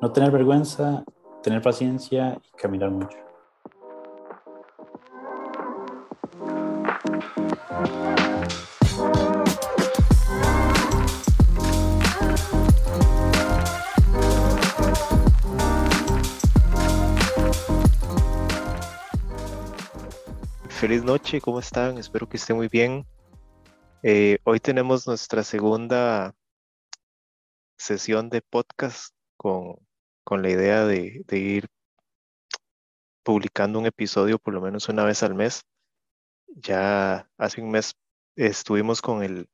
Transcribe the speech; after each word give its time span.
no 0.00 0.12
tener 0.12 0.30
vergüenza, 0.30 1.04
tener 1.42 1.60
paciencia 1.60 2.40
y 2.42 2.56
caminar 2.56 2.90
mucho. 2.90 3.18
Feliz 20.68 21.02
noche, 21.02 21.40
¿cómo 21.40 21.58
están? 21.58 21.98
Espero 21.98 22.28
que 22.28 22.36
estén 22.36 22.54
muy 22.54 22.68
bien. 22.68 23.04
Eh, 24.04 24.38
hoy 24.44 24.60
tenemos 24.60 25.08
nuestra 25.08 25.42
segunda 25.42 26.36
sesión 27.76 28.28
de 28.28 28.42
podcast 28.42 29.12
con, 29.36 29.87
la 30.36 30.50
idea 30.50 30.84
de, 30.84 31.24
ir 31.30 31.68
publicando 33.22 33.78
un 33.78 33.86
episodio 33.86 34.38
por 34.38 34.54
lo 34.54 34.60
menos 34.60 34.88
una 34.88 35.04
vez 35.04 35.22
al 35.22 35.34
mes. 35.34 35.64
Ya 36.46 37.30
hace 37.38 37.62
un 37.62 37.70
mes 37.70 37.94
estuvimos 38.36 39.00
con 39.00 39.22
el 39.22 39.48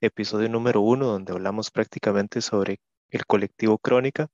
episodio 0.00 0.48
número 0.48 0.80
uno 0.80 1.06
donde 1.06 1.32
hablamos 1.32 1.70
prácticamente 1.70 2.40
sobre 2.40 2.80
el 3.10 3.26
colectivo 3.26 3.78
Crónica 3.78 4.28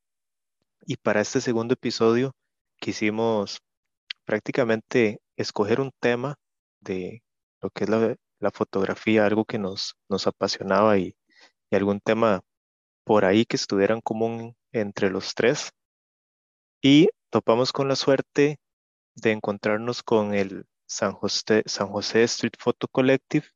y 0.86 0.96
para 0.96 1.20
este 1.20 1.40
segundo 1.40 1.74
episodio 1.74 2.34
quisimos 2.78 3.60
prácticamente 4.24 5.20
escoger 5.36 5.80
un 5.80 5.90
tema 6.00 6.36
de 6.80 7.22
lo 7.60 7.70
que 7.70 7.84
es 7.84 7.90
la, 7.90 8.50
fotografía, 8.52 9.26
algo 9.26 9.44
que 9.44 9.58
nos, 9.58 9.96
nos 10.08 10.26
apasionaba 10.26 10.98
y, 10.98 11.16
algún 11.70 12.00
tema 12.00 12.42
por 13.04 13.24
ahí 13.24 13.46
que 13.46 13.56
estuviera 13.56 13.94
en 13.94 14.02
común 14.02 14.54
entre 14.72 15.10
los 15.10 15.34
tres. 15.34 15.72
Y 16.82 17.10
topamos 17.30 17.72
con 17.72 17.88
la 17.88 17.96
suerte 17.96 18.58
de 19.14 19.32
encontrarnos 19.32 20.02
con 20.02 20.34
el 20.34 20.66
San 20.86 21.12
José, 21.12 21.62
Street 22.24 22.54
Photo 22.58 22.88
Collective, 22.88 23.46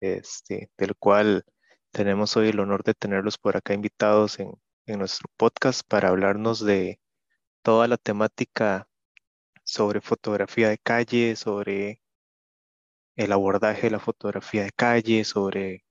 este, 0.00 0.70
del 0.76 0.94
cual 0.96 1.44
tenemos 1.90 2.36
hoy 2.36 2.48
el 2.48 2.60
honor 2.60 2.84
de 2.84 2.94
tenerlos 2.94 3.38
por 3.38 3.56
acá 3.56 3.74
invitados 3.74 4.38
en 4.38 4.98
nuestro 4.98 5.28
podcast 5.36 5.82
para 5.88 6.08
hablarnos 6.10 6.64
de 6.64 7.00
toda 7.62 7.88
la 7.88 7.96
temática 7.96 8.88
sobre 9.64 10.00
fotografía 10.00 10.68
de 10.68 10.78
calle, 10.78 11.36
sobre 11.36 12.02
el 13.16 13.32
abordaje 13.32 13.82
de 13.82 13.90
la 13.92 13.98
fotografía 13.98 14.64
de 14.64 14.72
calle, 14.72 15.24
sobre 15.24 15.85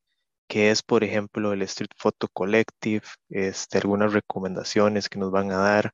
qué 0.48 0.72
es, 0.72 0.84
por 0.84 1.04
ejemplo, 1.04 1.54
el 1.54 1.62
Street 1.64 1.92
Photo 1.98 2.28
Collective, 2.30 3.06
este, 3.30 3.78
algunas 3.80 4.14
recomendaciones 4.14 5.10
que 5.10 5.20
nos 5.20 5.32
van 5.32 5.52
a 5.52 5.58
dar. 5.58 5.92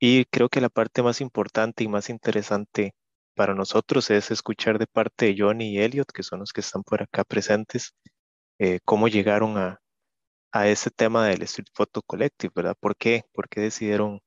Y 0.00 0.26
creo 0.26 0.48
que 0.48 0.60
la 0.60 0.68
parte 0.70 1.02
más 1.02 1.20
importante 1.20 1.84
y 1.84 1.88
más 1.88 2.10
interesante 2.10 2.92
para 3.34 3.54
nosotros 3.54 4.10
es 4.10 4.30
escuchar 4.30 4.78
de 4.78 4.86
parte 4.86 5.26
de 5.26 5.36
Johnny 5.38 5.70
y 5.74 5.80
Elliot, 5.80 6.10
que 6.12 6.22
son 6.22 6.40
los 6.40 6.52
que 6.52 6.60
están 6.62 6.82
por 6.84 7.02
acá 7.02 7.24
presentes, 7.24 7.92
eh, 8.58 8.80
cómo 8.84 9.08
llegaron 9.08 9.58
a, 9.58 9.80
a 10.52 10.68
ese 10.68 10.90
tema 10.90 11.26
del 11.28 11.42
Street 11.42 11.68
Photo 11.74 12.02
Collective, 12.02 12.52
¿verdad? 12.54 12.76
¿Por 12.80 12.96
qué? 12.96 13.24
¿Por 13.32 13.48
qué 13.48 13.60
decidieron 13.62 14.20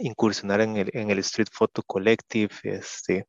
incursionar 0.00 0.60
en 0.60 0.76
el, 0.76 0.90
en 0.92 1.10
el 1.10 1.18
Street 1.20 1.48
Photo 1.52 1.82
Collective. 1.82 2.50
Este, 2.62 3.26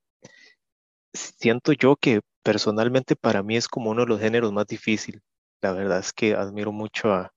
siento 1.13 1.73
yo 1.73 1.95
que 1.95 2.21
personalmente 2.43 3.15
para 3.15 3.43
mí 3.43 3.57
es 3.57 3.67
como 3.67 3.91
uno 3.91 4.01
de 4.01 4.07
los 4.07 4.19
géneros 4.19 4.51
más 4.51 4.67
difíciles. 4.67 5.21
La 5.61 5.73
verdad 5.73 5.99
es 5.99 6.11
que 6.11 6.33
admiro 6.33 6.71
mucho 6.71 7.13
a, 7.13 7.31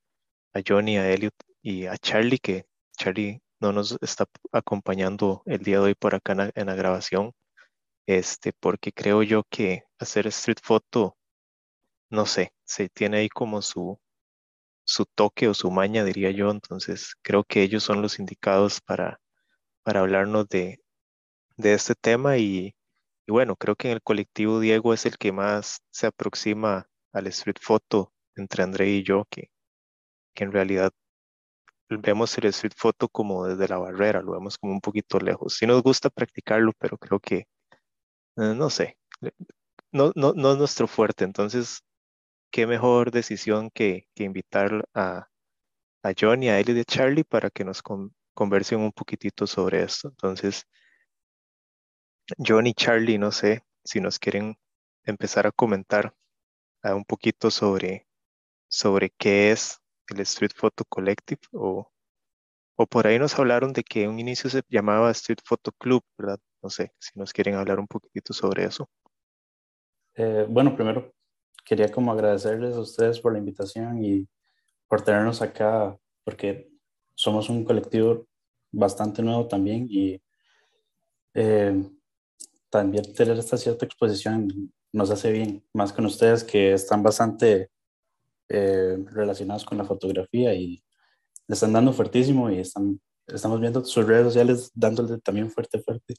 Johnny, 0.67 0.97
a 0.97 1.11
Elliot 1.13 1.35
y 1.61 1.87
a 1.87 1.99
Charlie, 1.99 2.39
que 2.39 2.67
Charlie 2.97 3.43
no 3.61 3.73
nos 3.73 3.99
está 4.01 4.25
acompañando 4.51 5.43
el 5.45 5.59
día 5.59 5.77
de 5.79 5.85
hoy 5.85 5.95
por 5.95 6.15
acá 6.15 6.33
en 6.55 6.67
la, 6.67 6.75
grabación, 6.75 7.33
este, 8.07 8.55
porque 8.55 8.93
creo 8.93 9.23
yo 9.23 9.43
que 9.51 9.85
hacer 9.99 10.27
street 10.29 10.59
photo, 10.63 11.19
no 12.09 12.25
sé, 12.25 12.55
se 12.65 12.89
tiene 12.89 13.19
ahí 13.19 13.29
como 13.29 13.61
su, 13.61 14.01
su 14.85 15.05
toque 15.05 15.49
o 15.49 15.55
su 15.55 15.71
maña, 15.71 16.03
diría 16.03 16.31
yo, 16.31 16.51
entonces 16.51 17.15
creo 17.21 17.45
que 17.45 17.63
ellos 17.63 17.83
son 17.85 18.01
los 18.01 18.19
indicados 18.19 18.81
para, 18.81 19.21
para 19.83 20.01
hablarnos 20.01 20.49
de, 20.49 20.81
este 21.59 21.95
tema 21.95 22.39
y, 22.39 22.75
bueno, 23.29 23.57
creo 23.57 23.77
que 23.77 23.89
en 23.89 23.95
el 23.95 24.03
colectivo 24.03 24.61
Diego 24.61 24.95
es 24.95 25.05
el 25.05 25.19
que 25.19 25.31
más 25.31 25.83
se 25.91 26.07
aproxima 26.07 26.89
al 27.13 27.27
street 27.27 27.59
photo 27.61 28.14
entre 28.37 28.63
André 28.63 28.89
y 28.91 29.03
yo, 29.03 29.25
que, 29.31 29.51
que 30.35 30.45
en 30.45 30.53
realidad 30.53 30.93
vemos 31.89 32.37
el 32.39 32.47
street 32.47 32.73
photo 32.77 33.09
como 33.09 33.47
desde 33.47 33.69
la 33.69 33.79
barrera, 33.79 34.23
lo 34.23 34.33
vemos 34.33 34.59
como 34.59 34.73
un 34.73 34.81
poquito 34.81 35.19
lejos. 35.19 35.57
Sí 35.57 35.67
nos 35.67 35.83
gusta 35.83 36.11
practicarlo, 36.11 36.73
pero 36.79 36.99
creo 36.99 37.21
que, 37.21 37.37
eh, 38.37 38.55
no 38.57 38.71
sé, 38.71 38.99
no, 39.93 40.13
no, 40.17 40.33
no 40.35 40.53
es 40.53 40.59
nuestro 40.59 40.87
fuerte, 40.89 41.25
entonces 41.25 41.83
qué 42.51 42.67
mejor 42.67 43.11
decisión 43.11 43.71
que, 43.71 44.09
que 44.15 44.25
invitar 44.25 44.89
a, 44.95 45.29
a 46.05 46.13
John 46.19 46.43
y 46.43 46.51
a 46.51 46.59
a 46.59 46.85
Charlie 46.85 47.25
para 47.25 47.51
que 47.51 47.65
nos 47.65 47.83
conversen 48.35 48.81
un 48.81 48.93
poquitito 48.93 49.47
sobre 49.47 49.83
esto. 49.83 50.09
Entonces, 50.09 50.67
John 52.39 52.67
y 52.67 52.75
Charlie, 52.75 53.19
no 53.19 53.33
sé 53.33 53.63
si 53.85 54.01
nos 54.01 54.19
quieren 54.19 54.57
empezar 55.05 55.47
a 55.47 55.53
comentar 55.53 56.15
ah, 56.83 56.95
un 56.95 57.05
poquito 57.05 57.51
sobre, 57.51 58.07
sobre 58.75 59.11
qué 59.11 59.53
es 59.53 59.81
el 60.09 60.21
Street 60.21 60.51
Photo 60.53 60.85
Collective 60.89 61.41
o, 61.53 61.89
o 62.77 62.87
por 62.87 63.07
ahí 63.07 63.21
nos 63.21 63.39
hablaron 63.39 63.73
de 63.73 63.85
que 63.85 64.09
un 64.09 64.19
inicio 64.19 64.51
se 64.51 64.63
llamaba 64.69 65.13
Street 65.13 65.39
Photo 65.45 65.71
Club, 65.79 66.03
¿verdad? 66.19 66.41
No 66.61 66.71
sé 66.71 66.93
si 66.99 67.17
nos 67.17 67.33
quieren 67.33 67.55
hablar 67.55 67.79
un 67.79 67.87
poquitito 67.87 68.33
sobre 68.33 68.65
eso. 68.65 68.89
Eh, 70.17 70.45
bueno, 70.49 70.75
primero 70.75 71.15
quería 71.65 71.89
como 71.91 72.11
agradecerles 72.11 72.75
a 72.75 72.81
ustedes 72.81 73.21
por 73.21 73.33
la 73.33 73.39
invitación 73.39 74.05
y 74.05 74.29
por 74.89 75.03
tenernos 75.03 75.41
acá, 75.41 75.97
porque 76.25 76.69
somos 77.15 77.49
un 77.49 77.65
colectivo 77.65 78.27
bastante 78.73 79.23
nuevo 79.23 79.47
también 79.47 79.87
y 79.89 80.21
eh, 81.35 81.91
también 82.71 83.15
tener 83.15 83.39
esta 83.39 83.57
cierta 83.57 83.87
exposición 83.87 84.73
nos 84.93 85.11
hace 85.11 85.31
bien, 85.31 85.65
más 85.73 85.93
con 85.93 86.07
ustedes 86.07 86.43
que 86.43 86.73
están 86.73 87.03
bastante 87.05 87.71
eh, 88.49 88.97
relacionados 89.13 89.65
con 89.65 89.79
la 89.79 89.85
fotografía 89.85 90.55
y 90.55 90.83
le 91.47 91.55
están 91.55 91.73
dando 91.73 91.93
fuertísimo 91.93 92.51
y 92.51 92.59
están, 92.59 93.01
estamos 93.27 93.61
viendo 93.61 93.85
sus 93.85 94.07
redes 94.07 94.25
sociales 94.27 94.71
dándole 94.75 95.19
también 95.19 95.51
fuerte, 95.51 95.81
fuerte. 95.81 96.15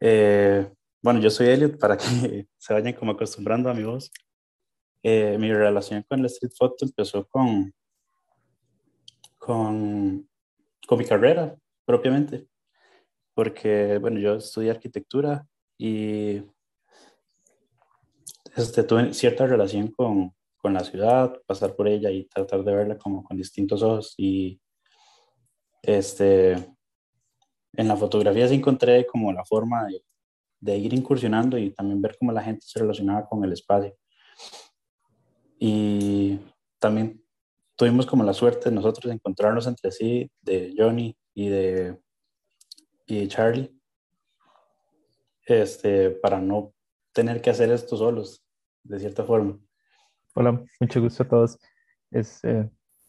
Eh, 0.00 0.68
bueno, 1.00 1.20
yo 1.20 1.30
soy 1.30 1.48
Elliot 1.48 1.78
para 1.78 1.96
que 1.96 2.04
se 2.58 2.74
vayan 2.74 2.92
como 2.94 3.12
acostumbrando 3.12 3.70
a 3.70 3.74
mi 3.74 3.84
voz. 3.84 4.10
Eh, 5.02 5.36
mi 5.38 5.52
relación 5.52 6.04
con 6.08 6.20
el 6.20 6.26
street 6.26 6.52
photo 6.56 6.84
empezó 6.84 7.26
con, 7.26 7.72
con, 9.36 10.28
con 10.86 10.98
mi 10.98 11.04
carrera 11.04 11.56
propiamente, 11.84 12.46
porque, 13.34 13.98
bueno, 13.98 14.20
yo 14.20 14.36
estudié 14.36 14.70
arquitectura 14.70 15.44
y 15.76 16.42
este, 18.54 18.84
tuve 18.84 19.12
cierta 19.12 19.46
relación 19.46 19.88
con, 19.88 20.32
con 20.62 20.74
la 20.74 20.84
ciudad, 20.84 21.42
pasar 21.44 21.74
por 21.74 21.88
ella 21.88 22.10
y 22.10 22.24
tratar 22.26 22.62
de 22.62 22.74
verla 22.74 22.96
como 22.96 23.24
con 23.24 23.36
distintos 23.36 23.82
ojos 23.82 24.14
y 24.16 24.60
este, 25.82 26.52
en 27.72 27.88
la 27.88 27.96
fotografía 27.96 28.46
sí 28.46 28.54
encontré 28.54 29.04
como 29.06 29.32
la 29.32 29.44
forma 29.44 29.86
de, 30.60 30.76
ir 30.78 30.94
incursionando 30.94 31.58
y 31.58 31.72
también 31.72 32.00
ver 32.00 32.16
cómo 32.16 32.30
la 32.30 32.42
gente 32.42 32.64
se 32.64 32.78
relacionaba 32.78 33.28
con 33.28 33.42
el 33.44 33.52
espacio. 33.52 33.96
Y 35.58 36.38
también 36.78 37.24
tuvimos 37.76 38.06
como 38.06 38.22
la 38.22 38.32
suerte 38.32 38.70
de 38.70 38.74
nosotros 38.74 39.12
encontrarnos 39.12 39.66
entre 39.66 39.90
sí, 39.90 40.30
de 40.40 40.72
Johnny 40.76 41.16
y 41.34 41.48
de, 41.48 42.00
y 43.06 43.26
Charlie, 43.26 43.76
este, 45.46 46.10
para 46.10 46.40
no 46.40 46.72
tener 47.12 47.42
que 47.42 47.50
hacer 47.50 47.72
esto 47.72 47.96
solos, 47.96 48.44
de 48.84 49.00
cierta 49.00 49.24
forma. 49.24 49.58
Hola, 50.34 50.64
mucho 50.80 51.00
gusto 51.02 51.22
a 51.24 51.28
todos. 51.28 51.58
Es, 52.10 52.42
eh, 52.44 52.68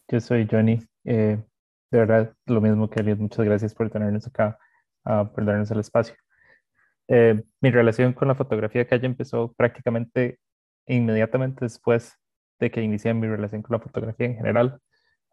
yo 0.10 0.20
soy 0.20 0.46
Johnny. 0.50 0.82
Eh, 1.06 1.42
de 1.92 1.98
verdad, 1.98 2.36
lo 2.46 2.60
mismo 2.60 2.90
que 2.90 3.00
Elliot, 3.00 3.20
muchas 3.20 3.46
gracias 3.46 3.74
por 3.74 3.90
tenernos 3.90 4.28
acá, 4.28 4.58
uh, 5.06 5.26
por 5.34 5.46
darnos 5.46 5.72
el 5.72 5.80
espacio. 5.80 6.16
Eh, 7.08 7.44
mi 7.62 7.72
relación 7.72 8.14
con 8.14 8.28
la 8.28 8.36
fotografía 8.36 8.82
de 8.82 8.88
calle 8.88 9.06
empezó 9.06 9.54
prácticamente 9.54 10.40
inmediatamente 10.88 11.66
después 11.66 12.14
de 12.60 12.72
que 12.72 12.82
inicié 12.82 13.14
mi 13.14 13.28
relación 13.28 13.62
con 13.62 13.78
la 13.78 13.84
fotografía 13.84 14.28
en 14.28 14.36
general. 14.36 14.80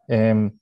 Em, 0.07 0.57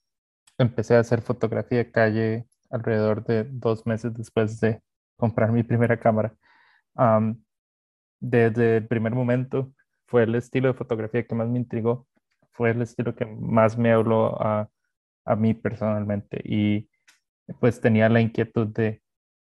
empecé 0.57 0.95
a 0.95 0.99
hacer 1.01 1.21
fotografía 1.21 1.91
calle 1.91 2.47
alrededor 2.71 3.25
de 3.25 3.45
dos 3.45 3.85
meses 3.85 4.13
después 4.15 4.59
de 4.61 4.81
comprar 5.17 5.51
mi 5.51 5.63
primera 5.63 5.99
cámara. 5.99 6.35
desde 8.21 8.77
el 8.77 8.87
primer 8.87 9.13
momento 9.13 9.73
fue 10.09 10.23
el 10.23 10.35
estilo 10.35 10.69
de 10.69 10.73
fotografía 10.73 11.25
que 11.25 11.35
más 11.35 11.47
me 11.47 11.59
intrigó, 11.59 12.07
fue 12.51 12.71
el 12.71 12.81
estilo 12.81 13.15
que 13.15 13.25
más 13.25 13.77
me 13.77 13.91
habló 13.91 14.41
a, 14.41 14.69
a 15.25 15.35
mí 15.35 15.53
personalmente 15.53 16.41
y 16.43 16.89
pues 17.59 17.81
tenía 17.81 18.09
la 18.09 18.21
inquietud 18.21 18.67
de, 18.67 19.01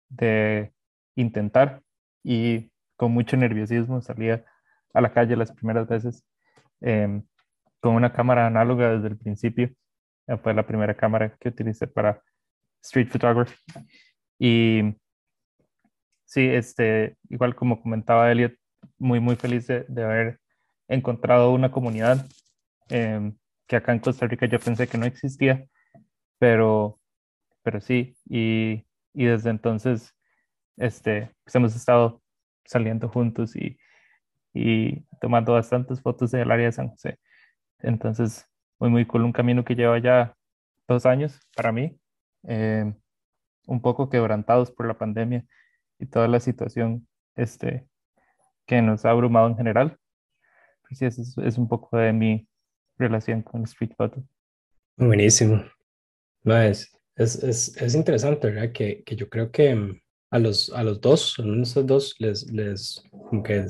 de 0.09 0.73
intentar 1.15 1.81
y 2.23 2.71
con 2.95 3.11
mucho 3.13 3.37
nerviosismo 3.37 4.01
salía 4.01 4.45
a 4.93 5.01
la 5.01 5.13
calle 5.13 5.35
las 5.35 5.51
primeras 5.51 5.87
veces 5.87 6.25
em, 6.81 7.23
con 7.79 7.95
una 7.95 8.11
cámara 8.11 8.47
análoga 8.47 8.91
desde 8.91 9.07
el 9.07 9.17
principio. 9.17 9.71
Fue 10.43 10.53
la 10.53 10.67
primera 10.67 10.95
cámara 10.95 11.35
que 11.39 11.49
utilicé 11.49 11.87
para 11.87 12.21
street 12.83 13.09
photography. 13.09 13.55
Y 14.37 14.95
sí, 16.25 16.41
este, 16.47 17.17
igual 17.29 17.55
como 17.55 17.81
comentaba 17.81 18.31
Elliot, 18.31 18.53
muy, 18.97 19.19
muy 19.19 19.35
feliz 19.35 19.67
de, 19.67 20.03
haber 20.03 20.39
encontrado 20.95 21.51
una 21.51 21.71
comunidad 21.71 22.25
em, 22.89 23.35
que 23.67 23.75
acá 23.77 23.93
en 23.93 23.99
Costa 23.99 24.27
Rica 24.27 24.47
yo 24.47 24.59
pensé 24.59 24.87
que 24.87 24.97
no 24.97 25.05
existía, 25.05 25.65
pero, 26.39 26.99
pero 27.63 27.81
sí, 27.81 28.17
y, 28.25 28.85
y 29.13 29.25
desde 29.25 29.49
entonces 29.51 30.15
este, 30.77 31.31
pues 31.43 31.55
hemos 31.55 31.75
estado 31.75 32.21
saliendo 32.65 33.09
juntos 33.09 33.55
y, 33.55 33.77
y 34.53 35.01
tomando 35.21 35.53
bastantes 35.53 36.01
fotos 36.01 36.31
del 36.31 36.51
área 36.51 36.65
de 36.67 36.71
San 36.71 36.89
José. 36.89 37.19
Entonces, 37.79 38.47
muy, 38.79 38.89
muy 38.89 39.05
cool, 39.05 39.23
un 39.25 39.33
camino 39.33 39.63
que 39.63 39.75
lleva 39.75 39.99
ya 39.99 40.35
dos 40.87 41.05
años 41.05 41.39
para 41.55 41.71
mí, 41.71 41.99
em, 42.43 42.95
un 43.67 43.81
poco 43.81 44.09
quebrantados 44.09 44.71
por 44.71 44.87
la 44.87 44.97
pandemia 44.97 45.45
y 45.99 46.07
toda 46.07 46.27
la 46.27 46.39
situación 46.39 47.07
este, 47.35 47.87
que 48.65 48.81
nos 48.81 49.05
ha 49.05 49.11
abrumado 49.11 49.47
en 49.47 49.57
general. 49.57 49.97
Pues 50.89 50.99
sí, 50.99 51.05
es, 51.05 51.37
es 51.37 51.57
un 51.57 51.67
poco 51.67 51.97
de 51.97 52.11
mi 52.11 52.47
relación 52.97 53.43
con 53.43 53.63
street 53.63 53.91
photo. 53.95 54.23
Buenísimo. 54.97 55.63
No, 56.43 56.57
es, 56.57 56.91
es, 57.15 57.43
es, 57.43 57.77
es, 57.77 57.93
interesante, 57.93 58.49
¿verdad? 58.49 58.71
Que, 58.71 59.03
que 59.03 59.15
yo 59.15 59.29
creo 59.29 59.51
que 59.51 59.75
mm, 59.75 60.01
a 60.31 60.39
los, 60.39 60.71
a 60.71 60.83
los 60.83 60.99
dos, 60.99 61.37
a 61.37 61.43
los 61.43 61.85
dos, 61.85 62.15
les, 62.17 62.51
les, 62.51 63.03
como 63.11 63.43
que 63.43 63.65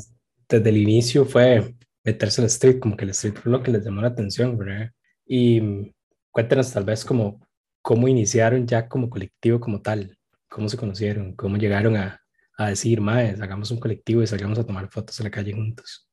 desde 0.48 0.70
el 0.70 0.78
inicio 0.78 1.26
fue 1.26 1.76
meterse 2.06 2.42
al 2.42 2.48
street, 2.48 2.80
como 2.80 2.96
que 2.96 3.04
el 3.04 3.12
street 3.12 3.36
fue 3.36 3.52
lo 3.52 3.62
que 3.62 3.72
les 3.72 3.84
llamó 3.84 4.02
la 4.02 4.08
atención, 4.08 4.58
¿verdad? 4.58 4.90
Y 5.26 5.60
mm, 5.60 5.92
cuéntenos 6.32 6.72
tal 6.72 6.86
vez 6.86 7.04
como 7.04 7.46
cómo 7.82 8.08
iniciaron 8.08 8.66
ya 8.66 8.88
como 8.88 9.10
colectivo 9.10 9.60
como 9.60 9.82
tal, 9.82 10.18
cómo 10.48 10.70
se 10.70 10.78
conocieron, 10.78 11.36
cómo 11.36 11.58
llegaron 11.58 11.98
a, 11.98 12.22
a 12.58 12.70
decir, 12.70 13.02
más 13.02 13.42
hagamos 13.42 13.72
un 13.72 13.80
colectivo 13.80 14.24
y 14.24 14.28
salgamos 14.28 14.58
a 14.58 14.66
tomar 14.66 14.90
fotos 14.90 15.20
en 15.20 15.26
la 15.26 15.32
calle 15.32 15.54
juntos. 15.54 16.09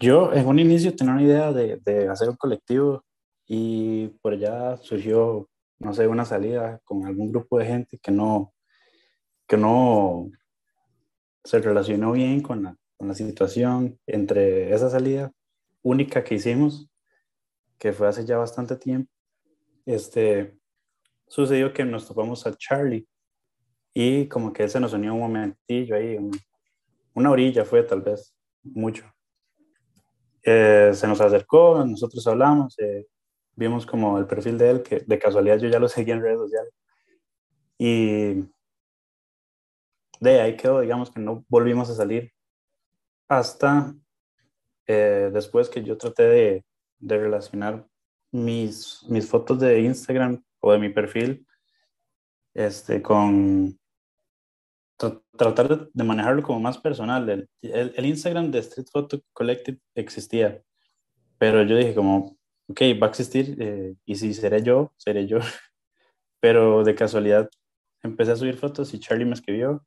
Yo 0.00 0.32
en 0.32 0.46
un 0.46 0.58
inicio 0.58 0.94
tenía 0.94 1.14
una 1.14 1.22
idea 1.22 1.52
de, 1.52 1.76
de 1.76 2.08
hacer 2.08 2.28
un 2.28 2.36
colectivo 2.36 3.04
y 3.46 4.08
por 4.22 4.32
allá 4.32 4.76
surgió, 4.78 5.48
no 5.78 5.94
sé, 5.94 6.06
una 6.08 6.24
salida 6.24 6.80
con 6.84 7.06
algún 7.06 7.30
grupo 7.30 7.58
de 7.58 7.66
gente 7.66 7.98
que 7.98 8.10
no, 8.10 8.52
que 9.46 9.56
no 9.56 10.30
se 11.44 11.60
relacionó 11.60 12.12
bien 12.12 12.40
con 12.40 12.62
la, 12.62 12.76
con 12.96 13.08
la 13.08 13.14
situación 13.14 13.98
entre 14.06 14.74
esa 14.74 14.90
salida 14.90 15.32
única 15.82 16.24
que 16.24 16.36
hicimos, 16.36 16.90
que 17.78 17.92
fue 17.92 18.08
hace 18.08 18.24
ya 18.24 18.38
bastante 18.38 18.76
tiempo. 18.76 19.12
Este, 19.84 20.58
sucedió 21.28 21.72
que 21.72 21.84
nos 21.84 22.08
topamos 22.08 22.46
a 22.46 22.56
Charlie 22.56 23.06
y 23.92 24.26
como 24.26 24.52
que 24.52 24.68
se 24.68 24.80
nos 24.80 24.92
unió 24.94 25.14
un 25.14 25.20
momentillo 25.20 25.94
ahí, 25.94 26.18
una 27.14 27.30
orilla 27.30 27.64
fue 27.64 27.82
tal 27.82 28.02
vez, 28.02 28.34
mucho. 28.62 29.13
Eh, 30.44 30.90
se 30.92 31.06
nos 31.08 31.20
acercó, 31.20 31.84
nosotros 31.84 32.26
hablamos, 32.26 32.78
eh, 32.78 33.06
vimos 33.56 33.86
como 33.86 34.18
el 34.18 34.26
perfil 34.26 34.58
de 34.58 34.70
él, 34.70 34.82
que 34.82 35.00
de 35.00 35.18
casualidad 35.18 35.58
yo 35.58 35.68
ya 35.68 35.78
lo 35.78 35.88
seguía 35.88 36.14
en 36.14 36.22
redes 36.22 36.38
sociales. 36.38 36.74
Y 37.78 38.44
de 40.20 40.40
ahí 40.40 40.56
quedó, 40.56 40.80
digamos 40.80 41.10
que 41.10 41.20
no 41.20 41.44
volvimos 41.48 41.90
a 41.90 41.94
salir 41.94 42.32
hasta 43.28 43.94
eh, 44.86 45.30
después 45.32 45.68
que 45.68 45.82
yo 45.82 45.96
traté 45.96 46.24
de, 46.24 46.64
de 46.98 47.18
relacionar 47.18 47.86
mis, 48.30 49.02
mis 49.08 49.28
fotos 49.28 49.60
de 49.60 49.80
Instagram 49.80 50.42
o 50.60 50.72
de 50.72 50.78
mi 50.78 50.90
perfil 50.90 51.46
este, 52.54 53.02
con 53.02 53.78
tratar 54.96 55.90
de, 55.92 56.04
manejarlo 56.04 56.42
como 56.42 56.60
más 56.60 56.78
personal. 56.78 57.28
El, 57.28 57.48
el, 57.62 58.06
Instagram 58.06 58.50
de 58.50 58.60
Street 58.60 58.86
Photo 58.92 59.20
Collective 59.32 59.78
existía, 59.94 60.62
pero 61.38 61.62
yo 61.62 61.76
dije 61.76 61.94
como, 61.94 62.36
ok, 62.68 62.80
va 63.02 63.06
a 63.08 63.10
existir 63.10 63.56
eh, 63.60 63.94
y 64.04 64.14
si 64.16 64.34
seré 64.34 64.62
yo, 64.62 64.92
seré 64.96 65.26
yo. 65.26 65.38
pero 66.40 66.84
de 66.84 66.94
casualidad 66.94 67.48
empecé 68.02 68.32
a 68.32 68.36
subir 68.36 68.56
fotos 68.56 68.92
y 68.94 68.98
Charlie 69.00 69.24
me 69.24 69.34
escribió 69.34 69.84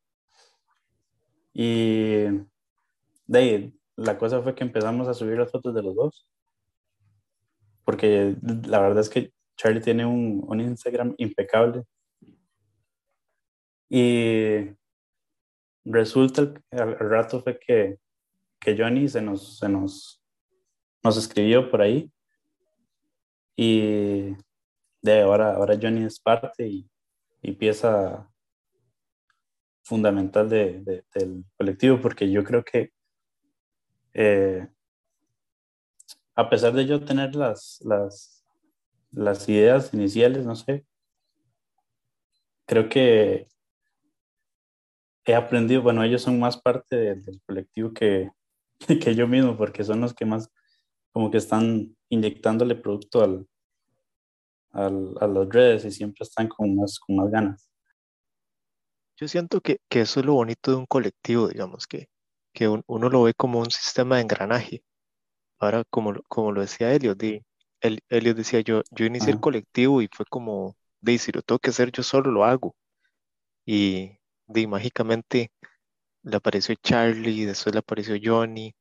y 1.60 2.24
de 3.26 3.38
ahí, 3.38 3.74
la 3.96 4.16
cosa 4.16 4.40
fue 4.42 4.54
que 4.54 4.62
empezamos 4.62 5.08
a 5.08 5.14
subir 5.14 5.38
las 5.38 5.50
fotos 5.50 5.74
de 5.74 5.82
los 5.82 5.96
dos. 5.96 6.28
Porque 7.84 8.36
la 8.66 8.80
verdad 8.80 9.00
es 9.00 9.08
que 9.08 9.32
Charlie 9.56 9.80
tiene 9.80 10.06
un, 10.06 10.44
un 10.46 10.60
Instagram 10.60 11.14
impecable. 11.18 11.82
Y 13.88 14.70
resulta, 15.90 16.52
al, 16.70 16.98
rato 16.98 17.42
fue 17.42 17.58
que, 17.58 17.98
que 18.60 18.76
Johnny 18.76 19.08
se 19.08 19.22
nos, 19.22 19.58
se 19.58 19.68
nos, 19.68 20.22
nos 21.02 21.16
escribió 21.16 21.70
por 21.70 21.82
ahí. 21.82 22.10
Y 23.56 24.36
de 25.02 25.22
ahora, 25.22 25.54
ahora 25.54 25.78
Johnny 25.80 26.04
es 26.04 26.20
parte 26.20 26.66
y, 26.66 26.88
y 27.42 27.52
pieza 27.52 28.30
fundamental 29.82 30.48
de, 30.48 31.04
del 31.14 31.44
colectivo, 31.56 32.00
porque 32.00 32.30
yo 32.30 32.44
creo 32.44 32.62
que 32.62 32.92
eh, 34.12 34.68
a 36.34 36.50
pesar 36.50 36.72
de 36.74 36.86
yo 36.86 37.04
tener 37.04 37.34
las, 37.34 37.80
las, 37.84 38.44
las 39.10 39.48
ideas 39.48 39.92
iniciales, 39.94 40.44
no 40.44 40.54
sé, 40.54 40.84
creo 42.66 42.88
que 42.88 43.48
he 45.32 45.34
aprendido, 45.34 45.82
bueno, 45.82 46.02
ellos 46.02 46.22
son 46.22 46.38
más 46.38 46.56
parte 46.60 47.14
del 47.16 47.40
colectivo 47.46 47.92
que, 47.92 48.30
que 49.02 49.14
yo 49.14 49.26
mismo, 49.26 49.56
porque 49.56 49.84
son 49.84 50.00
los 50.00 50.14
que 50.14 50.24
más 50.24 50.50
como 51.12 51.30
que 51.30 51.38
están 51.38 51.96
inyectándole 52.08 52.74
producto 52.74 53.22
al, 53.22 53.46
al, 54.72 55.14
a 55.20 55.26
las 55.26 55.48
redes 55.48 55.84
y 55.84 55.90
siempre 55.90 56.24
están 56.24 56.48
con 56.48 56.76
más, 56.76 56.98
con 56.98 57.16
más 57.16 57.30
ganas. 57.30 57.70
Yo 59.16 59.26
siento 59.26 59.60
que, 59.60 59.80
que, 59.88 60.02
eso 60.02 60.20
es 60.20 60.26
lo 60.26 60.34
bonito 60.34 60.70
de 60.70 60.76
un 60.76 60.86
colectivo, 60.86 61.48
digamos, 61.48 61.86
que, 61.86 62.08
que 62.52 62.68
uno 62.68 63.08
lo 63.08 63.22
ve 63.24 63.34
como 63.34 63.58
un 63.58 63.70
sistema 63.70 64.16
de 64.16 64.22
engranaje. 64.22 64.84
Ahora, 65.58 65.82
como, 65.90 66.14
como 66.28 66.52
lo 66.52 66.60
decía 66.60 66.92
Elliot, 66.94 67.18
de, 67.18 67.44
el, 67.80 68.00
decía, 68.08 68.60
yo, 68.60 68.82
yo 68.90 69.06
inicié 69.06 69.32
el 69.32 69.40
colectivo 69.40 70.02
y 70.02 70.08
fue 70.12 70.26
como, 70.26 70.76
de 71.00 71.18
si 71.18 71.32
lo 71.32 71.42
tengo 71.42 71.58
que 71.58 71.70
hacer 71.70 71.90
yo 71.90 72.02
solo, 72.02 72.30
lo 72.30 72.44
hago. 72.44 72.76
Y 73.66 74.17
de 74.48 74.66
mágicamente 74.66 75.52
le 76.22 76.36
apareció 76.36 76.74
Charlie, 76.82 77.46
después 77.46 77.74
le 77.74 77.80
apareció 77.80 78.16
Johnny, 78.22 78.74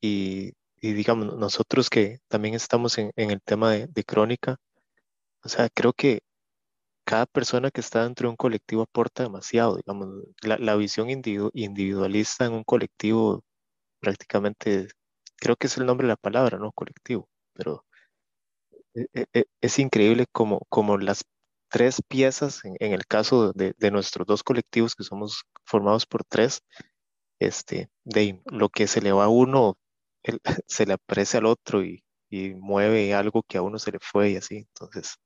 y, 0.00 0.52
digamos, 0.82 1.36
nosotros 1.36 1.90
que 1.90 2.20
también 2.28 2.54
estamos 2.54 2.98
en, 2.98 3.10
en 3.16 3.30
el 3.30 3.40
tema 3.42 3.72
de, 3.72 3.86
de 3.88 4.04
crónica, 4.04 4.56
o 5.44 5.48
sea, 5.48 5.68
creo 5.74 5.92
que 5.92 6.20
cada 7.06 7.26
persona 7.26 7.70
que 7.70 7.80
está 7.80 8.04
dentro 8.04 8.28
de 8.28 8.30
un 8.30 8.36
colectivo 8.36 8.82
aporta 8.82 9.22
demasiado, 9.22 9.76
digamos, 9.76 10.08
la, 10.42 10.76
visión 10.76 11.08
individualista 11.08 12.46
en 12.46 12.52
un 12.54 12.64
colectivo 12.64 13.44
prácticamente, 14.00 14.88
creo 15.36 15.56
que 15.56 15.68
es 15.68 15.78
el 15.78 15.86
nombre 15.86 16.06
de 16.06 16.10
la 16.14 16.16
palabra, 16.16 16.58
¿no? 16.58 16.72
Colectivo, 16.72 17.28
pero 17.54 17.84
e, 18.94 19.06
e, 19.14 19.26
e, 19.34 19.44
es, 19.60 19.78
increíble 19.78 20.26
como, 20.32 20.60
como 20.68 20.98
las 20.98 21.24
tres 21.68 22.02
piezas, 22.06 22.62
en, 22.64 22.92
el 22.92 23.06
caso 23.06 23.52
de, 23.52 23.74
nuestros 23.90 24.26
dos 24.26 24.42
colectivos 24.42 24.94
que 24.94 25.04
somos 25.04 25.44
formados 25.64 26.06
por 26.06 26.24
tres, 26.24 26.62
este, 27.38 27.90
de 28.04 28.42
lo 28.46 28.68
que 28.68 28.86
se 28.86 29.00
le 29.00 29.12
va 29.12 29.24
a 29.24 29.28
uno, 29.28 29.78
se 30.66 30.86
le 30.86 30.94
aparece 30.94 31.38
al 31.38 31.46
otro 31.46 31.82
y, 31.82 32.02
mueve 32.56 33.14
algo 33.14 33.42
que 33.42 33.56
a 33.56 33.62
uno 33.62 33.78
se 33.78 33.92
le 33.92 33.98
fue 33.98 34.32
y 34.32 34.36
así, 34.36 34.56
entonces. 34.56 35.16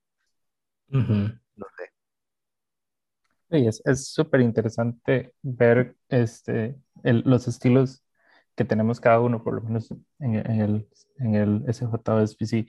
Es 3.51 4.09
súper 4.09 4.43
interesante 4.43 5.35
ver 5.43 5.97
este, 6.09 6.77
los 7.03 7.49
estilos 7.49 8.05
que 8.55 8.65
tenemos 8.65 9.01
cada 9.01 9.21
uno, 9.21 9.43
por 9.43 9.55
lo 9.55 9.63
menos 9.63 9.91
en, 10.21 10.35
el, 10.35 10.89
en 11.19 11.35
el 11.35 11.65
SJSPC. 11.73 12.69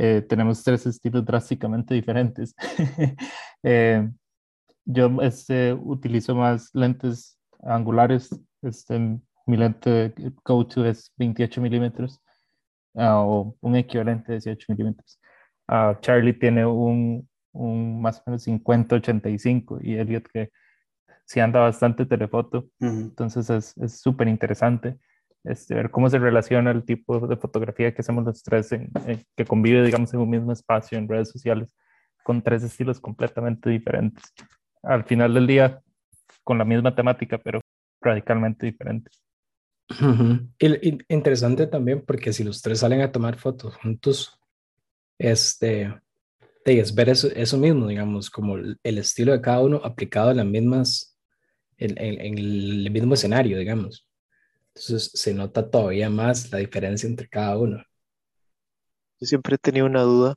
Eh, 0.00 0.22
tenemos 0.22 0.62
tres 0.62 0.86
estilos 0.86 1.24
drásticamente 1.24 1.94
diferentes. 1.94 2.54
Eh, 3.64 4.08
yo 4.84 5.20
este, 5.20 5.72
utilizo 5.72 6.32
más 6.32 6.70
lentes 6.72 7.36
angulares. 7.60 8.30
Este, 8.62 8.96
mi 9.46 9.56
lente 9.56 10.14
go-to 10.44 10.84
es 10.86 11.12
28 11.16 11.60
milímetros 11.60 12.20
ah, 12.94 13.18
o 13.20 13.56
un 13.60 13.74
equivalente 13.74 14.30
de 14.30 14.38
18 14.38 14.66
milímetros. 14.68 15.18
ah, 15.66 15.98
Charlie 16.00 16.34
tiene 16.34 16.64
un, 16.64 17.28
un 17.52 18.00
más 18.00 18.20
o 18.20 18.22
menos 18.26 18.46
50-85 18.46 19.80
y 19.82 19.96
Elliot 19.96 20.28
que 20.32 20.52
sí 21.24 21.40
anda 21.40 21.58
bastante 21.58 22.06
telefoto, 22.06 22.68
entonces 22.78 23.50
es 23.50 24.00
súper 24.00 24.28
interesante 24.28 24.98
este, 25.48 25.74
ver 25.74 25.90
cómo 25.90 26.08
se 26.10 26.18
relaciona 26.18 26.70
el 26.70 26.84
tipo 26.84 27.26
de 27.26 27.36
fotografía 27.36 27.92
que 27.94 28.02
hacemos 28.02 28.24
los 28.24 28.42
tres, 28.42 28.72
en, 28.72 28.90
que 29.36 29.44
convive, 29.44 29.84
digamos, 29.84 30.12
en 30.14 30.20
un 30.20 30.30
mismo 30.30 30.52
espacio 30.52 30.98
en 30.98 31.08
redes 31.08 31.30
sociales, 31.30 31.74
con 32.22 32.42
tres 32.42 32.62
estilos 32.62 33.00
completamente 33.00 33.70
diferentes. 33.70 34.32
Al 34.82 35.04
final 35.04 35.34
del 35.34 35.46
día, 35.46 35.80
con 36.44 36.58
la 36.58 36.64
misma 36.64 36.94
temática, 36.94 37.38
pero 37.38 37.60
radicalmente 38.00 38.66
diferentes. 38.66 39.22
interesante 41.08 41.66
también 41.66 42.04
porque 42.06 42.32
si 42.32 42.44
los 42.44 42.60
tres 42.60 42.80
salen 42.80 43.00
a 43.00 43.10
tomar 43.10 43.38
fotos 43.38 43.76
juntos, 43.76 44.38
este, 45.18 45.94
es 46.64 46.94
ver 46.94 47.08
eso, 47.08 47.28
eso 47.34 47.56
mismo, 47.56 47.86
digamos, 47.86 48.30
como 48.30 48.56
el, 48.56 48.78
estilo 48.82 49.32
de 49.32 49.40
cada 49.40 49.60
uno 49.60 49.80
aplicado 49.82 50.30
en 50.30 50.36
las 50.38 50.46
mismas 50.46 51.16
en, 51.78 51.96
el 51.98 52.90
mismo 52.90 53.14
escenario, 53.14 53.58
digamos. 53.58 54.07
Entonces 54.78 55.10
se 55.12 55.34
nota 55.34 55.68
todavía 55.68 56.08
más 56.08 56.52
la 56.52 56.58
diferencia 56.58 57.08
entre 57.08 57.28
cada 57.28 57.58
uno. 57.58 57.82
Yo 59.20 59.26
siempre 59.26 59.56
he 59.56 59.58
tenido 59.58 59.86
una 59.86 60.02
duda 60.02 60.36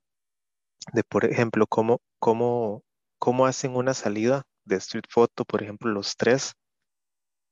de, 0.93 1.03
por 1.03 1.25
ejemplo, 1.25 1.67
cómo, 1.67 2.01
cómo, 2.17 2.83
cómo 3.19 3.45
hacen 3.45 3.75
una 3.75 3.93
salida 3.93 4.43
de 4.65 4.77
street 4.77 5.05
photo, 5.10 5.45
por 5.45 5.62
ejemplo, 5.62 5.91
los 5.91 6.15
tres, 6.17 6.53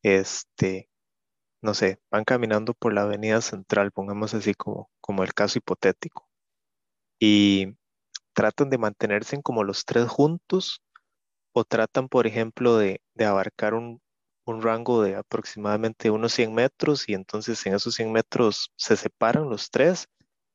este, 0.01 0.89
no 1.61 1.75
sé, 1.75 1.99
van 2.09 2.23
caminando 2.23 2.73
por 2.73 2.93
la 2.93 3.03
avenida 3.03 3.41
central, 3.41 3.91
pongamos 3.91 4.33
así 4.33 4.55
como, 4.55 4.89
como 4.99 5.23
el 5.23 5.33
caso 5.33 5.59
hipotético, 5.59 6.27
y 7.19 7.75
tratan 8.33 8.71
de 8.71 8.79
mantenerse 8.79 9.39
como 9.43 9.63
los 9.63 9.85
tres 9.85 10.07
juntos 10.07 10.81
o 11.51 11.63
tratan, 11.65 12.09
por 12.09 12.25
ejemplo, 12.25 12.77
de, 12.77 13.01
abarcar 13.19 13.75
un, 13.75 14.01
rango 14.61 15.01
de 15.03 15.15
aproximadamente 15.15 16.09
unos 16.11 16.33
100 16.33 16.53
metros 16.53 17.07
y 17.07 17.13
entonces 17.13 17.65
en 17.65 17.75
esos 17.75 17.95
100 17.95 18.11
metros 18.11 18.71
se 18.75 18.97
separan 18.97 19.49
los 19.49 19.69
tres, 19.69 20.07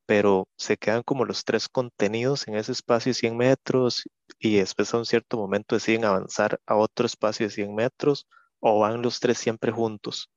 pero 0.06 0.48
se 0.56 0.76
quedan 0.76 1.02
como 1.02 1.24
los 1.24 1.44
tres 1.44 1.68
contenidos 1.68 2.46
en 2.48 2.56
ese 2.56 2.72
espacio 2.72 3.10
de 3.10 3.14
100 3.14 3.36
metros 3.36 4.04
y 4.38 4.56
después 4.56 4.92
a 4.92 4.98
un 4.98 5.06
cierto 5.06 5.36
momento 5.36 5.76
deciden 5.76 6.04
avanzar 6.04 6.58
a 6.66 6.76
otro 6.76 7.06
espacio 7.06 7.46
de 7.46 7.52
100 7.52 7.74
metros 7.74 8.26
o 8.60 8.80
van 8.80 9.02
los 9.02 9.20
tres 9.20 9.38
siempre 9.38 9.72
juntos. 9.72 10.30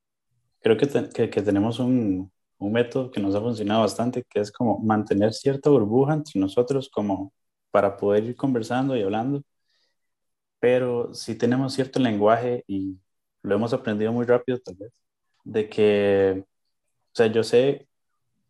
Creo 0.62 0.78
que, 0.78 1.30
que, 1.30 1.42
tenemos 1.42 1.80
un, 1.80 2.32
un 2.58 2.72
método 2.72 3.12
que 3.12 3.20
nos 3.20 3.36
ha 3.36 3.42
funcionado 3.42 3.82
bastante, 3.82 4.24
que 4.30 4.40
es 4.40 4.52
como 4.52 4.80
mantener 4.80 5.34
cierta 5.34 5.70
burbuja 5.70 6.14
entre 6.14 6.40
nosotros 6.40 6.90
como 6.90 7.34
para 7.72 7.98
poder 7.98 8.24
ir 8.26 8.36
conversando 8.36 8.96
y 8.96 9.02
hablando 9.02 9.44
pero 10.60 11.14
sí 11.14 11.36
tenemos 11.36 11.74
cierto 11.74 12.00
lenguaje 12.00 12.64
y 12.68 12.98
lo 13.48 13.56
hemos 13.56 13.74
aprendido 13.74 14.12
muy 14.14 14.26
rápido 14.26 14.60
tal 14.60 14.76
vez, 14.76 14.92
de 15.44 15.70
que, 15.70 16.44
o 16.44 17.16
sea, 17.16 17.28
yo 17.28 17.44
sé 17.44 17.88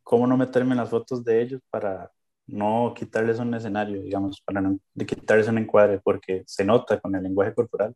cómo 0.04 0.28
no 0.28 0.38
meterme 0.38 0.72
en 0.74 0.78
las 0.80 0.90
fotos 0.90 1.24
de 1.24 1.42
ellos 1.42 1.62
para 1.70 2.12
no 2.48 2.94
quitarles 2.96 3.40
un 3.40 3.54
escenario, 3.54 4.02
digamos, 4.02 4.42
para 4.42 4.62
no 4.62 4.80
de 4.94 5.06
quitarles 5.06 5.48
un 5.50 5.60
encuadre, 5.60 6.00
porque 6.04 6.44
se 6.48 6.66
nota 6.66 7.00
con 7.00 7.16
el 7.16 7.24
lenguaje 7.24 7.54
corporal 7.54 7.96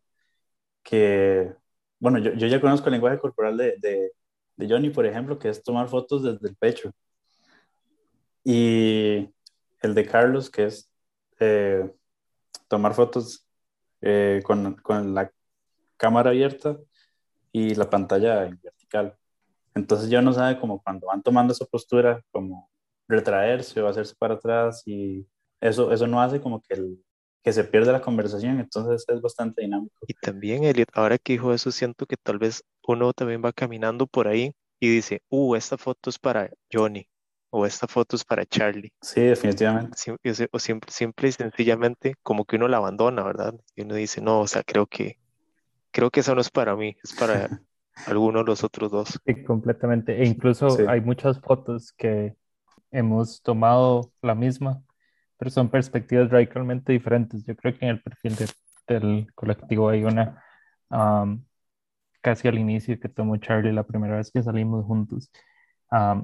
que, 0.82 1.54
bueno, 1.98 2.18
yo, 2.18 2.32
yo 2.34 2.46
ya 2.48 2.60
conozco 2.60 2.88
el 2.88 2.92
lenguaje 2.94 3.18
corporal 3.18 3.56
de, 3.56 3.76
de, 3.78 4.12
de, 4.56 4.68
Johnny, 4.68 4.90
por 4.90 5.06
ejemplo, 5.06 5.38
que 5.38 5.48
es 5.48 5.62
tomar 5.62 5.88
fotos 5.88 6.22
desde 6.22 6.48
el 6.48 6.56
pecho. 6.56 6.92
Y 8.44 9.28
el 9.80 9.94
de 9.94 10.06
Carlos, 10.06 10.50
que 10.50 10.64
es 10.66 10.90
eh, 11.40 11.90
tomar 12.68 12.94
fotos 12.94 13.46
eh, 14.00 14.42
con, 14.44 14.74
con, 14.76 15.14
la 15.14 15.30
cámara 15.96 16.30
abierta 16.30 16.78
y 17.52 17.74
la 17.74 17.88
pantalla 17.88 18.46
en 18.46 18.58
vertical. 18.62 19.16
Entonces 19.74 20.10
ya 20.10 20.22
no 20.22 20.32
sabe 20.32 20.58
como 20.58 20.82
cuando 20.82 21.06
van 21.06 21.22
tomando 21.22 21.52
esa 21.52 21.66
postura, 21.66 22.22
como 22.30 22.70
retraerse 23.08 23.80
o 23.80 23.88
hacerse 23.88 24.14
para 24.18 24.34
atrás 24.34 24.82
y 24.86 25.26
eso, 25.60 25.92
eso 25.92 26.06
no 26.06 26.20
hace 26.20 26.40
como 26.40 26.60
que, 26.62 26.74
el, 26.74 27.04
que 27.42 27.52
se 27.52 27.64
pierda 27.64 27.92
la 27.92 28.00
conversación, 28.00 28.60
entonces 28.60 29.04
es 29.08 29.20
bastante 29.20 29.62
dinámico. 29.62 29.94
Y 30.06 30.14
también, 30.14 30.64
Elliot, 30.64 30.88
ahora 30.94 31.18
que 31.18 31.34
dijo 31.34 31.52
eso, 31.52 31.70
siento 31.70 32.06
que 32.06 32.16
tal 32.16 32.38
vez 32.38 32.64
uno 32.86 33.12
también 33.12 33.42
va 33.44 33.52
caminando 33.52 34.06
por 34.06 34.28
ahí 34.28 34.52
y 34.80 34.88
dice, 34.88 35.22
uh, 35.28 35.54
esta 35.54 35.78
foto 35.78 36.10
es 36.10 36.18
para 36.18 36.50
Johnny, 36.72 37.08
o 37.50 37.66
esta 37.66 37.86
foto 37.86 38.16
es 38.16 38.24
para 38.24 38.46
Charlie. 38.46 38.92
Sí, 39.00 39.20
definitivamente. 39.20 39.96
o 40.50 40.58
siempre, 40.58 40.90
simple 40.90 41.28
y 41.28 41.32
sencillamente 41.32 42.14
como 42.22 42.44
que 42.44 42.56
uno 42.56 42.66
la 42.66 42.78
abandona, 42.78 43.22
¿verdad? 43.22 43.54
Y 43.76 43.82
uno 43.82 43.94
dice, 43.94 44.20
no, 44.20 44.40
o 44.40 44.46
sea, 44.46 44.62
creo 44.64 44.86
que, 44.86 45.18
creo 45.92 46.10
que 46.10 46.20
eso 46.20 46.34
no 46.34 46.40
es 46.40 46.50
para 46.50 46.74
mí, 46.74 46.96
es 47.02 47.12
para 47.14 47.48
alguno 48.06 48.40
de 48.40 48.44
los 48.46 48.64
otros 48.64 48.90
dos. 48.90 49.20
Sí, 49.24 49.44
completamente. 49.44 50.20
E 50.20 50.26
incluso 50.26 50.88
hay 50.88 51.00
muchas 51.00 51.40
fotos 51.40 51.92
que 51.92 52.34
hemos 52.90 53.42
tomado 53.42 54.10
la 54.22 54.34
misma, 54.34 54.82
pero 55.36 55.50
son 55.50 55.68
perspectivas 55.68 56.30
radicalmente 56.30 56.92
diferentes. 56.92 57.44
Yo 57.44 57.56
creo 57.56 57.76
que 57.78 57.84
en 57.84 57.90
el 57.92 58.02
perfil 58.02 58.36
del 58.88 59.32
colectivo 59.34 59.88
hay 59.88 60.04
una 60.04 60.42
casi 62.20 62.48
al 62.48 62.58
inicio 62.58 62.98
que 63.00 63.08
tomó 63.08 63.36
Charlie 63.36 63.72
la 63.72 63.82
primera 63.82 64.16
vez 64.16 64.30
que 64.30 64.42
salimos 64.42 64.84
juntos 64.84 65.30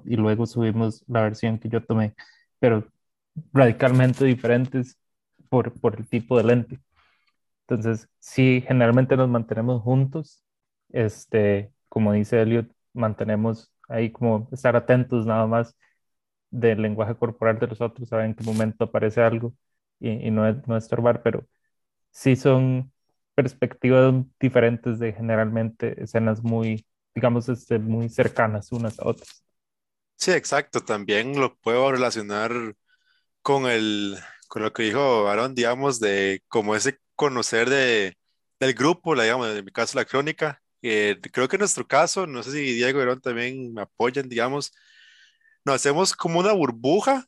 y 0.04 0.16
luego 0.16 0.46
subimos 0.46 1.04
la 1.08 1.22
versión 1.22 1.58
que 1.58 1.68
yo 1.68 1.84
tomé, 1.84 2.14
pero 2.58 2.86
radicalmente 3.52 4.24
diferentes 4.24 4.98
por, 5.48 5.72
por 5.80 5.96
el 5.96 6.08
tipo 6.08 6.36
de 6.38 6.44
lente. 6.44 6.78
Entonces, 7.68 8.08
sí, 8.18 8.64
generalmente 8.66 9.16
nos 9.16 9.28
mantenemos 9.28 9.82
juntos, 9.82 10.42
este, 10.88 11.70
como 11.90 12.12
dice 12.14 12.40
Elliot, 12.40 12.70
mantenemos 12.94 13.70
ahí 13.88 14.10
como 14.10 14.48
estar 14.52 14.74
atentos 14.74 15.26
nada 15.26 15.46
más 15.46 15.76
del 16.50 16.80
lenguaje 16.80 17.14
corporal 17.14 17.58
de 17.58 17.66
los 17.66 17.80
otros, 17.82 18.08
saber 18.08 18.24
en 18.26 18.34
qué 18.34 18.42
momento 18.42 18.84
aparece 18.84 19.20
algo 19.20 19.54
y, 20.00 20.30
no, 20.30 20.50
no 20.66 20.76
estorbar, 20.78 21.22
pero 21.22 21.46
sí 22.10 22.36
son 22.36 22.90
perspectivas 23.34 24.14
diferentes 24.40 24.98
de 24.98 25.12
generalmente 25.12 26.02
escenas 26.02 26.42
muy, 26.42 26.86
digamos, 27.14 27.50
este, 27.50 27.78
muy 27.78 28.08
cercanas 28.08 28.72
unas 28.72 28.98
a 28.98 29.08
otras. 29.08 29.44
Sí, 30.16 30.32
exacto. 30.32 30.80
También 30.80 31.38
lo 31.38 31.54
puedo 31.58 31.92
relacionar 31.92 32.50
con 33.42 33.66
el, 33.66 34.16
con 34.48 34.62
lo 34.62 34.72
que 34.72 34.84
dijo 34.84 35.28
Aaron, 35.28 35.54
digamos, 35.54 36.00
de 36.00 36.42
como 36.48 36.74
ese 36.74 36.98
conocer 37.18 37.70
de, 37.70 38.16
del 38.60 38.74
grupo, 38.74 39.14
digamos, 39.20 39.48
en 39.56 39.64
mi 39.64 39.72
caso 39.72 39.98
la 39.98 40.06
crónica. 40.06 40.62
creo 40.80 41.48
que 41.48 41.56
en 41.56 41.60
nuestro 41.60 41.86
caso, 41.86 42.26
no 42.26 42.42
sé 42.42 42.52
si 42.52 42.74
Diego 42.74 43.00
y 43.00 43.02
Aaron 43.02 43.20
también 43.20 43.74
me 43.74 43.82
apoyan, 43.82 44.28
digamos, 44.28 44.72
nos 45.64 45.76
hacemos 45.76 46.14
como 46.14 46.40
una 46.40 46.52
burbuja, 46.52 47.26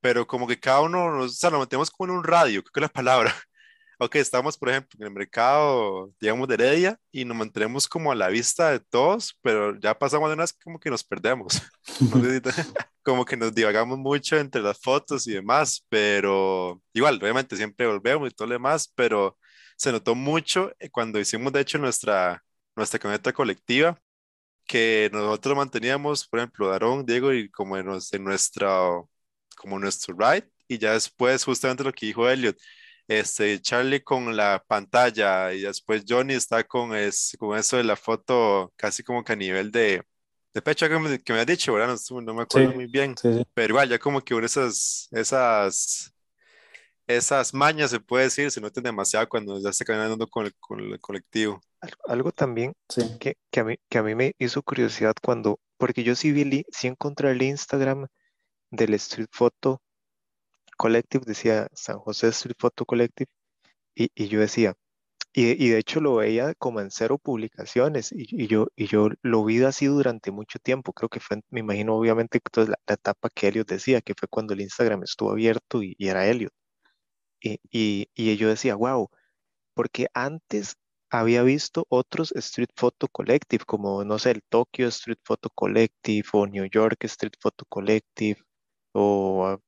pero 0.00 0.26
como 0.26 0.46
que 0.48 0.60
cada 0.60 0.82
uno, 0.82 1.10
nos, 1.12 1.32
o 1.32 1.34
sea, 1.34 1.50
nos 1.50 1.60
metemos 1.60 1.90
como 1.90 2.12
en 2.12 2.18
un 2.18 2.24
radio, 2.24 2.62
creo 2.62 2.72
que 2.72 2.80
es 2.80 2.82
la 2.82 2.88
palabra 2.90 3.34
ok, 4.00 4.16
estamos, 4.16 4.56
por 4.56 4.70
ejemplo, 4.70 4.98
en 4.98 5.06
el 5.06 5.12
mercado, 5.12 6.10
digamos, 6.20 6.48
de 6.48 6.54
Heredia 6.54 6.98
y 7.12 7.24
nos 7.24 7.36
mantenemos 7.36 7.86
como 7.86 8.10
a 8.10 8.14
la 8.14 8.28
vista 8.28 8.70
de 8.70 8.80
todos, 8.80 9.36
pero 9.42 9.78
ya 9.78 9.98
pasamos 9.98 10.30
de 10.30 10.34
unas 10.34 10.54
como 10.54 10.80
que 10.80 10.88
nos 10.90 11.04
perdemos. 11.04 11.62
como 13.02 13.24
que 13.26 13.36
nos 13.36 13.54
divagamos 13.54 13.98
mucho 13.98 14.38
entre 14.38 14.62
las 14.62 14.80
fotos 14.80 15.26
y 15.26 15.32
demás, 15.32 15.84
pero 15.90 16.82
igual, 16.94 17.16
obviamente 17.20 17.56
siempre 17.56 17.86
volvemos 17.86 18.30
y 18.30 18.34
todo 18.34 18.48
lo 18.48 18.54
demás, 18.54 18.90
pero 18.94 19.36
se 19.76 19.92
notó 19.92 20.14
mucho 20.14 20.72
eh, 20.78 20.88
cuando 20.90 21.20
hicimos, 21.20 21.52
de 21.52 21.60
hecho, 21.60 21.78
nuestra, 21.78 22.42
nuestra 22.76 22.98
camioneta 22.98 23.32
colectiva, 23.34 24.00
que 24.66 25.10
nosotros 25.12 25.56
manteníamos, 25.56 26.26
por 26.28 26.40
ejemplo, 26.40 26.68
Darón, 26.68 27.04
Diego, 27.06 27.32
y 27.34 27.50
como 27.50 27.76
en, 27.76 27.86
en 28.12 28.24
nuestro, 28.24 29.10
como 29.56 29.78
nuestro 29.78 30.16
ride, 30.18 30.48
y 30.68 30.78
ya 30.78 30.92
después, 30.92 31.44
justamente 31.44 31.84
lo 31.84 31.92
que 31.92 32.06
dijo 32.06 32.28
Elliot, 32.28 32.56
este, 33.10 33.60
Charlie 33.60 34.04
con 34.04 34.36
la 34.36 34.62
pantalla 34.64 35.52
y 35.52 35.62
después 35.62 36.04
Johnny 36.08 36.34
está 36.34 36.62
con, 36.62 36.94
es, 36.94 37.36
con 37.40 37.58
eso 37.58 37.76
de 37.76 37.82
la 37.82 37.96
foto 37.96 38.72
casi 38.76 39.02
como 39.02 39.24
que 39.24 39.32
a 39.32 39.36
nivel 39.36 39.72
de, 39.72 40.04
de 40.54 40.62
pecho 40.62 40.88
que 40.88 40.96
me, 40.96 41.18
que 41.18 41.32
me 41.32 41.40
has 41.40 41.46
dicho, 41.46 41.72
¿verdad? 41.72 41.98
No, 42.08 42.34
me 42.34 42.42
acuerdo 42.42 42.72
muy 42.72 42.86
bien, 42.86 43.16
pero 43.52 43.72
igual 43.72 43.88
ya 43.88 43.98
como 43.98 44.20
que 44.20 44.38
esas, 44.44 45.08
esas, 45.10 46.14
esas 47.08 47.52
mañas 47.52 47.90
se 47.90 47.98
puede 47.98 48.24
decir, 48.24 48.48
se 48.48 48.60
notan 48.60 48.84
demasiado 48.84 49.28
cuando 49.28 49.60
ya 49.60 49.70
está 49.70 49.84
caminando 49.84 50.28
con 50.28 50.46
el, 50.46 50.54
con 50.60 50.78
el 50.78 51.00
colectivo. 51.00 51.60
Algo 52.06 52.30
también 52.30 52.74
que, 53.18 53.34
que, 53.50 53.60
a 53.60 53.64
mí, 53.64 53.76
que 53.88 53.98
a 53.98 54.04
mí 54.04 54.14
me 54.14 54.34
hizo 54.38 54.62
curiosidad 54.62 55.14
cuando, 55.20 55.58
porque 55.78 56.04
yo 56.04 56.14
sí 56.14 56.30
vi, 56.30 56.64
sí 56.70 56.86
encontré 56.86 57.32
el 57.32 57.42
Instagram 57.42 58.06
del 58.70 58.94
Street 58.94 59.30
Photo 59.32 59.82
Collective, 60.80 61.24
decía 61.26 61.68
San 61.74 61.98
José 61.98 62.28
Street 62.28 62.56
Photo 62.58 62.86
Collective, 62.86 63.30
y, 63.94 64.28
yo 64.28 64.40
decía, 64.40 64.74
Y, 65.34 65.68
de 65.70 65.78
hecho 65.78 66.00
lo 66.00 66.16
veía 66.16 66.54
como 66.54 66.80
en 66.80 66.90
cero 66.90 67.18
publicaciones 67.18 68.12
y, 68.12 68.46
yo, 68.48 68.68
y 68.76 68.86
yo 68.88 69.10
lo 69.22 69.44
vi 69.44 69.62
así 69.64 69.86
durante 69.86 70.30
mucho 70.32 70.58
tiempo. 70.60 70.92
Creo 70.94 71.08
que 71.10 71.20
fue, 71.20 71.42
me 71.50 71.60
imagino 71.60 71.96
obviamente 71.96 72.40
toda 72.52 72.68
la, 72.68 72.76
la, 72.88 72.94
etapa 72.94 73.30
que 73.30 73.48
Elliot 73.48 73.68
decía, 73.68 74.00
que 74.02 74.14
fue 74.18 74.28
cuando 74.28 74.54
el 74.54 74.62
Instagram 74.62 75.02
estuvo 75.04 75.32
abierto 75.32 75.82
y, 75.82 75.96
era 76.00 76.26
Elliot. 76.26 76.52
Y, 77.42 77.58
y, 78.14 78.36
yo 78.36 78.48
decía, 78.48 78.74
wow, 78.76 79.08
porque 79.74 80.08
antes 80.14 80.76
había 81.10 81.42
visto 81.42 81.86
otros 81.90 82.32
Street 82.36 82.70
Photo 82.76 83.08
Collective, 83.08 83.64
como, 83.66 84.04
no 84.04 84.18
sé, 84.18 84.32
el 84.32 84.42
Tokyo 84.48 84.88
Street 84.88 85.18
Photo 85.24 85.50
Collective 85.50 86.28
o 86.32 86.46
New 86.46 86.66
York 86.66 87.04
Street 87.04 87.34
Photo 87.40 87.64
Collective 87.66 88.40
o 88.92 89.58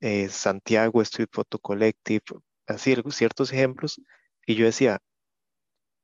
eh, 0.00 0.28
Santiago 0.28 1.02
Street 1.02 1.28
Photo 1.32 1.58
Collective, 1.58 2.22
así 2.66 2.94
ciertos 3.10 3.52
ejemplos 3.52 4.00
y 4.46 4.54
yo 4.54 4.66
decía, 4.66 5.00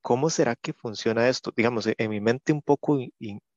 ¿cómo 0.02 0.30
será 0.30 0.56
que 0.56 0.72
funciona 0.72 1.28
esto? 1.28 1.52
Digamos, 1.56 1.88
en 1.96 2.10
mi 2.10 2.20
mente 2.20 2.52
un 2.52 2.62
poco 2.62 2.98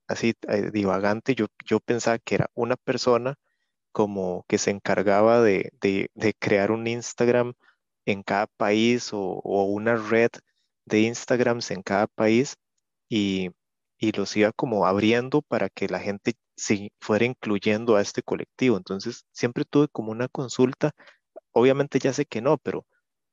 así 0.08 0.34
eh, 0.48 0.72
divagante, 0.72 1.36
yo, 1.36 1.48
yo 1.66 1.80
pensaba 1.80 2.20
que 2.20 2.36
era 2.36 2.50
una 2.56 2.78
persona 2.78 3.36
como 3.92 4.46
que 4.48 4.58
se 4.58 4.72
encargaba 4.72 5.42
de, 5.42 5.72
crear 6.40 6.72
un 6.72 6.88
Instagram 6.88 7.54
en 8.06 8.24
cada 8.24 8.48
país 8.48 9.10
o, 9.14 9.42
una 9.44 9.96
red 9.96 10.32
de 10.86 11.02
Instagrams 11.02 11.72
en 11.72 11.82
cada 11.84 12.08
país 12.08 12.56
y, 13.10 13.52
y, 13.98 14.12
los 14.14 14.38
iba 14.38 14.52
como 14.54 14.86
abriendo 14.88 15.42
para 15.42 15.70
que 15.70 15.88
la 15.90 16.00
gente 16.00 16.36
se 16.58 16.92
fuera 17.02 17.26
incluyendo 17.26 17.96
a 17.96 18.02
este 18.02 18.24
colectivo. 18.24 18.78
Entonces, 18.78 19.26
siempre 19.32 19.66
tuve 19.66 19.88
como 19.90 20.12
una 20.12 20.28
consulta, 20.28 20.92
obviamente 21.54 22.00
ya 22.00 22.14
sé 22.14 22.26
que 22.26 22.42
no, 22.42 22.58
pero 22.58 22.86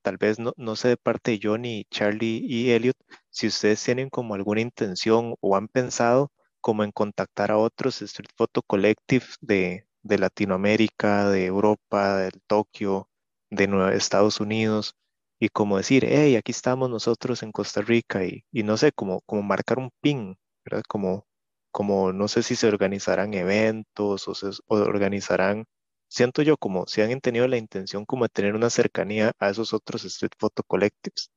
tal 0.03 0.19
vez 0.19 0.39
no, 0.39 0.53
no 0.57 0.77
sé 0.77 0.89
de 0.89 0.97
parte 0.99 1.33
de 1.33 1.41
Johnny, 1.43 1.87
Charlie 1.91 2.43
y 2.47 2.71
Elliot, 2.73 2.97
si 3.31 3.47
ustedes 3.49 3.83
tienen 3.85 4.11
como 4.11 4.35
alguna 4.35 4.61
intención 4.61 5.35
o 5.41 5.57
han 5.57 5.69
pensado 5.69 6.31
como 6.61 6.85
en 6.85 6.93
contactar 6.93 7.51
a 7.51 7.59
otros 7.59 8.03
Street 8.03 8.31
Photo 8.37 8.63
Collective 8.63 9.27
de, 9.41 9.87
de 10.03 10.19
Latinoamérica, 10.19 11.29
de 11.31 11.47
Europa, 11.47 12.19
del 12.19 12.41
Tokio, 12.47 13.09
de 13.51 13.69
Nueva 13.69 13.95
Estados 13.95 14.41
Unidos, 14.41 14.95
y 15.39 15.49
como 15.51 15.77
decir, 15.79 16.07
hey, 16.09 16.37
aquí 16.37 16.53
estamos 16.53 16.91
nosotros 16.91 17.43
en 17.43 17.53
Costa 17.53 17.83
Rica, 17.83 18.25
y, 18.25 18.45
y 18.53 18.63
no 18.63 18.77
sé, 18.77 18.93
como, 18.93 19.21
como 19.23 19.43
marcar 19.43 19.79
un 19.79 19.91
pin, 20.01 20.37
¿verdad? 20.65 20.83
Como, 20.89 21.27
como 21.75 22.13
no 22.13 22.29
sé 22.29 22.45
si 22.45 22.55
se 22.55 22.69
organizarán 22.69 23.35
eventos 23.35 24.29
o 24.29 24.35
se 24.37 24.47
organizarán 24.69 25.65
siento 26.07 26.43
yo 26.43 26.57
como 26.57 26.87
si 26.87 27.01
han 27.03 27.21
tenido 27.21 27.49
la 27.49 27.57
intención 27.57 28.05
como 28.05 28.27
de 28.27 28.29
tener 28.29 28.55
una 28.55 28.71
cercanía 28.71 29.33
a 29.41 29.51
esos 29.51 29.75
otros 29.75 30.05
street 30.05 30.31
photo 30.39 30.63
collectives. 30.63 31.33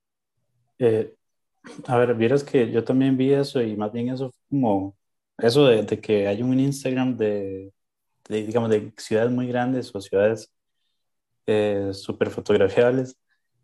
Eh, 0.78 1.16
a 1.88 1.98
ver, 1.98 2.14
vieras 2.14 2.44
que 2.44 2.70
yo 2.72 2.84
también 2.84 3.18
vi 3.18 3.34
eso 3.34 3.64
y 3.64 3.76
más 3.76 3.92
bien 3.92 4.10
eso 4.10 4.32
como 4.48 4.96
eso 5.40 5.66
de, 5.66 5.86
que 6.00 6.28
hay 6.28 6.44
un 6.44 6.60
Instagram 6.60 7.18
de, 7.18 7.74
digamos, 8.30 8.70
de 8.70 8.94
ciudades 8.98 9.32
muy 9.32 9.48
grandes 9.48 9.90
o 9.96 10.00
ciudades 10.00 10.54
eh, 11.48 11.90
súper 11.94 12.30
fotografiables. 12.30 13.18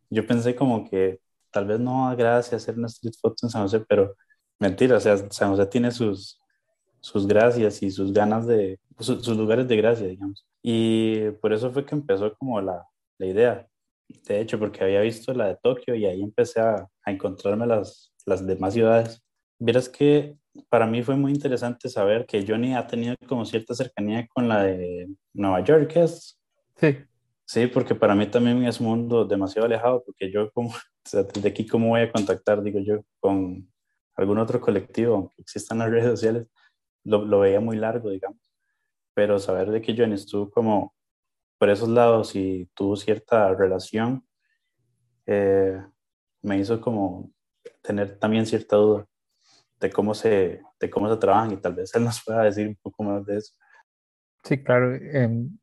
Yo 0.09 0.25
pensé 0.25 0.55
como 0.55 0.89
que 0.89 1.19
tal 1.51 1.67
vez 1.67 1.79
no 1.79 2.09
da 2.09 2.15
gracia 2.15 2.57
hacer 2.57 2.75
una 2.79 2.87
street 2.87 3.13
photo 3.21 3.45
en 3.45 3.51
San 3.51 3.61
José, 3.61 3.79
pero 3.87 4.15
mentira, 4.57 4.97
o 4.97 4.99
sea, 4.99 5.15
San 5.29 5.51
José 5.51 5.67
tiene 5.67 5.91
sus, 5.91 6.39
sus 7.03 7.27
gracias 7.27 7.83
y 7.83 7.91
sus 7.91 8.13
ganas 8.13 8.47
de, 8.47 8.79
sus 8.97 9.27
lugares 9.37 9.67
de 9.67 9.75
gracia, 9.75 10.07
digamos. 10.07 10.47
Y 10.63 11.31
por 11.41 11.51
eso 11.51 11.69
fue 11.69 11.85
que 11.85 11.95
empezó 11.95 12.33
como 12.35 12.61
la, 12.61 12.87
la 13.17 13.25
idea. 13.25 13.67
De 14.25 14.39
hecho, 14.39 14.57
porque 14.57 14.83
había 14.83 15.01
visto 15.01 15.33
la 15.33 15.47
de 15.47 15.57
Tokio 15.61 15.95
y 15.95 16.05
ahí 16.05 16.21
empecé 16.21 16.61
a, 16.61 16.87
a 17.03 17.11
encontrarme 17.11 17.67
las, 17.67 18.13
las 18.25 18.47
demás 18.47 18.73
ciudades. 18.73 19.21
Vieras 19.59 19.89
que 19.89 20.37
para 20.69 20.87
mí 20.87 21.03
fue 21.03 21.17
muy 21.17 21.33
interesante 21.33 21.89
saber 21.89 22.25
que 22.25 22.45
Johnny 22.47 22.73
ha 22.73 22.87
tenido 22.87 23.15
como 23.27 23.45
cierta 23.45 23.75
cercanía 23.75 24.25
con 24.33 24.47
la 24.47 24.63
de 24.63 25.09
Nueva 25.33 25.61
York, 25.61 25.91
¿es? 25.97 26.39
Sí. 26.77 26.97
Sí, 27.45 27.67
porque 27.67 27.95
para 27.95 28.15
mí 28.15 28.27
también 28.27 28.63
es 28.63 28.79
un 28.79 28.87
mundo 28.87 29.25
demasiado 29.25 29.65
alejado, 29.65 30.03
porque 30.05 30.31
yo 30.31 30.49
como, 30.51 30.69
o 30.69 30.75
sea, 31.03 31.23
desde 31.23 31.49
aquí 31.49 31.67
cómo 31.67 31.89
voy 31.89 32.01
a 32.01 32.11
contactar, 32.11 32.63
digo 32.63 32.79
yo, 32.79 33.01
con 33.19 33.69
algún 34.15 34.37
otro 34.37 34.61
colectivo, 34.61 35.15
aunque 35.15 35.41
existan 35.41 35.79
las 35.79 35.89
redes 35.89 36.05
sociales, 36.05 36.47
lo, 37.03 37.25
lo 37.25 37.39
veía 37.39 37.59
muy 37.59 37.77
largo, 37.77 38.09
digamos 38.09 38.53
pero 39.13 39.39
saber 39.39 39.69
de 39.69 39.81
que 39.81 39.95
Johnny 39.95 40.15
estuvo 40.15 40.49
como 40.49 40.93
por 41.57 41.69
esos 41.69 41.89
lados 41.89 42.35
y 42.35 42.69
tuvo 42.73 42.95
cierta 42.95 43.53
relación, 43.53 44.25
eh, 45.25 45.81
me 46.41 46.57
hizo 46.57 46.81
como 46.81 47.31
tener 47.81 48.17
también 48.19 48.45
cierta 48.45 48.75
duda 48.75 49.05
de 49.79 49.89
cómo 49.89 50.13
se, 50.13 50.61
de 50.79 50.89
cómo 50.89 51.09
se 51.09 51.17
trabajan 51.17 51.51
y 51.51 51.57
tal 51.57 51.75
vez 51.75 51.93
él 51.95 52.03
nos 52.03 52.23
pueda 52.23 52.43
decir 52.43 52.67
un 52.67 52.75
poco 52.75 53.03
más 53.03 53.25
de 53.25 53.37
eso. 53.37 53.53
Sí, 54.43 54.61
claro. 54.61 54.95
Em, 54.95 55.57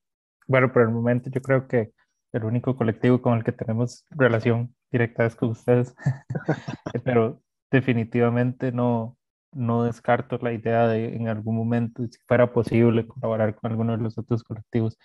bueno, 0.47 0.73
por 0.73 0.83
el 0.83 0.89
momento 0.89 1.29
yo 1.31 1.43
creo 1.43 1.69
que 1.69 1.93
el 2.33 2.45
único 2.45 2.77
colectivo 2.77 3.21
con 3.21 3.37
el 3.37 3.45
que 3.45 3.53
tenemos 3.53 4.07
relación 4.11 4.75
directa 4.91 5.27
es 5.27 5.37
con 5.37 5.51
ustedes, 5.51 5.95
pero 7.05 7.43
definitivamente 7.71 8.73
no, 8.73 9.19
no 9.53 9.85
descarto 9.85 10.39
la 10.39 10.53
idea 10.53 10.87
de 10.87 11.15
en 11.17 11.29
algún 11.29 11.57
momento, 11.57 12.05
si 12.07 12.19
fuera 12.27 12.53
posible, 12.53 13.07
colaborar 13.07 13.55
con 13.55 13.71
alguno 13.71 13.97
de 13.97 14.03
los 14.03 14.19
otros 14.19 14.45
colectivos 14.45 14.99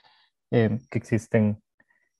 eh, 0.52 0.80
que 0.90 0.98
existen 0.98 1.62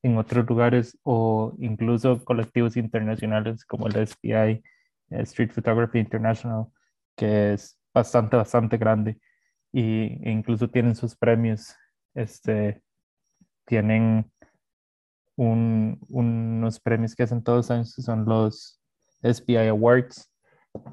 en 0.04 0.18
otros 0.18 0.46
lugares 0.48 0.98
o 1.04 1.54
incluso 1.60 2.24
colectivos 2.24 2.78
internacionales 2.78 3.66
como 3.66 3.88
el 3.88 4.08
SPI, 4.08 4.32
eh, 4.34 4.64
Street 5.10 5.52
Photography 5.52 6.00
International, 6.00 6.68
que 7.16 7.54
es 7.54 7.80
bastante, 7.94 8.38
bastante 8.38 8.78
grande 8.78 9.20
y, 9.72 10.20
e 10.24 10.32
incluso 10.32 10.70
tienen 10.70 10.96
sus 10.96 11.16
premios. 11.16 11.76
Este, 12.14 12.82
tienen 13.66 14.32
unos 15.38 16.80
premios 16.80 17.16
que 17.16 17.24
hacen 17.24 17.44
todos 17.44 17.58
los 17.58 17.72
años, 17.72 17.92
son 17.94 18.26
los 18.26 18.80
SPI 19.22 19.68
Awards. 19.68 20.32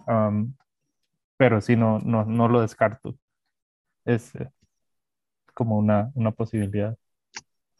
Um, 0.06 0.54
pero 1.42 1.61
sí, 1.61 1.74
no, 1.76 1.98
no, 2.00 2.24
no 2.24 2.46
lo 2.48 2.61
descarto. 2.61 3.16
Es 4.05 4.35
eh, 4.37 4.50
como 5.55 5.78
una, 5.78 6.11
una 6.14 6.33
posibilidad. 6.33 6.96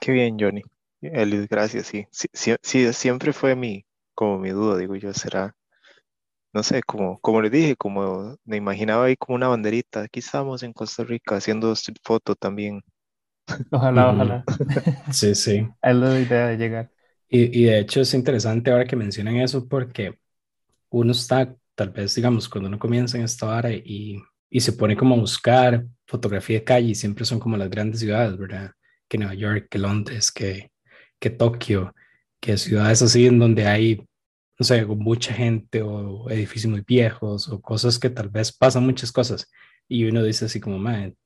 Qué 0.01 0.13
bien, 0.13 0.37
Johnny. 0.39 0.63
Eliud, 1.01 1.47
gracias, 1.49 1.87
sí. 1.87 2.07
Sí, 2.11 2.29
sí. 2.63 2.93
siempre 2.93 3.33
fue 3.33 3.57
mi, 3.57 3.85
como 4.15 4.39
mi 4.39 4.51
duda, 4.51 4.77
digo 4.79 4.97
yo, 4.97 5.13
será, 5.15 5.55
no 6.55 6.63
sé, 6.63 6.83
como, 6.83 7.21
como 7.21 7.43
les 7.43 7.53
dije, 7.53 7.77
como 7.77 8.37
me 8.45 8.57
imaginaba 8.57 9.07
ahí 9.07 9.17
como 9.17 9.37
una 9.37 9.49
banderita, 9.49 10.03
aquí 10.03 10.21
estamos 10.21 10.63
en 10.63 10.73
Costa 10.73 11.05
Rica 11.05 11.37
haciendo 11.37 11.73
street 11.73 11.99
photo 12.05 12.35
también. 12.37 12.83
Ojalá, 13.71 14.11
ojalá. 14.13 14.45
Sí, 15.11 15.35
sí. 15.35 15.69
Es 15.83 15.95
la 15.97 16.21
idea 16.21 16.47
de 16.49 16.57
llegar. 16.57 16.93
Y, 17.29 17.61
y 17.63 17.65
de 17.67 17.81
hecho 17.81 18.01
es 18.01 18.15
interesante 18.15 18.71
ahora 18.71 18.87
que 18.87 18.97
mencionan 18.97 19.37
eso 19.37 19.69
porque 19.69 20.19
uno 20.91 21.13
está 21.13 21.57
tal 21.83 21.91
vez, 21.91 22.15
digamos, 22.15 22.49
cuando 22.49 22.69
uno 22.69 22.79
comienza 22.79 23.19
en 23.19 23.25
esta 23.25 23.47
hora 23.47 23.73
y, 23.73 24.23
y 24.49 24.61
se 24.61 24.73
pone 24.73 24.97
como 24.97 25.17
a 25.17 25.19
buscar 25.19 25.85
fotografía 26.07 26.61
de 26.61 26.65
calle, 26.65 26.95
siempre 26.95 27.25
son 27.25 27.41
como 27.41 27.57
las 27.57 27.69
grandes 27.69 27.99
ciudades, 27.99 28.39
¿verdad? 28.39 28.71
Que 29.09 29.19
Nueva 29.19 29.35
York, 29.35 29.67
que 29.69 29.79
Londres, 29.81 30.31
que, 30.31 30.71
que 31.19 31.31
Tokio, 31.31 31.93
que 32.41 32.57
ciudades 32.57 33.03
así 33.03 33.27
en 33.27 33.41
donde 33.41 33.67
hay, 33.67 33.97
no 34.61 34.65
sé, 34.65 34.87
mucha 34.87 35.35
gente 35.35 35.83
o 35.83 36.31
edificios 36.31 36.71
muy 36.71 36.83
viejos 36.83 37.49
o 37.49 37.61
cosas 37.61 37.99
que 37.99 38.11
tal 38.11 38.29
vez 38.29 38.53
pasan 38.53 38.85
muchas 38.85 39.11
cosas. 39.11 39.51
Y 39.89 40.05
uno 40.05 40.23
dice 40.23 40.45
así 40.45 40.61
como, 40.61 40.79
man, 40.79 41.17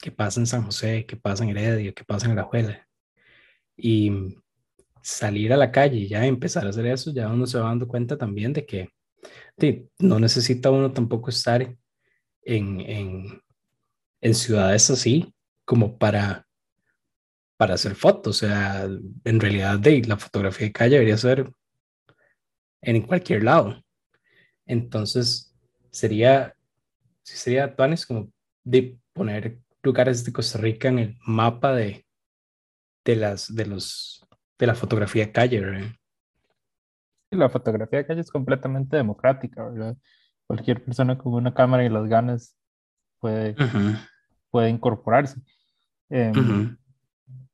¿qué 0.00 0.10
pasa 0.10 0.40
en 0.40 0.46
San 0.46 0.64
José? 0.64 1.06
¿Qué 1.06 1.16
pasa 1.16 1.44
en 1.44 1.50
Heredia? 1.50 1.92
¿Qué 1.92 2.04
pasa 2.04 2.26
en 2.26 2.32
Alajuela? 2.32 2.88
Y 3.76 4.10
salir 5.00 5.52
a 5.52 5.56
la 5.56 5.70
calle 5.70 5.98
y 5.98 6.08
ya 6.08 6.26
empezar 6.26 6.66
a 6.66 6.70
hacer 6.70 6.86
eso, 6.86 7.12
ya 7.12 7.28
uno 7.28 7.46
se 7.46 7.58
va 7.60 7.68
dando 7.68 7.86
cuenta 7.86 8.18
también 8.18 8.52
de 8.52 8.66
que 8.66 8.95
sí, 9.58 9.88
no 9.98 10.20
necesita 10.20 10.70
uno 10.70 10.92
tampoco 10.92 11.30
estar 11.30 11.62
en, 11.62 12.80
en, 12.80 13.42
en 14.20 14.34
ciudades 14.34 14.90
así 14.90 15.34
como 15.64 15.98
para, 15.98 16.46
para 17.56 17.74
hacer 17.74 17.94
fotos. 17.94 18.42
O 18.42 18.46
sea, 18.46 18.84
en 19.24 19.40
realidad 19.40 19.80
la 20.06 20.16
fotografía 20.16 20.66
de 20.66 20.72
calle 20.72 20.94
debería 20.94 21.16
ser 21.16 21.50
en 22.82 23.02
cualquier 23.02 23.44
lado. 23.44 23.82
Entonces, 24.66 25.54
sería, 25.90 26.54
sería 27.22 27.74
planes 27.74 28.06
como 28.06 28.32
de 28.64 28.98
poner 29.12 29.58
lugares 29.82 30.24
de 30.24 30.32
Costa 30.32 30.58
Rica 30.58 30.88
en 30.88 30.98
el 30.98 31.18
mapa 31.26 31.74
de, 31.74 32.04
de 33.04 33.16
las, 33.16 33.54
de 33.54 33.66
los, 33.66 34.26
de 34.58 34.66
la 34.66 34.74
fotografía 34.74 35.26
de 35.26 35.32
calle, 35.32 35.60
¿verdad? 35.60 35.88
La 37.36 37.48
fotografía 37.48 38.00
de 38.00 38.06
calle 38.06 38.20
es 38.20 38.30
completamente 38.30 38.96
democrática, 38.96 39.68
¿verdad? 39.68 39.96
Cualquier 40.46 40.84
persona 40.84 41.18
con 41.18 41.34
una 41.34 41.54
cámara 41.54 41.84
y 41.84 41.88
las 41.88 42.08
ganas 42.08 42.56
puede, 43.20 43.54
puede 44.50 44.70
incorporarse. 44.70 45.40
Em, 46.08 46.76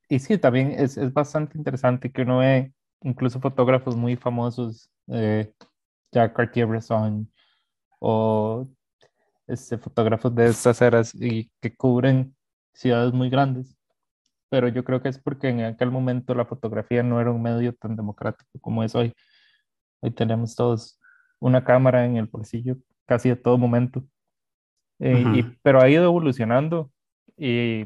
y 0.09 0.19
sí, 0.19 0.37
también 0.39 0.73
es, 0.73 0.97
es, 0.97 1.13
bastante 1.13 1.57
interesante 1.57 2.13
que 2.13 2.23
uno 2.23 2.39
ve 2.39 2.73
incluso 3.03 3.41
fotógrafos 3.41 3.97
muy 3.97 4.17
famosos, 4.17 4.91
eh, 5.09 5.53
ya 6.13 6.33
Cartier-Bresson 6.33 7.31
o 7.99 8.69
este, 9.47 9.79
fotógrafos 9.79 10.35
de 10.35 10.47
estas 10.47 10.81
eras 10.83 11.15
y 11.15 11.51
que 11.61 11.75
cubren 11.75 12.35
ciudades 12.73 13.13
muy 13.13 13.31
grandes. 13.31 13.77
Pero 14.51 14.69
yo 14.69 14.85
creo 14.85 15.03
que 15.03 15.09
es 15.09 15.19
porque 15.19 15.49
en 15.49 15.63
aquel 15.63 15.91
momento 15.91 16.35
la 16.35 16.45
fotografía 16.45 17.03
no 17.03 17.21
era 17.21 17.31
un 17.31 17.43
medio 17.43 17.75
tan 17.75 17.97
democrático 17.97 18.51
como 18.61 18.85
es 18.85 18.95
hoy. 18.95 19.15
Hoy 20.03 20.11
tenemos 20.11 20.57
todos 20.57 21.01
una 21.39 21.65
cámara 21.65 22.05
en 22.05 22.17
el 22.17 22.27
bolsillo 22.27 22.77
casi 23.07 23.31
a 23.31 23.41
todo 23.41 23.57
momento. 23.57 24.05
Eh, 24.99 25.25
y, 25.35 25.43
pero 25.63 25.81
ha 25.81 25.89
ido 25.89 26.05
evolucionando 26.05 26.91
y, 27.37 27.85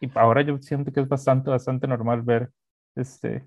y, 0.00 0.10
ahora 0.14 0.42
yo 0.42 0.58
siento 0.58 0.92
que 0.92 1.00
es 1.00 1.08
bastante, 1.08 1.50
bastante 1.50 1.86
normal 1.86 2.22
ver 2.22 2.50
este, 2.94 3.46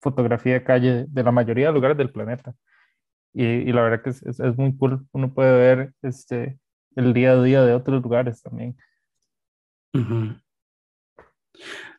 fotografía 0.00 0.54
de 0.54 0.64
calle 0.64 1.06
de 1.08 1.22
la 1.22 1.32
mayoría 1.32 1.68
de 1.68 1.72
lugares 1.72 1.96
del 1.96 2.12
planeta. 2.12 2.54
Y, 3.32 3.44
y 3.44 3.72
la 3.72 3.82
verdad 3.82 4.02
que 4.02 4.10
es, 4.10 4.22
es, 4.24 4.40
es, 4.40 4.56
muy 4.56 4.76
cool. 4.76 5.06
Uno 5.12 5.32
puede 5.32 5.56
ver 5.56 5.92
este, 6.02 6.58
el 6.96 7.12
día 7.12 7.32
a 7.32 7.42
día 7.42 7.62
de 7.62 7.74
otros 7.74 8.02
lugares 8.02 8.42
también. 8.42 8.76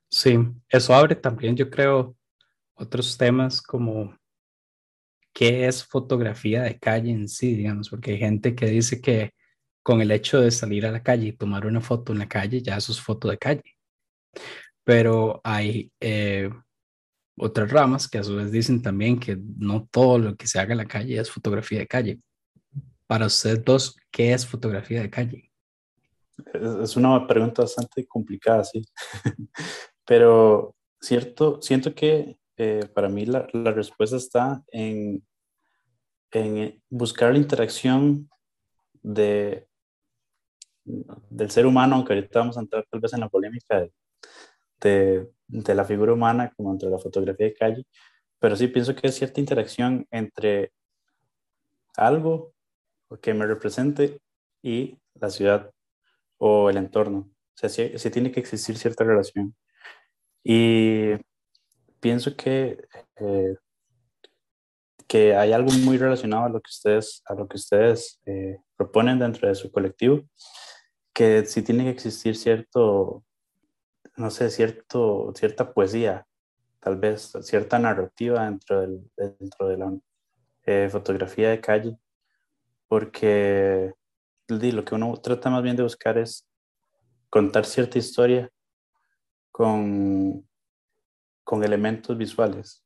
Sí, 0.10 0.38
eso 0.70 0.94
abre 0.94 1.16
también, 1.16 1.56
yo 1.56 1.70
creo, 1.70 2.16
otros 2.74 3.18
temas 3.18 3.62
como 3.62 4.19
qué 5.40 5.68
es 5.68 5.86
fotografía 5.86 6.64
de 6.64 6.78
calle 6.78 7.12
en 7.12 7.30
sí, 7.30 7.56
digamos, 7.56 7.90
porque 7.90 8.12
hay 8.12 8.18
gente 8.18 8.56
que 8.56 8.66
dice 8.66 9.00
que 9.00 9.32
con 9.82 10.02
el 10.02 10.12
hecho 10.12 10.42
de 10.42 10.52
salir 10.52 10.86
a 10.86 10.92
la 10.92 11.02
calle 11.02 11.28
y 11.28 11.32
tomar 11.32 11.66
una 11.66 11.80
foto 11.80 12.12
en 12.12 12.20
la 12.20 12.28
calle, 12.28 12.62
ya 12.62 12.76
eso 12.76 12.92
es 12.92 13.00
foto 13.00 13.30
de 13.30 13.38
calle. 13.38 13.78
Pero 14.84 15.40
hay 15.46 15.94
eh, 16.02 16.50
otras 17.38 17.72
ramas 17.72 18.10
que 18.10 18.18
a 18.18 18.24
su 18.26 18.36
vez 18.36 18.52
dicen 18.52 18.82
también 18.82 19.18
que 19.18 19.38
no 19.58 19.88
todo 19.90 20.20
lo 20.20 20.36
que 20.36 20.46
se 20.46 20.60
haga 20.60 20.74
en 20.74 20.80
la 20.80 20.86
calle 20.86 21.18
es 21.18 21.32
fotografía 21.32 21.80
de 21.80 21.88
calle. 21.88 22.20
Para 23.08 23.28
ustedes 23.28 23.64
dos, 23.64 23.96
¿qué 24.12 24.34
es 24.34 24.46
fotografía 24.46 25.02
de 25.04 25.10
calle? 25.10 25.54
Es 26.84 26.98
una 26.98 27.26
pregunta 27.26 27.62
bastante 27.62 28.06
complicada, 28.06 28.66
sí. 28.66 28.84
Pero 30.06 30.76
cierto, 31.00 31.62
siento 31.62 31.96
que 31.96 32.38
eh, 32.58 32.90
para 32.94 33.08
mí 33.08 33.26
la, 33.26 33.48
la, 33.54 33.72
respuesta 33.72 34.18
está 34.18 34.62
en, 34.74 35.24
en 36.32 36.82
buscar 36.90 37.32
la 37.32 37.40
interacción 37.40 38.30
de, 39.02 39.68
del 40.86 41.52
ser 41.52 41.66
humano, 41.66 41.96
aunque 41.96 42.14
ahorita 42.14 42.40
vamos 42.40 42.58
a 42.58 42.62
entrar 42.62 42.86
tal 42.90 43.00
vez 43.00 43.14
en 43.14 43.22
la 43.22 43.30
polémica 43.30 43.80
de, 43.82 43.94
de, 44.82 45.30
de, 45.48 45.76
la 45.76 45.86
figura 45.86 46.14
humana 46.14 46.52
como 46.56 46.72
entre 46.72 46.90
la 46.90 46.98
fotografía 47.00 47.48
de 47.48 47.54
calle, 47.54 47.86
pero 48.40 48.56
sí 48.56 48.68
pienso 48.68 48.96
que 48.96 49.08
hay 49.08 49.14
cierta 49.14 49.40
interacción 49.40 50.08
entre 50.12 50.72
algo 51.96 52.54
que 53.22 53.34
me 53.34 53.46
represente 53.46 54.20
y 54.62 54.98
la 55.16 55.30
ciudad 55.30 55.72
o 56.38 56.70
el 56.70 56.78
entorno. 56.78 57.30
O 57.56 57.58
sea, 57.58 57.70
sí, 57.70 57.92
sí 57.98 58.10
tiene 58.10 58.32
que 58.32 58.40
existir 58.40 58.78
cierta 58.78 59.04
relación. 59.04 59.56
Y 60.44 61.12
pienso 62.00 62.36
que, 62.36 62.88
eh, 63.18 63.56
que 65.10 65.36
hay 65.36 65.54
algo 65.54 65.72
muy 65.84 65.98
relacionado 65.98 66.46
a 66.46 66.50
lo 66.50 66.62
que 66.62 66.70
ustedes, 66.70 67.24
a 67.26 67.34
lo 67.34 67.48
que 67.48 67.58
ustedes 67.58 68.22
eh, 68.28 68.60
proponen 68.78 69.18
dentro 69.18 69.48
de 69.48 69.56
su 69.56 69.72
colectivo, 69.72 70.22
que 71.12 71.46
sí 71.48 71.64
tiene 71.64 71.86
que 71.86 71.90
existir 71.90 72.38
cierto, 72.38 73.26
no 74.16 74.30
sé, 74.30 74.52
cierto, 74.52 75.34
cierta 75.36 75.74
poesía, 75.74 76.28
tal 76.80 76.98
vez 76.98 77.34
cierta 77.42 77.80
narrativa 77.80 78.46
dentro, 78.46 78.82
del, 78.82 79.12
dentro 79.18 79.68
de 79.68 79.78
la 79.78 79.98
eh, 80.68 80.90
fotografía 80.92 81.50
de 81.50 81.60
calle, 81.60 81.98
porque 82.88 83.96
lo 84.48 84.86
que 84.86 84.96
uno 84.96 85.18
trata 85.18 85.50
más 85.50 85.64
bien 85.64 85.76
de 85.76 85.84
buscar 85.84 86.20
es 86.20 86.48
contar 87.32 87.66
cierta 87.66 87.98
historia 87.98 88.48
con, 89.52 90.48
con 91.44 91.64
elementos 91.64 92.16
visuales. 92.16 92.84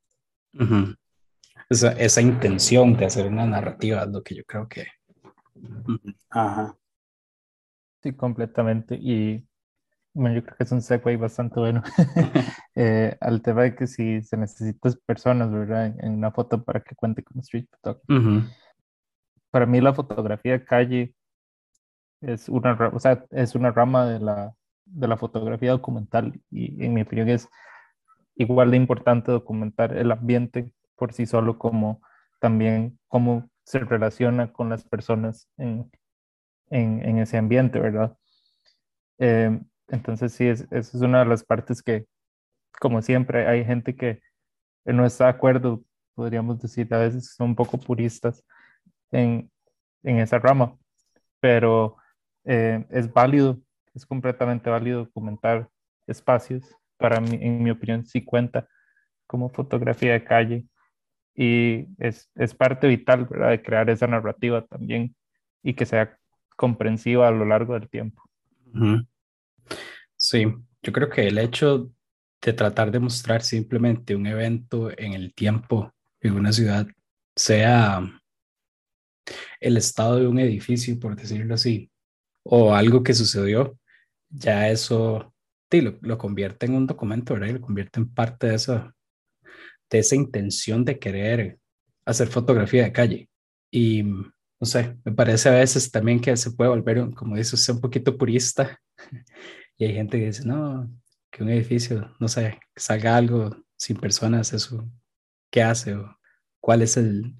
Esa, 1.69 1.91
esa, 1.93 2.21
intención 2.21 2.95
de 2.95 3.05
hacer 3.05 3.27
una 3.27 3.45
narrativa 3.45 4.03
es 4.03 4.09
lo 4.09 4.21
que 4.23 4.35
yo 4.35 4.43
creo 4.45 4.67
que... 4.67 4.87
Ajá. 6.29 6.77
Sí, 8.01 8.13
completamente. 8.13 8.95
Y 8.99 9.47
bueno, 10.13 10.35
yo 10.35 10.43
creo 10.43 10.57
que 10.57 10.63
es 10.63 10.71
un 10.71 10.81
segue 10.81 11.17
bastante 11.17 11.59
bueno 11.59 11.81
eh, 12.75 13.17
al 13.19 13.41
tema 13.41 13.63
de 13.63 13.75
que 13.75 13.87
si 13.87 14.21
se 14.21 14.37
necesitan 14.37 14.93
personas, 15.05 15.51
¿verdad? 15.51 15.87
En, 15.87 16.05
en, 16.05 16.13
una 16.13 16.31
foto 16.31 16.63
para 16.63 16.81
que 16.81 16.95
cuente 16.95 17.23
como 17.23 17.41
street 17.41 17.67
photography. 17.71 18.47
Para 19.49 19.65
mí 19.65 19.81
la 19.81 19.93
fotografía 19.93 20.53
de 20.53 20.65
calle 20.65 21.15
es 22.21 22.49
una, 22.49 22.73
o 22.93 22.99
sea, 22.99 23.25
es 23.31 23.55
una 23.55 23.71
rama 23.71 24.05
de 24.05 24.19
la, 24.19 24.53
de 24.85 25.07
la 25.07 25.17
fotografía 25.17 25.71
documental 25.71 26.39
y 26.49 26.83
en 26.83 26.93
mi 26.93 27.01
opinión 27.01 27.29
es 27.29 27.47
igual 28.35 28.71
de 28.71 28.77
importante 28.77 29.31
documentar 29.31 29.95
el 29.95 30.11
ambiente 30.11 30.71
por 30.95 31.13
sí 31.13 31.25
solo 31.25 31.57
como 31.57 32.01
también 32.39 32.99
cómo 33.07 33.49
se 33.63 33.79
relaciona 33.79 34.51
con 34.51 34.69
las 34.69 34.83
personas 34.83 35.49
en, 35.57 35.89
en, 36.69 37.01
en 37.07 37.17
ese 37.19 37.37
ambiente, 37.37 37.79
¿verdad? 37.79 38.17
Eh, 39.19 39.59
entonces 39.87 40.33
sí, 40.33 40.47
es, 40.47 40.61
esa 40.71 40.97
es 40.97 41.01
una 41.01 41.19
de 41.19 41.25
las 41.25 41.43
partes 41.43 41.81
que, 41.81 42.05
como 42.79 43.01
siempre, 43.01 43.47
hay 43.47 43.63
gente 43.63 43.95
que 43.95 44.21
no 44.85 45.05
está 45.05 45.25
de 45.25 45.31
acuerdo, 45.31 45.83
podríamos 46.15 46.59
decir, 46.59 46.93
a 46.93 46.99
veces 46.99 47.33
son 47.35 47.49
un 47.49 47.55
poco 47.55 47.77
puristas 47.77 48.43
en, 49.11 49.51
en 50.03 50.19
esa 50.19 50.39
rama, 50.39 50.77
pero 51.39 51.97
eh, 52.45 52.85
es 52.89 53.11
válido, 53.11 53.61
es 53.93 54.05
completamente 54.05 54.69
válido 54.69 55.05
documentar 55.05 55.69
espacios. 56.07 56.63
Para 56.97 57.19
mí, 57.19 57.37
en 57.41 57.63
mi 57.63 57.71
opinión, 57.71 58.05
sí 58.05 58.23
cuenta 58.23 58.67
como 59.27 59.49
fotografía 59.49 60.13
de 60.13 60.23
calle 60.23 60.67
y 61.35 61.87
es, 61.97 62.29
es 62.35 62.53
parte 62.53 62.87
vital 62.87 63.25
¿verdad? 63.25 63.49
de 63.49 63.61
crear 63.61 63.89
esa 63.89 64.07
narrativa 64.07 64.65
también 64.65 65.15
y 65.63 65.73
que 65.73 65.85
sea 65.85 66.17
comprensiva 66.55 67.27
a 67.27 67.31
lo 67.31 67.45
largo 67.45 67.73
del 67.73 67.89
tiempo. 67.89 68.23
Sí, 70.15 70.45
yo 70.81 70.93
creo 70.93 71.09
que 71.09 71.27
el 71.27 71.37
hecho 71.37 71.91
de 72.41 72.53
tratar 72.53 72.91
de 72.91 72.99
mostrar 72.99 73.41
simplemente 73.41 74.15
un 74.15 74.27
evento 74.27 74.91
en 74.97 75.13
el 75.13 75.33
tiempo 75.33 75.93
en 76.19 76.33
una 76.33 76.51
ciudad, 76.51 76.87
sea 77.35 78.01
el 79.59 79.77
estado 79.77 80.19
de 80.19 80.27
un 80.27 80.39
edificio, 80.39 80.99
por 80.99 81.15
decirlo 81.15 81.55
así, 81.55 81.89
o 82.43 82.73
algo 82.73 83.03
que 83.03 83.13
sucedió, 83.13 83.77
ya 84.29 84.69
eso 84.69 85.33
sí, 85.71 85.81
lo, 85.81 85.97
lo, 86.01 86.17
convierte 86.17 86.65
en 86.65 86.75
un 86.75 86.87
documento, 86.87 87.33
¿verdad? 87.33 87.49
Y 87.49 87.53
lo 87.53 87.61
convierte 87.61 87.99
en 87.99 88.13
parte 88.13 88.47
de, 88.47 88.55
eso, 88.55 88.93
de 89.93 89.99
esa 89.99 90.15
intención 90.15 90.83
de 90.83 90.97
querer 90.97 91.59
hacer 92.03 92.27
fotografía 92.27 92.83
de 92.83 92.91
calle. 92.91 93.29
Y 93.71 94.03
no 94.03 94.65
sé, 94.65 94.97
me 95.05 95.11
parece 95.11 95.49
a 95.49 95.53
veces 95.53 95.91
también 95.91 96.19
que 96.19 96.35
se 96.35 96.51
puede 96.51 96.71
volver, 96.71 97.13
como 97.13 97.35
dices, 97.35 97.69
un 97.69 97.79
poquito 97.79 98.17
purista. 98.17 98.79
y 99.77 99.85
hay 99.85 99.93
gente 99.93 100.19
que 100.19 100.25
dice, 100.25 100.45
no, 100.45 100.89
que 101.31 101.43
un 101.43 101.49
edificio, 101.49 102.13
no 102.19 102.27
sé, 102.27 102.59
salga 102.75 103.15
algo 103.15 103.55
sin 103.77 103.97
personas, 103.97 104.51
eso, 104.51 104.89
¿qué 105.51 105.61
hace? 105.61 105.95
O 105.95 106.17
cuál 106.59 106.81
es 106.81 106.97
el, 106.97 107.35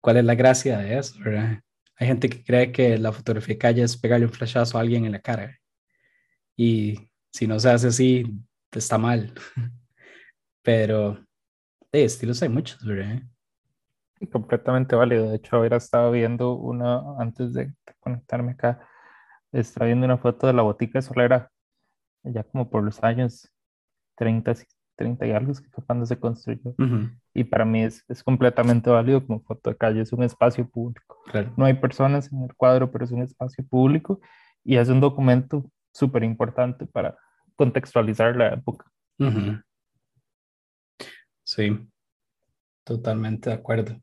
cuál 0.00 0.18
es 0.18 0.24
la 0.24 0.36
gracia 0.36 0.78
de 0.78 0.98
eso, 0.98 1.18
¿verdad? 1.18 1.60
Hay 1.96 2.06
gente 2.06 2.28
que 2.28 2.44
cree 2.44 2.70
que 2.70 2.98
la 2.98 3.12
fotografía 3.12 3.54
de 3.54 3.58
calle 3.58 3.82
es 3.82 3.96
pegarle 3.96 4.26
un 4.26 4.32
flashazo 4.32 4.78
a 4.78 4.80
alguien 4.80 5.06
en 5.06 5.12
la 5.12 5.20
cara. 5.20 5.58
Y 6.56 7.10
si 7.32 7.48
no 7.48 7.58
se 7.58 7.70
hace 7.70 7.88
así, 7.88 8.24
está 8.70 8.96
mal. 8.96 9.34
Pero 10.62 11.26
de 11.98 12.04
estilos 12.04 12.42
hay 12.42 12.48
muchos, 12.48 12.84
¿verdad? 12.84 13.22
Completamente 14.32 14.96
válido. 14.96 15.30
De 15.30 15.36
hecho, 15.36 15.56
ahora 15.56 15.76
estaba 15.76 16.10
viendo 16.10 16.54
una, 16.54 17.02
antes 17.18 17.52
de 17.52 17.72
conectarme 18.00 18.52
acá, 18.52 18.80
estaba 19.52 19.86
viendo 19.86 20.06
una 20.06 20.18
foto 20.18 20.46
de 20.46 20.52
la 20.52 20.62
botica 20.62 21.02
solera, 21.02 21.50
ya 22.22 22.42
como 22.44 22.68
por 22.70 22.82
los 22.82 23.02
años 23.02 23.52
30, 24.16 24.54
30 24.96 25.26
y 25.26 25.30
algo 25.32 25.52
que 25.52 25.82
cuando 25.86 26.06
se 26.06 26.18
construyó. 26.18 26.74
Y 27.34 27.44
para 27.44 27.64
mí 27.64 27.84
es, 27.84 28.04
es, 28.08 28.22
completamente 28.22 28.90
válido 28.90 29.26
como 29.26 29.40
foto 29.40 29.70
de 29.70 29.76
calle, 29.76 30.00
es 30.00 30.12
un 30.12 30.22
espacio 30.22 30.68
público. 30.68 31.18
Claro. 31.26 31.52
No 31.56 31.64
hay 31.66 31.74
personas 31.74 32.32
en 32.32 32.42
el 32.42 32.54
cuadro, 32.54 32.90
pero 32.90 33.04
es 33.04 33.12
un 33.12 33.22
espacio 33.22 33.64
público 33.66 34.20
y 34.64 34.76
es 34.76 34.88
un 34.88 35.00
documento 35.00 35.70
súper 35.92 36.24
importante 36.24 36.86
para 36.86 37.16
contextualizar 37.56 38.36
la 38.36 38.48
época. 38.54 38.86
Sí, 41.46 41.78
totalmente 42.84 43.50
de 43.50 43.56
acuerdo. 43.56 44.02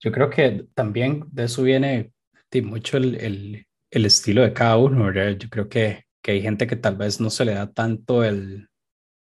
Yo 0.00 0.12
creo 0.12 0.28
que 0.28 0.66
también 0.74 1.24
de 1.32 1.44
eso 1.44 1.62
viene 1.62 2.12
sí, 2.52 2.60
mucho 2.62 2.98
el, 2.98 3.14
el, 3.16 3.66
el, 3.90 4.04
estilo 4.04 4.42
de 4.42 4.52
cada 4.52 4.76
uno, 4.76 5.06
¿verdad? 5.06 5.38
Yo 5.38 5.48
creo 5.48 5.68
que, 5.68 6.04
que 6.22 6.32
hay 6.32 6.42
gente 6.42 6.66
que 6.66 6.76
tal 6.76 6.96
vez 6.96 7.18
no 7.20 7.30
se 7.30 7.46
le 7.46 7.54
da 7.54 7.72
tanto 7.72 8.24
el, 8.24 8.68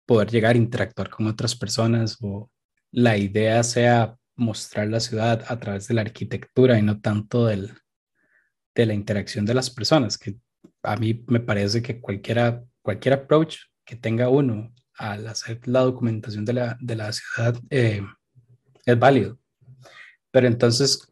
poder 0.09 0.31
llegar 0.31 0.55
a 0.55 0.57
interactuar 0.57 1.11
con 1.11 1.27
otras 1.27 1.55
personas 1.55 2.17
o 2.19 2.49
la 2.91 3.15
idea 3.15 3.61
sea 3.61 4.17
mostrar 4.35 4.87
la 4.87 4.99
ciudad 4.99 5.45
a 5.47 5.59
través 5.59 5.87
de 5.87 5.93
la 5.93 6.01
arquitectura 6.01 6.79
y 6.79 6.81
no 6.81 6.99
tanto 6.99 7.45
del, 7.45 7.71
de 8.73 8.85
la 8.87 8.95
interacción 8.95 9.45
de 9.45 9.53
las 9.53 9.69
personas, 9.69 10.17
que 10.17 10.35
a 10.81 10.97
mí 10.97 11.23
me 11.27 11.39
parece 11.39 11.83
que 11.83 12.01
cualquiera, 12.01 12.63
cualquier 12.81 13.13
approach 13.13 13.57
que 13.85 13.95
tenga 13.95 14.29
uno 14.29 14.73
al 14.99 15.25
hacer 15.27 15.65
la 15.65 15.79
documentación 15.79 16.43
de 16.43 16.53
la, 16.53 16.77
de 16.81 16.95
la 16.95 17.11
ciudad 17.13 17.55
eh, 17.69 18.01
es 18.85 18.99
válido. 18.99 19.39
Pero 20.29 20.45
entonces, 20.45 21.09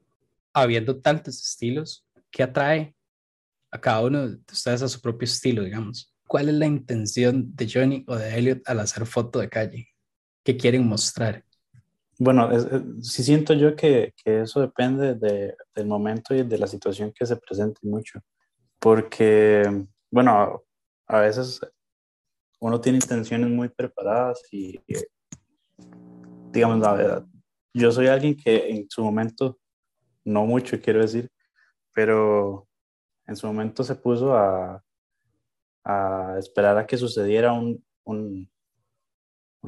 habiendo 0.54 1.00
tantos 1.00 1.41
estilos, 1.41 2.06
¿qué 2.30 2.43
atrae 2.43 2.93
a 3.71 3.80
cada 3.80 4.02
uno 4.02 4.28
de 4.28 4.39
ustedes 4.52 4.82
a 4.82 4.89
su 4.89 5.00
propio 5.00 5.26
estilo, 5.26 5.63
digamos? 5.63 6.13
¿Cuál 6.28 6.50
es 6.50 6.56
la 6.56 6.65
intención 6.65 7.56
de 7.56 7.69
Johnny 7.73 8.04
o 8.08 8.17
de 8.17 8.38
Elliot 8.38 8.62
al 8.65 8.82
hacer 8.82 9.06
foto 9.06 9.39
de 9.39 9.47
calle? 9.47 9.88
¿Qué 10.43 10.58
quieren 10.58 10.86
mostrar? 10.86 11.45
Bueno, 12.19 12.50
sí 13.02 13.23
siento 13.23 13.54
yo 13.54 13.76
que, 13.76 14.13
que 14.21 14.41
eso 14.41 14.60
depende 14.60 15.15
de, 15.15 15.56
del 15.73 15.88
momento 15.88 16.36
y 16.36 16.43
de 16.43 16.58
la 16.58 16.67
situación 16.67 17.13
que 17.17 17.26
se 17.26 17.38
presente 17.38 17.80
mucho, 17.84 18.19
porque, 18.80 19.86
bueno, 20.12 20.63
a 21.06 21.19
veces 21.19 21.62
uno 22.59 22.81
tiene 22.81 22.97
intenciones 22.97 23.49
muy 23.49 23.69
preparadas 23.69 24.41
y, 24.51 24.79
digamos, 26.51 26.79
la 26.79 26.93
verdad, 26.93 27.25
yo 27.73 27.91
soy 27.91 28.07
alguien 28.07 28.35
que 28.35 28.69
en 28.69 28.87
su 28.89 29.03
momento, 29.03 29.59
no 30.25 30.45
mucho 30.45 30.79
quiero 30.81 31.01
decir, 31.01 31.29
pero 31.93 32.67
en 33.25 33.35
su 33.35 33.47
momento 33.47 33.83
se 33.83 33.95
puso 33.95 34.35
a, 34.35 34.83
a 35.83 36.35
esperar 36.39 36.77
a 36.77 36.87
que 36.87 36.97
sucediera 36.97 37.53
un, 37.53 37.83
un, 38.05 38.49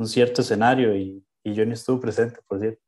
cierto 0.05 0.41
escenario 0.41 0.95
y, 0.95 1.23
y, 1.43 1.53
yo 1.53 1.65
ni 1.65 1.73
estuve 1.73 2.01
presente, 2.01 2.39
por 2.47 2.59
cierto. 2.59 2.81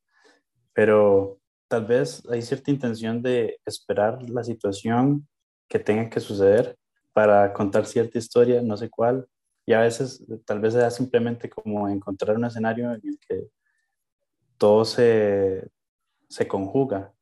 Pero 0.74 1.40
tal 1.68 1.86
vez 1.86 2.24
hay 2.30 2.42
cierta 2.42 2.72
intención 2.72 3.22
de 3.22 3.60
esperar 3.66 4.28
la 4.30 4.44
situación 4.44 5.28
que 5.68 5.80
tenga 5.80 6.10
que 6.10 6.20
suceder 6.20 6.78
para 7.14 7.52
contar 7.54 7.86
cierta 7.86 8.18
historia, 8.18 8.62
no 8.62 8.78
sé 8.78 8.90
cuál, 8.90 9.28
y 9.66 9.74
a 9.74 9.82
veces 9.82 10.26
tal 10.46 10.60
vez 10.60 10.74
sea 10.74 10.90
simplemente 10.90 11.50
como 11.50 11.88
encontrar 11.88 12.36
un 12.38 12.46
escenario 12.46 12.94
en 12.94 13.02
el 13.04 13.20
que 13.20 13.48
todo 14.58 14.86
se, 14.86 15.70
se 16.30 16.48
conjuga 16.48 17.14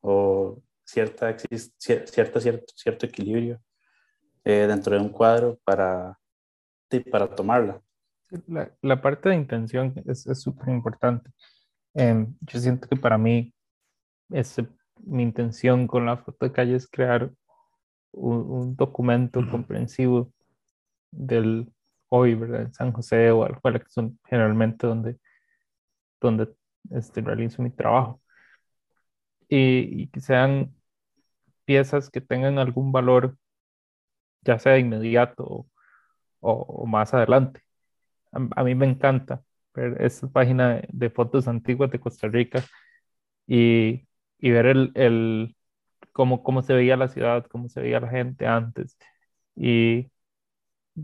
o 0.00 0.62
cierta, 0.84 1.36
cierta, 1.78 2.40
cierto, 2.40 2.72
cierto 2.74 3.06
equilibrio 3.06 3.60
eh, 4.44 4.66
dentro 4.68 4.94
de 4.94 5.02
un 5.02 5.10
cuadro 5.10 5.58
para, 5.64 6.18
para 7.10 7.34
tomarla. 7.34 7.82
La, 8.46 8.72
la 8.82 9.00
parte 9.00 9.28
de 9.28 9.36
intención 9.36 9.94
es 10.06 10.22
súper 10.40 10.68
importante. 10.68 11.30
Eh, 11.94 12.26
yo 12.40 12.58
siento 12.58 12.88
que 12.88 12.96
para 12.96 13.18
mí 13.18 13.54
es, 14.30 14.56
mi 14.96 15.22
intención 15.22 15.86
con 15.86 16.06
la 16.06 16.16
foto 16.18 16.46
de 16.46 16.52
calle 16.52 16.76
es 16.76 16.88
crear 16.88 17.30
un, 18.12 18.36
un 18.50 18.76
documento 18.76 19.40
comprensivo 19.50 20.32
del, 21.10 21.72
hoy, 22.08 22.34
¿verdad? 22.34 22.62
En 22.62 22.72
San 22.74 22.92
José 22.92 23.30
o 23.30 23.44
Alajuela, 23.44 23.80
que 23.80 23.90
son 23.90 24.18
generalmente 24.26 24.86
donde, 24.86 25.18
donde 26.20 26.48
este, 26.90 27.20
realizo 27.20 27.62
mi 27.62 27.70
trabajo. 27.70 28.20
Y, 29.48 30.02
y, 30.02 30.08
que 30.08 30.20
sean 30.20 30.74
piezas 31.64 32.10
que 32.10 32.20
tengan 32.20 32.58
algún 32.58 32.92
valor, 32.92 33.38
ya 34.42 34.58
sea 34.58 34.78
inmediato 34.78 35.44
o, 35.44 35.68
o, 36.40 36.86
más 36.86 37.14
adelante. 37.14 37.62
A, 38.32 38.64
mí 38.64 38.74
me 38.74 38.86
encanta 38.86 39.42
ver 39.74 39.96
esta 40.02 40.28
página 40.28 40.82
de, 40.90 41.10
fotos 41.10 41.48
antiguas 41.48 41.90
de 41.90 42.00
Costa 42.00 42.28
Rica 42.28 42.64
y, 43.46 44.08
y 44.38 44.50
ver 44.50 44.66
el, 44.66 44.92
el 44.94 45.56
cómo, 46.12 46.42
cómo 46.42 46.62
se 46.62 46.74
veía 46.74 46.96
la 46.96 47.08
ciudad, 47.08 47.46
cómo 47.46 47.68
se 47.68 47.80
veía 47.80 48.00
la 48.00 48.10
gente 48.10 48.46
antes. 48.46 48.98
Y, 49.56 50.10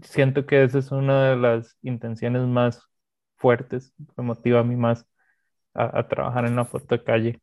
siento 0.03 0.47
que 0.47 0.65
esa 0.65 0.79
es 0.79 0.91
una 0.91 1.31
de 1.31 1.37
las 1.37 1.77
intenciones 1.83 2.43
más 2.47 2.83
fuertes, 3.37 3.93
me 4.17 4.25
motiva 4.25 4.61
a 4.61 4.65
mí 4.65 4.77
más 4.77 5.07
a, 5.75 6.07
trabajar 6.07 6.47
en 6.47 6.57
la 6.57 6.65
foto 6.65 6.97
de 6.97 7.05
calle. 7.05 7.43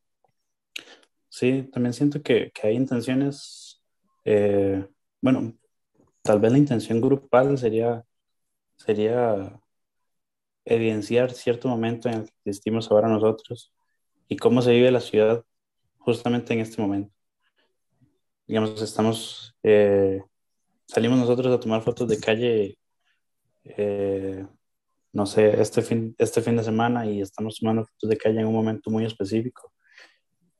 Sí, 1.30 1.70
también 1.72 1.94
siento 1.94 2.22
que, 2.22 2.52
que 2.52 2.68
hay 2.68 2.76
intenciones, 2.76 3.82
eh, 4.26 4.88
bueno, 5.22 5.54
tal 6.22 6.40
vez 6.40 6.52
la 6.52 6.58
intención 6.58 7.02
grupal 7.02 7.58
sería, 7.58 8.04
sería 8.76 9.60
evidenciar 10.66 11.32
cierto 11.32 11.68
momento 11.68 12.10
en 12.10 12.16
el 12.16 12.24
que 12.26 12.34
existimos 12.46 12.90
ahora 12.90 13.08
nosotros 13.08 13.74
y 14.28 14.38
cómo 14.38 14.62
se 14.62 14.72
vive 14.72 14.92
la 14.92 15.02
ciudad 15.02 15.44
justamente 15.98 16.54
en 16.54 16.60
este 16.60 16.82
momento. 16.82 17.14
Digamos, 18.48 18.82
estamos 18.82 19.56
eh, 19.64 20.24
salimos 20.90 21.20
nosotros 21.20 21.54
a 21.54 21.60
tomar 21.60 21.84
fotos 21.84 22.08
de 22.08 22.20
calle, 22.20 22.78
eh, 23.64 24.46
no 25.14 25.26
sé, 25.28 25.62
este 25.62 25.84
fin, 25.84 26.16
este 26.18 26.42
fin 26.42 26.58
de 26.58 26.64
semana 26.64 27.06
y 27.06 27.22
estamos 27.22 27.58
tomando 27.60 27.86
fotos 27.86 28.10
de 28.10 28.18
calle 28.18 28.40
en 28.40 28.48
un 28.48 28.54
momento 28.54 28.90
muy 28.90 29.06
específico. 29.06 29.72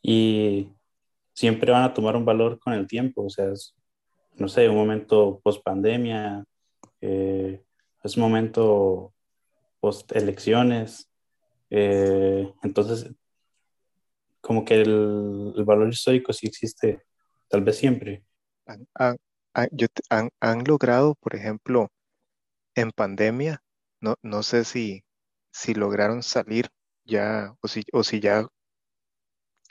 Y 0.04 0.72
siempre 1.34 1.72
van 1.72 1.84
a 1.84 1.94
tomar 1.94 2.16
un 2.16 2.26
valor 2.26 2.60
con 2.60 2.74
el 2.74 2.86
tiempo, 2.86 3.26
o 3.26 3.30
sea, 3.30 3.52
es, 3.52 3.76
no 4.36 4.48
sé, 4.48 4.70
un 4.70 4.76
momento 4.76 5.42
post 5.44 5.64
pandemia, 5.64 6.46
eh, 7.02 7.64
es 8.04 8.16
un 8.16 8.22
momento 8.22 9.14
post 9.80 10.12
elecciones. 10.16 11.12
Eh, 11.72 12.54
entonces, 12.62 13.12
como 14.42 14.64
que 14.64 14.82
el, 14.82 15.54
el, 15.58 15.64
valor 15.64 15.90
histórico 15.90 16.34
sí 16.34 16.48
existe, 16.48 17.02
tal 17.48 17.64
vez 17.64 17.78
siempre. 17.78 18.24
Ah, 18.68 18.78
han, 18.96 19.18
han 20.40 20.64
logrado, 20.66 21.16
por 21.16 21.36
ejemplo, 21.36 21.92
en 22.76 22.92
pandemia, 22.92 23.64
no, 24.02 24.16
no 24.22 24.44
sé 24.44 24.66
si, 24.66 25.04
si 25.52 25.74
lograron 25.74 26.24
salir 26.24 26.70
ya, 27.06 27.56
o 27.62 27.68
si, 27.68 27.84
o 27.94 28.04
si 28.04 28.20
ya 28.20 28.48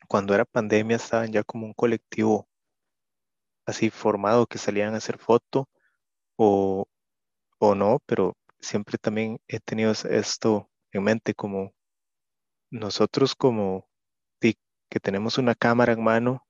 cuando 0.08 0.34
era 0.34 0.44
pandemia 0.44 0.96
estaban 0.96 1.32
ya 1.32 1.44
como 1.44 1.66
un 1.66 1.74
colectivo 1.74 2.48
así 3.66 3.90
formado 3.90 4.46
que 4.46 4.58
salían 4.58 4.94
a 4.94 4.98
hacer 4.98 5.18
foto 5.18 5.68
o, 6.36 6.86
o 7.58 7.74
no, 7.74 8.00
pero 8.06 8.36
siempre 8.60 8.98
también 8.98 9.40
he 9.48 9.60
tenido 9.60 9.92
esto 9.92 10.70
en 10.92 11.04
mente 11.04 11.34
como 11.34 11.74
nosotros 12.70 13.34
como 13.34 13.88
que 14.88 15.00
tenemos 15.00 15.38
una 15.38 15.54
cámara 15.54 15.92
en 15.92 16.02
mano 16.02 16.46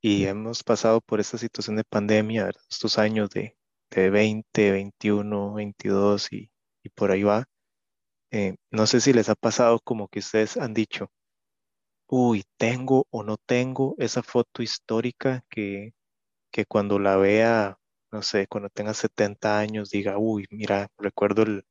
y 0.00 0.26
hemos 0.26 0.62
pasado 0.62 1.00
por 1.00 1.20
esta 1.20 1.38
situación 1.38 1.76
de 1.76 1.84
pandemia, 1.84 2.50
estos 2.70 2.98
años 2.98 3.30
de, 3.30 3.56
de 3.90 4.10
20, 4.10 4.70
21, 4.72 5.54
22 5.54 6.32
y, 6.32 6.50
y 6.82 6.88
por 6.90 7.10
ahí 7.10 7.22
va. 7.22 7.44
Eh, 8.30 8.56
no 8.70 8.86
sé 8.86 9.00
si 9.00 9.12
les 9.12 9.28
ha 9.28 9.34
pasado 9.34 9.80
como 9.80 10.08
que 10.08 10.20
ustedes 10.20 10.56
han 10.56 10.74
dicho, 10.74 11.10
uy, 12.08 12.44
tengo 12.56 13.06
o 13.10 13.22
no 13.22 13.36
tengo 13.36 13.94
esa 13.98 14.22
foto 14.22 14.62
histórica 14.62 15.44
que, 15.50 15.94
que 16.50 16.66
cuando 16.66 16.98
la 16.98 17.16
vea, 17.16 17.78
no 18.12 18.22
sé, 18.22 18.46
cuando 18.48 18.70
tenga 18.70 18.94
70 18.94 19.58
años, 19.58 19.90
diga, 19.90 20.18
uy, 20.18 20.46
mira, 20.50 20.88
recuerdo 20.98 21.42
el, 21.42 21.64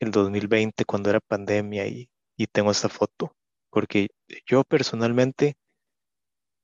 el 0.00 0.10
2020 0.10 0.84
cuando 0.84 1.10
era 1.10 1.20
pandemia 1.20 1.86
y, 1.86 2.10
y 2.36 2.46
tengo 2.48 2.70
esta 2.70 2.88
foto. 2.88 3.36
Porque 3.70 4.08
yo 4.46 4.64
personalmente 4.64 5.56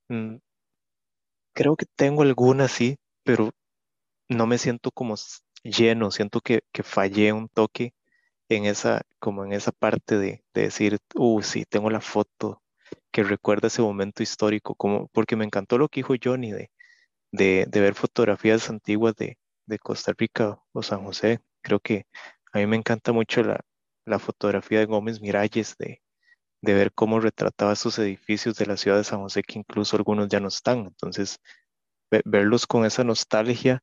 mm, 0.08 0.36
creo 1.54 1.76
que 1.76 1.86
tengo 1.96 2.22
alguna, 2.22 2.68
sí, 2.68 2.98
pero 3.24 3.50
no 4.28 4.46
me 4.46 4.58
siento 4.58 4.90
como 4.92 5.16
lleno, 5.62 6.10
siento 6.10 6.40
que, 6.40 6.62
que 6.72 6.82
fallé 6.82 7.32
un 7.32 7.48
toque 7.48 7.94
en 8.48 8.66
esa, 8.66 9.02
como 9.18 9.44
en 9.44 9.52
esa 9.52 9.72
parte 9.72 10.18
de, 10.18 10.44
de 10.54 10.62
decir, 10.62 10.98
uh, 11.14 11.42
sí, 11.42 11.64
tengo 11.66 11.90
la 11.90 12.00
foto 12.00 12.62
que 13.12 13.22
recuerda 13.24 13.68
ese 13.68 13.82
momento 13.82 14.22
histórico, 14.22 14.74
como, 14.74 15.08
porque 15.08 15.36
me 15.36 15.44
encantó 15.44 15.78
lo 15.78 15.88
que 15.88 16.00
dijo 16.00 16.14
Johnny 16.22 16.52
de, 16.52 16.70
de, 17.32 17.80
ver 17.80 17.94
fotografías 17.94 18.68
antiguas 18.70 19.14
de, 19.16 19.38
de, 19.66 19.78
Costa 19.78 20.12
Rica 20.16 20.60
o 20.72 20.82
San 20.82 21.04
José. 21.04 21.40
Creo 21.62 21.80
que 21.80 22.06
a 22.52 22.58
mí 22.58 22.66
me 22.66 22.76
encanta 22.76 23.12
mucho 23.12 23.42
la, 23.42 23.60
la 24.04 24.18
fotografía 24.18 24.80
de 24.80 24.86
Gómez 24.86 25.20
Miralles, 25.20 25.76
de, 25.78 26.02
de 26.62 26.74
ver 26.74 26.92
cómo 26.92 27.20
retrataba 27.20 27.72
esos 27.72 27.98
edificios 27.98 28.56
de 28.56 28.66
la 28.66 28.76
ciudad 28.76 28.98
de 28.98 29.04
San 29.04 29.20
José, 29.20 29.42
que 29.42 29.58
incluso 29.58 29.96
algunos 29.96 30.28
ya 30.28 30.40
no 30.40 30.48
están. 30.48 30.80
Entonces, 30.80 31.38
verlos 32.24 32.66
con 32.66 32.84
esa 32.84 33.04
nostalgia 33.04 33.80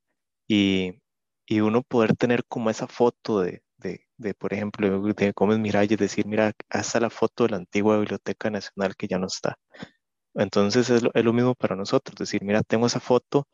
y, 0.48 1.00
y, 1.48 1.62
uno 1.62 1.84
poder 1.84 2.16
tener 2.16 2.44
como 2.48 2.70
esa 2.70 2.88
foto 2.88 3.42
de, 3.42 3.64
de, 3.78 4.06
de, 4.18 4.34
por 4.34 4.54
ejemplo, 4.54 5.02
de 5.14 5.34
Gómez 5.36 5.60
Miralles, 5.60 5.98
decir, 5.98 6.26
mira, 6.28 6.54
hasta 6.70 7.00
la 7.00 7.10
foto 7.10 7.46
de 7.46 7.52
la 7.52 7.58
antigua 7.58 8.00
Biblioteca 8.00 8.50
Nacional 8.50 8.96
que 8.96 9.08
ya 9.08 9.20
no 9.20 9.28
está. 9.28 9.58
Entonces 10.36 10.90
es 10.90 11.04
lo, 11.04 11.12
es 11.14 11.26
lo 11.26 11.34
mismo 11.34 11.56
para 11.56 11.76
nosotros, 11.76 12.16
decir, 12.18 12.44
mira, 12.44 12.62
tengo 12.64 12.88
esa 12.88 13.00
foto 13.00 13.48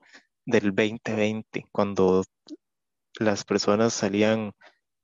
del 0.45 0.75
2020, 0.75 1.65
cuando 1.71 2.23
las 3.19 3.45
personas 3.45 3.93
salían 3.93 4.53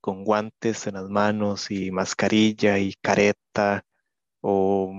con 0.02 0.24
guantes 0.24 0.88
en 0.88 0.96
las 0.96 1.10
manos 1.10 1.72
y 1.72 1.92
mascarilla 1.92 2.80
y 2.80 2.94
careta 3.02 3.84
o 4.42 4.92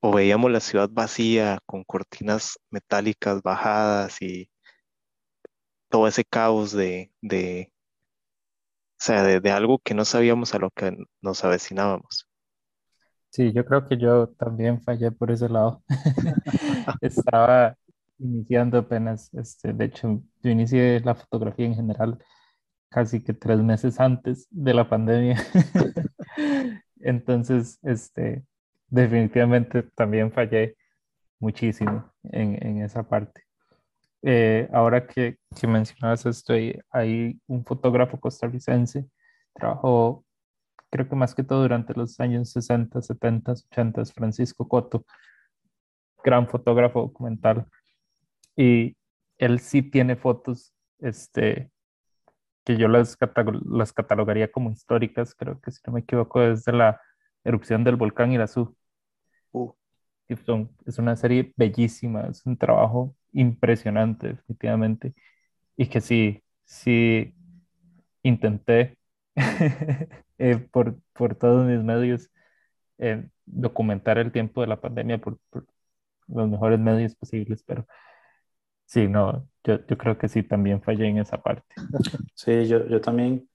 o 0.00 0.12
veíamos 0.12 0.50
la 0.50 0.60
ciudad 0.60 0.90
vacía 0.92 1.60
con 1.64 1.82
cortinas 1.82 2.58
metálicas 2.70 3.42
bajadas 3.42 4.20
y 4.20 4.50
todo 5.88 6.06
ese 6.08 6.24
caos 6.24 6.72
de, 6.72 7.10
de 7.22 7.72
o 9.00 9.04
sea, 9.04 9.22
de, 9.22 9.40
de 9.40 9.50
algo 9.50 9.78
que 9.78 9.94
no 9.94 10.04
sabíamos 10.04 10.54
a 10.54 10.58
lo 10.58 10.70
que 10.70 10.96
nos 11.22 11.44
avecinábamos. 11.44 12.28
Sí, 13.30 13.52
yo 13.52 13.64
creo 13.64 13.88
que 13.88 13.98
yo 13.98 14.28
también 14.38 14.80
fallé 14.82 15.10
por 15.10 15.30
ese 15.30 15.48
lado. 15.48 15.82
Estaba 17.00 17.76
iniciando 18.18 18.78
apenas, 18.78 19.32
este, 19.34 19.72
de 19.72 19.86
hecho, 19.86 20.22
yo 20.42 20.50
inicié 20.50 21.00
la 21.00 21.14
fotografía 21.16 21.66
en 21.66 21.74
general 21.74 22.18
casi 22.90 23.22
que 23.24 23.34
tres 23.34 23.58
meses 23.60 24.00
antes 24.00 24.46
de 24.50 24.74
la 24.74 24.88
pandemia. 24.88 25.42
Entonces, 27.00 27.78
este, 27.82 28.44
definitivamente 28.88 29.82
también 29.94 30.32
fallé 30.32 30.76
muchísimo 31.38 32.12
en, 32.24 32.58
en 32.66 32.82
esa 32.82 33.02
parte. 33.02 33.42
Eh, 34.22 34.68
ahora 34.72 35.06
que, 35.06 35.38
que 35.60 35.66
mencionabas 35.66 36.24
esto, 36.24 36.54
hay 36.90 37.40
un 37.46 37.64
fotógrafo 37.64 38.18
costarricense, 38.18 39.06
trabajó 39.54 40.24
creo 40.94 41.08
que 41.08 41.16
más 41.16 41.34
que 41.34 41.42
todo 41.42 41.62
durante 41.62 41.92
los 41.92 42.20
años 42.20 42.50
60, 42.52 43.02
70, 43.02 43.52
80, 43.52 44.04
Francisco 44.04 44.68
Coto, 44.68 45.04
gran 46.22 46.46
fotógrafo 46.46 47.00
documental. 47.00 47.66
Y 48.56 48.96
él 49.36 49.58
sí 49.58 49.82
tiene 49.82 50.14
fotos 50.14 50.72
este, 51.00 51.72
que 52.64 52.76
yo 52.76 52.88
las, 52.88 53.18
las 53.66 53.92
catalogaría 53.92 54.50
como 54.50 54.70
históricas, 54.70 55.34
creo 55.34 55.60
que 55.60 55.70
si 55.70 55.80
no 55.86 55.94
me 55.94 56.00
equivoco, 56.00 56.40
desde 56.40 56.72
la 56.72 57.00
erupción 57.44 57.84
del 57.84 57.96
volcán 57.96 58.32
Irazú. 58.32 58.76
Uh. 59.52 59.72
es 60.86 60.98
una 60.98 61.16
serie 61.16 61.52
bellísima, 61.56 62.22
es 62.28 62.44
un 62.46 62.56
trabajo 62.56 63.14
impresionante, 63.32 64.28
definitivamente. 64.28 65.14
Y 65.76 65.88
que 65.88 66.00
sí, 66.00 66.42
sí 66.64 67.34
intenté 68.22 68.96
Eh, 70.38 70.56
por, 70.58 71.00
por, 71.12 71.36
todos 71.36 71.64
mis 71.64 71.80
medios 71.84 72.28
eh, 72.98 73.28
documentar 73.46 74.18
el 74.18 74.32
tiempo 74.32 74.60
de 74.62 74.66
la 74.66 74.80
pandemia 74.80 75.18
por, 75.18 75.38
los 76.26 76.48
mejores 76.48 76.80
medios 76.80 77.14
posibles, 77.14 77.62
pero 77.64 77.86
sí, 78.86 79.08
no, 79.08 79.48
yo, 79.64 79.84
yo, 79.86 79.98
creo 79.98 80.18
que 80.18 80.28
sí, 80.28 80.42
también 80.42 80.82
fallé 80.82 81.08
en 81.08 81.18
esa 81.18 81.42
parte. 81.42 81.74
Sí, 82.34 82.66
yo, 82.66 82.86
yo 82.88 83.00
también, 83.00 83.48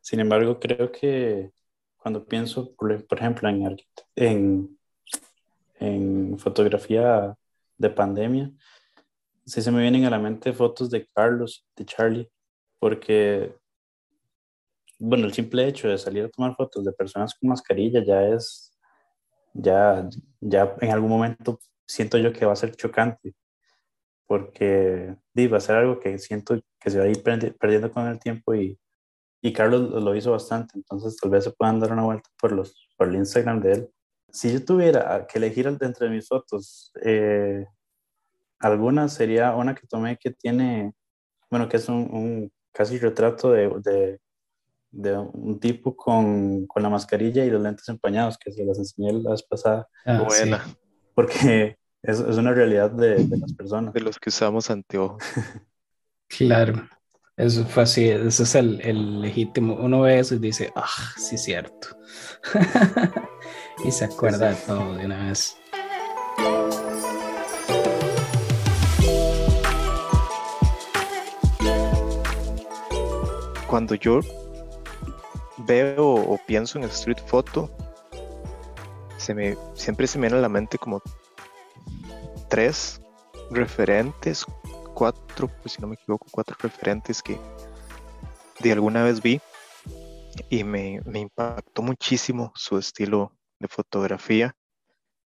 sin 0.00 0.20
embargo, 0.20 0.58
creo 0.58 0.90
que 0.90 1.50
cuando 1.96 2.24
pienso, 2.24 2.74
por, 2.74 2.92
ejemplo, 2.92 3.48
en, 3.48 3.76
en, 4.16 4.78
en 5.78 6.38
fotografía 6.38 7.34
de 7.76 7.90
pandemia, 7.90 8.50
sí 9.44 9.60
se 9.60 9.70
me 9.70 9.82
vienen 9.82 10.04
a 10.04 10.10
la 10.10 10.18
mente 10.18 10.52
fotos 10.52 10.90
de 10.90 11.06
Carlos, 11.14 11.66
de 11.76 11.84
Charlie, 11.84 12.30
porque 12.78 13.54
bueno, 15.00 15.24
el 15.26 15.32
simple 15.32 15.66
hecho 15.66 15.88
de 15.88 15.96
salir 15.96 16.24
a 16.24 16.28
tomar 16.28 16.54
fotos 16.54 16.84
de 16.84 16.92
personas 16.92 17.34
con 17.34 17.48
mascarilla 17.48 18.04
ya 18.04 18.22
es, 18.28 18.70
ya, 19.54 20.08
ya 20.40 20.76
en 20.80 20.90
algún 20.90 21.08
momento 21.08 21.58
siento 21.86 22.18
yo 22.18 22.32
que 22.32 22.44
va 22.44 22.52
a 22.52 22.56
ser 22.56 22.76
chocante, 22.76 23.34
porque 24.30 25.16
va 25.52 25.56
a 25.56 25.60
ser 25.60 25.74
algo 25.74 25.98
que 25.98 26.16
siento 26.20 26.56
que 26.78 26.88
se 26.88 27.00
va 27.00 27.06
a 27.06 27.08
ir 27.08 27.20
perdiendo 27.20 27.90
con 27.90 28.06
el 28.06 28.20
tiempo 28.20 28.54
y, 28.54 28.78
y 29.42 29.52
Carlos 29.52 29.90
lo 29.90 30.14
hizo 30.14 30.30
bastante, 30.30 30.74
entonces 30.76 31.16
tal 31.16 31.32
vez 31.32 31.42
se 31.42 31.50
puedan 31.50 31.80
dar 31.80 31.90
una 31.90 32.04
vuelta 32.04 32.30
por, 32.40 32.52
los, 32.52 32.88
por 32.96 33.08
el 33.08 33.16
Instagram 33.16 33.60
de 33.60 33.72
él. 33.72 33.90
Si 34.28 34.52
yo 34.52 34.64
tuviera 34.64 35.26
que 35.26 35.38
elegir 35.38 35.66
entre 35.66 36.08
mis 36.10 36.28
fotos, 36.28 36.92
eh, 37.02 37.66
alguna 38.60 39.08
sería 39.08 39.52
una 39.56 39.74
que 39.74 39.88
tomé 39.88 40.16
que 40.16 40.30
tiene, 40.30 40.92
bueno, 41.50 41.68
que 41.68 41.78
es 41.78 41.88
un, 41.88 41.96
un 41.96 42.52
casi 42.70 42.98
retrato 43.00 43.50
de, 43.50 43.68
de 43.82 44.20
de 44.92 45.16
un 45.16 45.58
tipo 45.60 45.96
con, 45.96 46.66
con, 46.66 46.82
la 46.82 46.88
mascarilla 46.88 47.44
y 47.44 47.50
los 47.50 47.62
lentes 47.62 47.88
empañados, 47.88 48.36
que 48.36 48.50
se 48.50 48.64
las 48.64 48.76
enseñé 48.76 49.12
la 49.12 49.30
vez 49.30 49.42
pasada. 49.44 49.88
Ah, 50.04 50.24
Buena. 50.26 50.64
Porque 51.14 51.78
es, 52.02 52.20
es, 52.20 52.36
una 52.36 52.52
realidad 52.52 52.90
de, 52.90 53.24
de, 53.24 53.36
las 53.36 53.52
personas. 53.52 53.92
De 53.92 54.00
los 54.00 54.18
que 54.18 54.30
usamos 54.30 54.70
anteojos. 54.70 55.22
claro, 56.28 56.88
eso 57.36 57.64
fue 57.66 57.82
así, 57.82 58.08
ese 58.08 58.42
es 58.42 58.54
el, 58.54 58.80
el, 58.82 59.20
legítimo. 59.20 59.74
Uno 59.74 60.02
ve 60.02 60.18
eso 60.18 60.34
y 60.34 60.38
dice, 60.38 60.72
ah, 60.74 60.88
sí, 61.16 61.36
cierto. 61.36 61.88
y 63.84 63.90
se 63.90 64.06
acuerda 64.06 64.50
de 64.50 64.56
todo 64.56 64.96
de 64.96 65.06
una 65.06 65.28
vez. 65.28 65.56
Cuando 73.66 73.94
yo 73.94 74.20
veo 75.58 76.14
o 76.14 76.40
pienso 76.46 76.78
en 76.78 76.84
street 76.84 77.18
photo, 77.26 77.70
se 79.18 79.34
me, 79.34 79.56
siempre 79.74 80.06
se 80.06 80.18
me 80.18 80.26
viene 80.26 80.38
a 80.38 80.42
la 80.42 80.48
mente 80.48 80.76
como 80.78 81.00
tres 82.50 83.00
referentes, 83.50 84.44
cuatro, 84.94 85.48
pues 85.62 85.72
si 85.72 85.80
no 85.80 85.88
me 85.88 85.94
equivoco, 85.94 86.26
cuatro 86.30 86.54
referentes 86.60 87.22
que 87.22 87.38
de 88.58 88.72
alguna 88.72 89.02
vez 89.04 89.22
vi 89.22 89.40
y 90.50 90.62
me, 90.62 91.00
impactó 91.14 91.80
muchísimo 91.80 92.52
su 92.54 92.76
estilo 92.76 93.32
de 93.58 93.68
fotografía. 93.68 94.54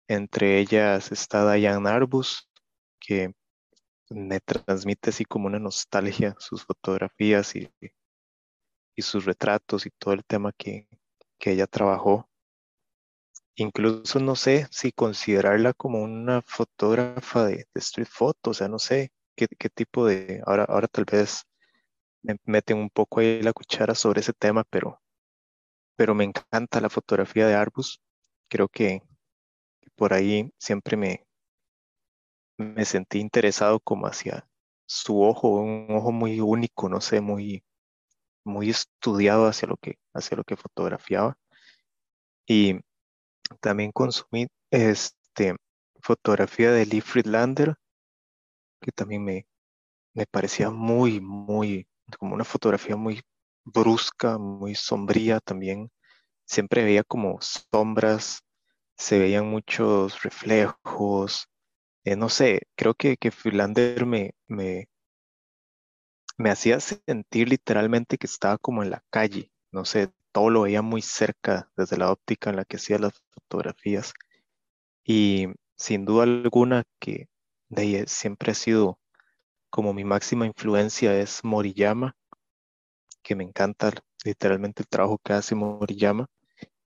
Entre 0.07 0.59
ellas 0.59 1.12
está 1.12 1.51
Diane 1.51 1.89
Arbus, 1.89 2.47
que 2.99 3.33
me 4.12 4.39
transmite 4.39 5.09
así 5.09 5.25
como 5.25 5.47
una 5.47 5.57
nostalgia 5.57 6.36
sus 6.38 6.63
fotografías 6.63 7.55
y 7.55 7.67
y 8.95 9.01
sus 9.01 9.25
retratos 9.25 9.86
y 9.86 9.89
todo 9.91 10.13
el 10.13 10.23
tema 10.23 10.51
que, 10.53 10.88
ella 11.45 11.67
trabajó. 11.67 12.29
Incluso 13.55 14.19
no 14.19 14.35
sé 14.35 14.67
si 14.71 14.91
considerarla 14.91 15.73
como 15.73 16.01
una 16.01 16.41
fotógrafa 16.41 17.45
de, 17.45 17.67
street 17.75 18.07
photo, 18.09 18.51
o 18.51 18.53
sea, 18.53 18.67
no 18.67 18.79
sé 18.79 19.11
qué, 19.35 19.47
tipo 19.69 20.05
de, 20.07 20.41
ahora, 20.45 20.65
ahora 20.65 20.87
tal 20.87 21.05
vez 21.05 21.45
me 22.23 22.37
meten 22.45 22.77
un 22.77 22.89
poco 22.89 23.19
ahí 23.19 23.41
la 23.41 23.53
cuchara 23.53 23.95
sobre 23.95 24.21
ese 24.21 24.33
tema, 24.33 24.63
pero, 24.63 25.01
pero 25.95 26.15
me 26.15 26.23
encanta 26.23 26.81
la 26.81 26.89
fotografía 26.89 27.47
de 27.47 27.55
Arbus. 27.55 28.01
Creo 28.49 28.67
que 28.69 29.01
por 29.95 30.13
ahí 30.13 30.51
siempre 30.57 30.97
me, 30.97 31.25
me 32.57 32.85
sentí 32.85 33.19
interesado 33.19 33.79
como 33.79 34.07
hacia 34.07 34.47
su 34.85 35.21
ojo, 35.21 35.49
un 35.49 35.87
ojo 35.89 36.11
muy 36.11 36.39
único, 36.39 36.89
no 36.89 37.01
sé, 37.01 37.21
muy, 37.21 37.63
muy 38.43 38.69
estudiado 38.69 39.47
hacia 39.47 39.67
lo 39.67 39.77
que, 39.77 39.99
hacia 40.13 40.37
lo 40.37 40.43
que 40.43 40.57
fotografiaba. 40.57 41.37
Y 42.47 42.79
también 43.62 43.91
consumí 43.91 44.47
este, 44.71 45.56
fotografía 46.01 46.71
de 46.71 46.86
Lee 46.86 47.01
Friedlander, 47.01 47.75
que 48.82 48.91
también 48.91 49.23
me, 49.23 49.47
me 50.13 50.25
parecía 50.27 50.69
muy, 50.71 51.21
muy, 51.21 51.88
como 52.19 52.36
una 52.36 52.43
fotografía 52.45 52.95
muy 52.95 53.21
brusca, 53.65 54.38
muy 54.38 54.75
sombría 54.75 55.39
también. 55.39 55.91
Siempre 56.45 56.84
veía 56.84 57.03
como 57.03 57.39
sombras, 57.41 58.41
se 58.97 59.19
veían 59.19 59.47
muchos 59.47 60.21
reflejos. 60.23 61.47
Eh, 62.06 62.15
no 62.15 62.29
sé, 62.29 62.63
creo 62.75 62.93
que, 62.95 63.17
que 63.17 63.32
Friedlander 63.32 64.06
me, 64.06 64.34
me, 64.47 64.88
me 66.38 66.49
hacía 66.49 66.79
sentir 66.79 67.49
literalmente 67.49 68.17
que 68.17 68.27
estaba 68.27 68.58
como 68.58 68.84
en 68.84 68.91
la 68.91 69.03
calle, 69.10 69.51
no 69.71 69.86
sé, 69.86 70.12
todo 70.33 70.49
lo 70.49 70.61
veía 70.63 70.81
muy 70.81 71.01
cerca 71.01 71.71
desde 71.77 71.97
la 71.97 72.11
óptica 72.11 72.49
en 72.49 72.57
la 72.57 72.65
que 72.65 72.77
hacía 72.77 72.99
las 72.99 73.13
fotografías. 73.31 74.13
Y 75.05 75.47
sin 75.77 76.05
duda 76.05 76.23
alguna 76.23 76.83
que 76.99 77.29
de 77.69 77.81
ahí 77.81 78.03
siempre 78.07 78.51
ha 78.51 78.55
sido 78.55 78.99
como 79.69 79.93
mi 79.93 80.03
máxima 80.03 80.45
influencia 80.45 81.17
es 81.19 81.43
Moriyama, 81.43 82.15
que 83.23 83.35
me 83.35 83.43
encanta 83.43 83.91
literalmente 84.25 84.84
el 84.84 84.89
trabajo 84.89 85.19
que 85.23 85.34
hace 85.34 85.55
Moriyama. 85.55 86.27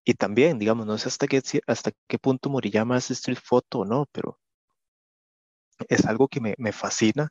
Y 0.06 0.14
también, 0.14 0.60
digamos, 0.60 0.86
no 0.86 0.98
sé 0.98 1.10
hasta 1.10 1.28
qué, 1.28 1.42
hasta 1.68 1.92
qué 2.08 2.20
punto 2.20 2.50
Moriyama 2.50 2.98
hace 2.98 3.14
street 3.14 3.40
photo 3.44 3.80
o 3.80 3.86
no, 3.86 4.06
pero 4.12 4.40
es 5.90 6.06
algo 6.06 6.28
que 6.28 6.42
me, 6.42 6.56
me 6.58 6.72
fascina 6.72 7.30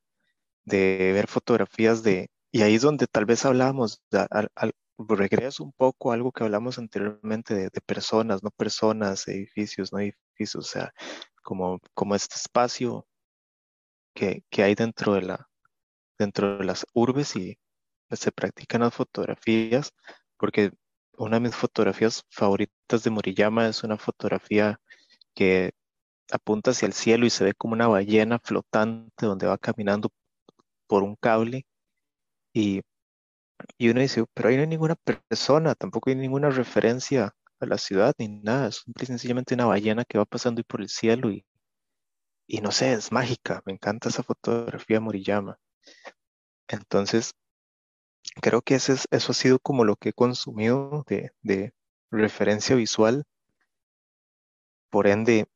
de 0.65 1.13
ver 1.15 1.27
fotografías 1.29 2.03
de, 2.03 2.29
y 2.53 2.63
ahí 2.63 2.75
es 2.75 2.83
donde 2.83 3.07
tal 3.07 3.25
vez 3.25 3.45
hablábamos, 3.45 4.03
al, 4.31 4.51
regreso 4.99 5.65
un 5.65 5.73
poco 5.73 6.11
a 6.11 6.15
algo 6.15 6.33
que 6.33 6.45
hablamos 6.45 6.79
anteriormente 6.79 7.55
de, 7.55 7.71
personas, 7.83 8.43
no 8.43 8.51
personas, 8.51 9.29
edificios, 9.29 9.93
no 9.93 10.01
edificios, 10.01 10.57
o 10.57 10.63
sea, 10.63 10.93
como, 11.43 11.81
como 11.95 12.15
este 12.15 12.37
espacio 12.37 13.07
que, 14.15 14.43
que 14.51 14.63
hay 14.63 14.75
dentro 14.75 15.15
de, 15.15 15.23
la, 15.23 15.49
dentro 16.19 16.59
de 16.59 16.65
las 16.65 16.87
urbes 16.95 17.37
y 17.37 17.59
se 18.11 18.33
practican 18.33 18.83
las 18.83 18.95
fotografías, 18.95 19.93
porque 20.39 20.73
una 21.19 21.37
de 21.37 21.41
mis 21.41 21.57
fotografías 21.57 22.23
favoritas 22.31 23.03
de 23.03 23.11
Moriyama 23.11 23.69
es 23.69 23.85
una 23.85 23.99
fotografía 23.99 24.81
que 25.35 25.73
apunta 26.31 26.73
hacia 26.73 26.87
el 26.87 26.93
cielo 26.93 27.27
y 27.27 27.31
se 27.31 27.45
ve 27.45 27.55
como 27.55 27.75
una 27.75 27.89
ballena 27.89 28.39
flotante 28.43 29.27
donde 29.27 29.47
va 29.47 29.59
caminando 29.59 30.11
por 30.87 31.03
un 31.03 31.17
cable 31.17 31.67
y, 32.53 32.83
y 33.79 33.89
uno 33.89 34.01
dice, 34.01 34.25
pero 34.35 34.49
ahí 34.49 34.57
no 34.57 34.63
hay 34.63 34.69
ninguna 34.69 34.97
persona, 34.97 35.75
tampoco 35.75 36.11
hay 36.11 36.17
ninguna 36.17 36.51
referencia 36.51 37.35
a 37.61 37.67
la 37.67 37.79
ciudad 37.79 38.15
ni 38.19 38.29
nada, 38.29 38.69
es 38.69 38.85
sencillamente 39.05 39.55
una 39.55 39.67
ballena 39.67 40.05
que 40.05 40.19
va 40.19 40.25
pasando 40.25 40.63
por 40.65 40.81
el 40.81 40.89
cielo 40.89 41.31
y, 41.31 41.47
y 42.47 42.61
no 42.61 42.71
sé, 42.73 42.93
es 42.93 43.13
mágica, 43.13 43.63
me 43.67 43.73
encanta 43.73 44.09
esa 44.09 44.23
fotografía 44.23 45.01
Moriyama. 45.01 45.59
Entonces, 46.69 47.33
creo 48.43 48.63
que 48.63 48.77
ese 48.77 48.95
eso 49.11 49.33
ha 49.33 49.35
sido 49.35 49.59
como 49.59 49.85
lo 49.85 49.97
que 49.97 50.11
he 50.11 50.13
consumido 50.13 51.05
de, 51.09 51.33
de 51.43 51.73
referencia 52.11 52.77
visual. 52.77 53.25
Por 54.91 55.07
ende, 55.07 55.47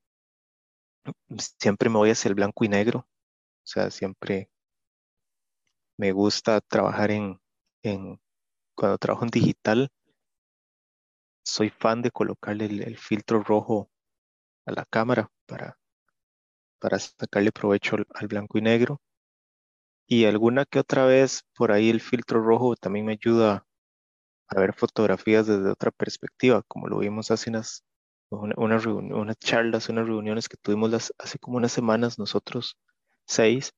siempre 1.58 1.88
me 1.88 1.98
voy 1.98 2.10
hacia 2.10 2.28
el 2.28 2.34
blanco 2.34 2.64
y 2.64 2.68
negro. 2.68 3.00
O 3.00 3.66
sea, 3.66 3.90
siempre 3.90 4.50
me 5.96 6.12
gusta 6.12 6.60
trabajar 6.60 7.10
en, 7.10 7.40
en 7.82 8.20
cuando 8.74 8.98
trabajo 8.98 9.24
en 9.24 9.30
digital, 9.30 9.90
soy 11.44 11.70
fan 11.70 12.02
de 12.02 12.10
colocarle 12.10 12.66
el, 12.66 12.96
filtro 12.96 13.42
rojo 13.42 13.90
a 14.66 14.72
la 14.72 14.84
cámara 14.84 15.30
para, 15.46 15.78
para 16.78 16.98
sacarle 16.98 17.52
provecho 17.52 17.96
al, 18.14 18.28
blanco 18.28 18.58
y 18.58 18.62
negro. 18.62 19.00
Y 20.06 20.24
alguna 20.24 20.64
que 20.64 20.80
otra 20.80 21.04
vez 21.04 21.44
por 21.54 21.72
ahí 21.72 21.88
el 21.90 22.00
filtro 22.00 22.42
rojo 22.42 22.74
también 22.76 23.06
me 23.06 23.12
ayuda 23.12 23.66
a 24.48 24.60
ver 24.60 24.74
fotografías 24.74 25.46
desde 25.46 25.70
otra 25.70 25.90
perspectiva, 25.90 26.62
como 26.66 26.88
lo 26.88 26.98
vimos 26.98 27.30
hace 27.30 27.50
unas, 27.50 27.84
una, 28.30 28.76
unas 28.86 29.36
charlas, 29.38 29.88
unas 29.88 30.06
reuniones 30.06 30.48
que 30.48 30.56
tuvimos 30.56 30.90
las, 30.90 31.14
hace 31.18 31.38
como 31.38 31.56
unas 31.58 31.72
semanas 31.72 32.18
nosotros 32.18 32.76
seis. 33.26 33.72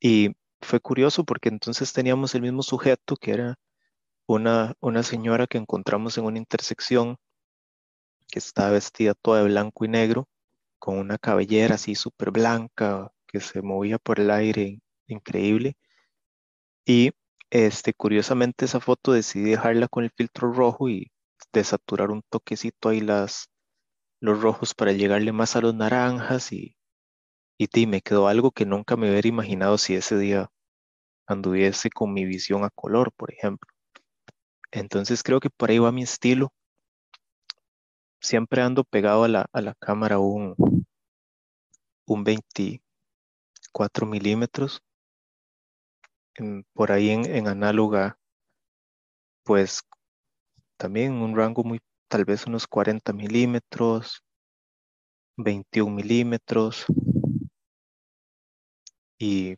Y 0.00 0.34
fue 0.62 0.80
curioso 0.80 1.24
porque 1.24 1.48
entonces 1.48 1.92
teníamos 1.92 2.34
el 2.34 2.42
mismo 2.42 2.62
sujeto 2.62 3.16
que 3.16 3.32
era 3.32 3.58
una, 4.26 4.74
una 4.80 5.02
señora 5.02 5.46
que 5.46 5.58
encontramos 5.58 6.18
en 6.18 6.24
una 6.24 6.38
intersección 6.38 7.16
que 8.30 8.38
estaba 8.38 8.70
vestida 8.70 9.14
toda 9.14 9.42
de 9.42 9.48
blanco 9.48 9.84
y 9.84 9.88
negro, 9.88 10.28
con 10.78 10.98
una 10.98 11.18
cabellera 11.18 11.74
así 11.76 11.94
súper 11.94 12.30
blanca 12.30 13.12
que 13.26 13.40
se 13.40 13.62
movía 13.62 13.98
por 13.98 14.20
el 14.20 14.30
aire 14.30 14.80
increíble. 15.08 15.76
Y 16.84 17.12
este, 17.50 17.94
curiosamente 17.94 18.64
esa 18.64 18.80
foto 18.80 19.12
decidí 19.12 19.50
dejarla 19.50 19.88
con 19.88 20.04
el 20.04 20.10
filtro 20.10 20.52
rojo 20.52 20.88
y 20.88 21.10
desaturar 21.52 22.10
un 22.10 22.22
toquecito 22.30 22.90
ahí 22.90 23.00
las, 23.00 23.50
los 24.20 24.40
rojos 24.40 24.74
para 24.74 24.92
llegarle 24.92 25.32
más 25.32 25.56
a 25.56 25.60
los 25.60 25.74
naranjas 25.74 26.52
y, 26.52 26.76
y 27.62 27.86
me 27.86 28.00
quedó 28.00 28.26
algo 28.26 28.52
que 28.52 28.64
nunca 28.64 28.96
me 28.96 29.10
hubiera 29.10 29.28
imaginado 29.28 29.76
si 29.76 29.94
ese 29.94 30.16
día 30.16 30.50
anduviese 31.26 31.90
con 31.90 32.14
mi 32.14 32.24
visión 32.24 32.64
a 32.64 32.70
color, 32.70 33.12
por 33.12 33.30
ejemplo. 33.30 33.70
Entonces 34.70 35.22
creo 35.22 35.40
que 35.40 35.50
por 35.50 35.70
ahí 35.70 35.78
va 35.78 35.92
mi 35.92 36.02
estilo. 36.02 36.54
Siempre 38.18 38.62
ando 38.62 38.82
pegado 38.82 39.24
a 39.24 39.28
la, 39.28 39.46
a 39.52 39.60
la 39.60 39.74
cámara 39.74 40.18
un, 40.18 40.54
un 42.06 42.24
24 42.24 44.06
milímetros. 44.06 44.82
por 46.72 46.92
ahí 46.92 47.10
en, 47.10 47.26
en 47.26 47.46
análoga, 47.46 48.18
pues 49.44 49.82
también 50.78 51.12
un 51.12 51.36
rango 51.36 51.62
muy, 51.62 51.80
tal 52.08 52.24
vez 52.24 52.46
unos 52.46 52.66
40 52.66 53.12
milímetros, 53.12 54.22
21 55.36 55.94
milímetros. 55.94 56.86
Y 59.20 59.56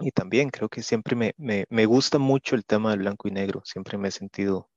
y 0.00 0.10
también 0.10 0.50
creo 0.50 0.68
que 0.68 0.82
siempre 0.82 1.14
me, 1.14 1.34
me, 1.36 1.86
gusta 1.86 2.18
mucho 2.18 2.56
el 2.56 2.64
tema 2.64 2.90
del 2.90 3.00
blanco 3.00 3.28
y 3.28 3.30
negro, 3.30 3.62
siempre 3.64 3.98
me 3.98 4.08
he 4.08 4.10
sentido 4.10 4.68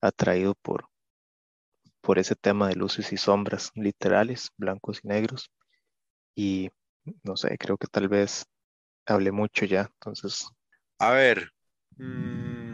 atraído 0.00 0.54
por, 0.54 0.88
por 2.00 2.18
ese 2.18 2.34
tema 2.34 2.68
de 2.68 2.76
luces 2.76 3.12
y 3.12 3.16
sombras 3.16 3.70
literales, 3.74 4.50
blancos 4.56 5.00
y 5.02 5.08
negros. 5.08 5.50
Y 6.34 6.70
no 7.22 7.36
sé, 7.36 7.58
creo 7.58 7.76
que 7.76 7.86
tal 7.86 8.08
vez 8.08 8.46
hablé 9.06 9.30
mucho 9.32 9.66
ya, 9.66 9.90
entonces. 9.94 10.46
A 10.98 11.10
ver, 11.10 11.50
mm, 11.96 12.72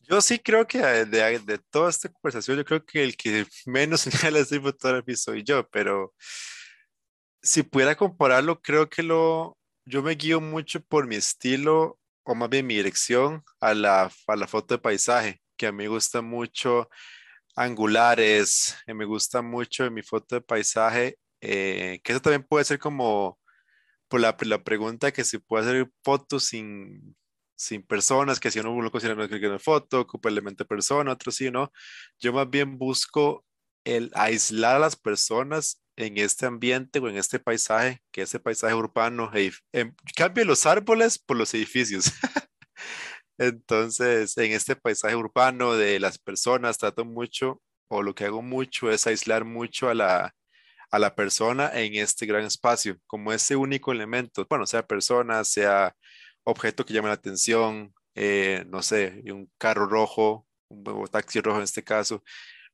yo 0.00 0.20
sí 0.20 0.38
creo 0.38 0.66
que 0.66 0.78
de, 0.78 1.38
de, 1.38 1.58
toda 1.70 1.90
esta 1.90 2.08
conversación, 2.08 2.56
yo 2.56 2.64
creo 2.64 2.84
que 2.84 3.04
el 3.04 3.16
que 3.16 3.46
menos 3.66 4.00
señala 4.02 4.40
este 4.40 4.60
fotografía 4.60 5.16
soy 5.16 5.44
yo, 5.44 5.68
pero 5.68 6.14
si 7.46 7.62
pudiera 7.62 7.96
compararlo, 7.96 8.60
creo 8.60 8.90
que 8.90 9.02
lo, 9.02 9.56
yo 9.86 10.02
me 10.02 10.14
guío 10.16 10.40
mucho 10.40 10.80
por 10.82 11.06
mi 11.06 11.16
estilo, 11.16 11.98
o 12.24 12.34
más 12.34 12.50
bien 12.50 12.66
mi 12.66 12.76
dirección, 12.76 13.44
a 13.60 13.72
la, 13.74 14.10
a 14.26 14.36
la 14.36 14.48
foto 14.48 14.74
de 14.74 14.80
paisaje, 14.80 15.40
que 15.56 15.68
a 15.68 15.72
mí 15.72 15.84
me 15.84 15.88
gusta 15.88 16.22
mucho 16.22 16.90
angulares, 17.56 18.76
eh, 18.86 18.94
me 18.94 19.04
gusta 19.04 19.42
mucho 19.42 19.90
mi 19.90 20.02
foto 20.02 20.36
de 20.36 20.40
paisaje, 20.42 21.18
eh, 21.40 22.00
que 22.02 22.12
eso 22.12 22.20
también 22.20 22.44
puede 22.44 22.64
ser 22.64 22.78
como 22.80 23.38
por 24.08 24.20
la, 24.20 24.36
la, 24.42 24.64
pregunta 24.64 25.12
que 25.12 25.24
si 25.24 25.38
puede 25.38 25.64
hacer 25.66 25.90
fotos 26.04 26.44
sin, 26.44 27.16
sin 27.56 27.82
personas, 27.82 28.40
que 28.40 28.50
si 28.50 28.58
uno 28.60 28.80
lo 28.82 28.90
considera 28.90 29.14
una 29.24 29.58
foto, 29.58 30.00
ocupa 30.00 30.28
el 30.28 30.34
elemento 30.34 30.64
de 30.64 30.68
persona, 30.68 31.12
otro 31.12 31.32
sí, 31.32 31.50
¿no? 31.50 31.72
Yo 32.20 32.32
más 32.32 32.50
bien 32.50 32.78
busco 32.78 33.44
el 33.84 34.10
aislar 34.14 34.76
a 34.76 34.80
las 34.80 34.96
personas 34.96 35.80
en 35.96 36.18
este 36.18 36.46
ambiente 36.46 36.98
o 36.98 37.08
en 37.08 37.16
este 37.16 37.38
paisaje, 37.38 38.02
que 38.12 38.22
es 38.22 38.34
el 38.34 38.42
paisaje 38.42 38.74
urbano, 38.74 39.30
em, 39.72 39.94
cambio 40.14 40.44
los 40.44 40.66
árboles 40.66 41.18
por 41.18 41.36
los 41.36 41.54
edificios. 41.54 42.12
Entonces, 43.38 44.36
en 44.38 44.52
este 44.52 44.76
paisaje 44.76 45.16
urbano 45.16 45.74
de 45.74 46.00
las 46.00 46.18
personas, 46.18 46.78
trato 46.78 47.04
mucho, 47.04 47.62
o 47.88 48.02
lo 48.02 48.14
que 48.14 48.24
hago 48.24 48.42
mucho 48.42 48.90
es 48.90 49.06
aislar 49.06 49.44
mucho 49.44 49.88
a 49.88 49.94
la, 49.94 50.34
a 50.90 50.98
la 50.98 51.14
persona 51.14 51.70
en 51.74 51.94
este 51.96 52.26
gran 52.26 52.44
espacio, 52.44 52.98
como 53.06 53.32
ese 53.32 53.56
único 53.56 53.92
elemento, 53.92 54.46
bueno, 54.48 54.66
sea 54.66 54.86
persona, 54.86 55.44
sea 55.44 55.94
objeto 56.44 56.84
que 56.84 56.94
llame 56.94 57.08
la 57.08 57.14
atención, 57.14 57.94
eh, 58.14 58.64
no 58.68 58.82
sé, 58.82 59.22
un 59.26 59.50
carro 59.58 59.86
rojo, 59.86 60.46
un 60.68 61.06
taxi 61.08 61.40
rojo 61.40 61.58
en 61.58 61.64
este 61.64 61.84
caso, 61.84 62.22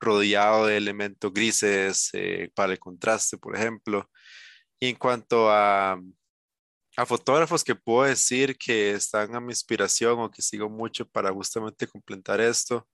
rodeado 0.03 0.67
de 0.67 0.77
elementos 0.77 1.33
grises 1.33 2.11
eh, 2.13 2.51
para 2.55 2.73
el 2.73 2.79
contraste, 2.79 3.39
por 3.39 3.57
ejemplo. 3.57 4.11
Y 4.81 4.89
en 4.89 4.97
cuanto 4.97 5.51
a, 5.51 5.99
a 6.97 7.07
fotógrafos 7.07 7.65
que 7.65 7.75
puedo 7.75 8.09
decir 8.09 8.57
que 8.59 8.93
están 8.93 9.35
a 9.35 9.41
mi 9.41 9.53
inspiración 9.53 10.19
o 10.21 10.31
que 10.31 10.43
sigo 10.43 10.69
mucho 10.69 11.07
para 11.09 11.33
justamente 11.33 11.87
completar 11.87 12.41
esto. 12.41 12.87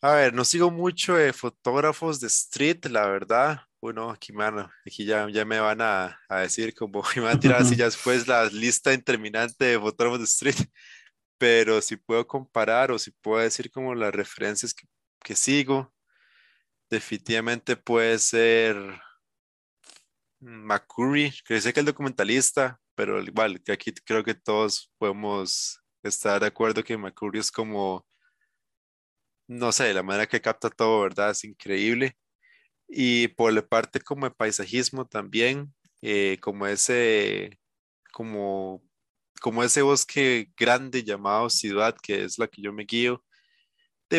A 0.00 0.12
ver, 0.12 0.32
no 0.32 0.44
sigo 0.44 0.70
mucho 0.70 1.14
de 1.14 1.32
fotógrafos 1.32 2.20
de 2.20 2.28
street, 2.28 2.86
la 2.86 3.06
verdad. 3.08 3.62
Bueno, 3.80 4.10
aquí, 4.10 4.32
mano, 4.32 4.70
aquí 4.86 5.04
ya, 5.04 5.28
ya 5.28 5.44
me 5.44 5.58
van 5.60 5.80
a, 5.80 6.20
a 6.28 6.40
decir 6.40 6.74
como 6.74 7.02
me 7.16 7.22
van 7.22 7.36
a 7.36 7.40
tirar 7.40 7.62
así 7.62 7.76
ya 7.76 7.86
después 7.86 8.26
la 8.28 8.46
lista 8.46 8.92
interminante 8.94 9.64
de 9.64 9.78
fotógrafos 9.78 10.20
de 10.20 10.24
street. 10.24 10.68
Pero 11.38 11.80
si 11.80 11.96
puedo 11.96 12.26
comparar 12.26 12.90
o 12.92 12.98
si 12.98 13.10
puedo 13.10 13.42
decir 13.42 13.70
como 13.70 13.94
las 13.94 14.12
referencias 14.14 14.74
que 14.74 14.86
que 15.22 15.34
sigo. 15.36 15.92
Definitivamente 16.90 17.76
puede 17.76 18.18
ser 18.18 18.76
McCurry, 20.40 21.32
que 21.44 21.60
sé 21.60 21.72
que 21.72 21.80
es 21.80 21.86
documentalista, 21.86 22.80
pero 22.94 23.20
igual, 23.22 23.62
que 23.62 23.72
aquí 23.72 23.92
creo 23.92 24.24
que 24.24 24.34
todos 24.34 24.90
podemos 24.98 25.80
estar 26.02 26.40
de 26.40 26.46
acuerdo 26.46 26.82
que 26.84 26.96
McCurry 26.96 27.40
es 27.40 27.50
como, 27.52 28.06
no 29.48 29.72
sé, 29.72 29.92
la 29.94 30.02
manera 30.02 30.26
que 30.26 30.40
capta 30.40 30.70
todo, 30.70 31.02
¿verdad? 31.02 31.30
Es 31.30 31.44
increíble. 31.44 32.16
Y 32.88 33.28
por 33.28 33.52
la 33.52 33.62
parte 33.66 34.00
como 34.00 34.26
de 34.26 34.34
paisajismo 34.34 35.06
también, 35.06 35.74
eh, 36.02 36.38
como 36.40 36.66
ese, 36.66 37.58
como, 38.12 38.82
como 39.40 39.62
ese 39.64 39.82
bosque 39.82 40.50
grande 40.56 41.04
llamado 41.04 41.50
ciudad, 41.50 41.96
que 42.02 42.24
es 42.24 42.38
la 42.38 42.48
que 42.48 42.62
yo 42.62 42.72
me 42.72 42.84
guío, 42.84 43.24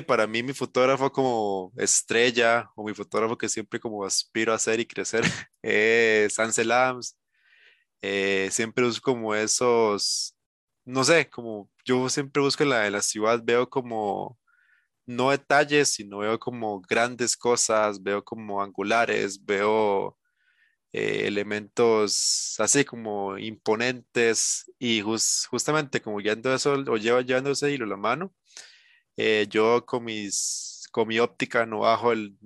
para 0.08 0.28
mí 0.28 0.44
mi 0.44 0.54
fotógrafo 0.54 1.12
como 1.12 1.72
estrella 1.78 2.70
o 2.76 2.86
mi 2.86 2.94
fotógrafo 2.94 3.38
que 3.38 3.50
siempre 3.50 3.80
como 3.80 4.06
aspiro 4.06 4.54
a 4.54 4.60
ser 4.60 4.80
y 4.80 4.86
crecer 4.86 5.24
es 5.62 6.40
Ansel 6.40 6.72
Adams. 6.72 7.18
Eh, 8.02 8.50
siempre 8.52 8.86
busco 8.86 9.14
como 9.14 9.36
esos, 9.36 10.36
no 10.86 11.04
sé, 11.04 11.30
como 11.30 11.70
yo 11.86 12.10
siempre 12.10 12.42
busco 12.42 12.64
en 12.64 12.70
la, 12.70 12.90
la 12.90 13.02
ciudad, 13.02 13.42
veo 13.44 13.70
como 13.70 14.40
no 15.06 15.32
detalles, 15.32 15.90
sino 15.94 16.20
veo 16.20 16.40
como 16.40 16.82
grandes 16.82 17.36
cosas, 17.38 18.02
veo 18.04 18.24
como 18.24 18.62
angulares, 18.62 19.44
veo 19.46 20.18
eh, 20.94 21.28
elementos 21.28 22.56
así 22.60 22.84
como 22.86 23.38
imponentes 23.38 24.72
y 24.80 25.02
justamente 25.02 26.02
como 26.02 26.18
guiando 26.18 26.54
eso 26.54 26.74
o 26.74 26.98
lleva 26.98 27.22
llevando 27.22 27.52
ese 27.52 27.72
hilo 27.72 27.86
la 27.86 27.98
mano, 27.98 28.34
eh, 29.22 29.48
yo 29.50 29.86
con, 29.86 30.06
mis, 30.06 30.88
con 30.92 31.06
mi 31.08 31.20
óptica 31.20 31.66
no 31.66 31.80
bajo 31.80 32.14
el, 32.14 32.38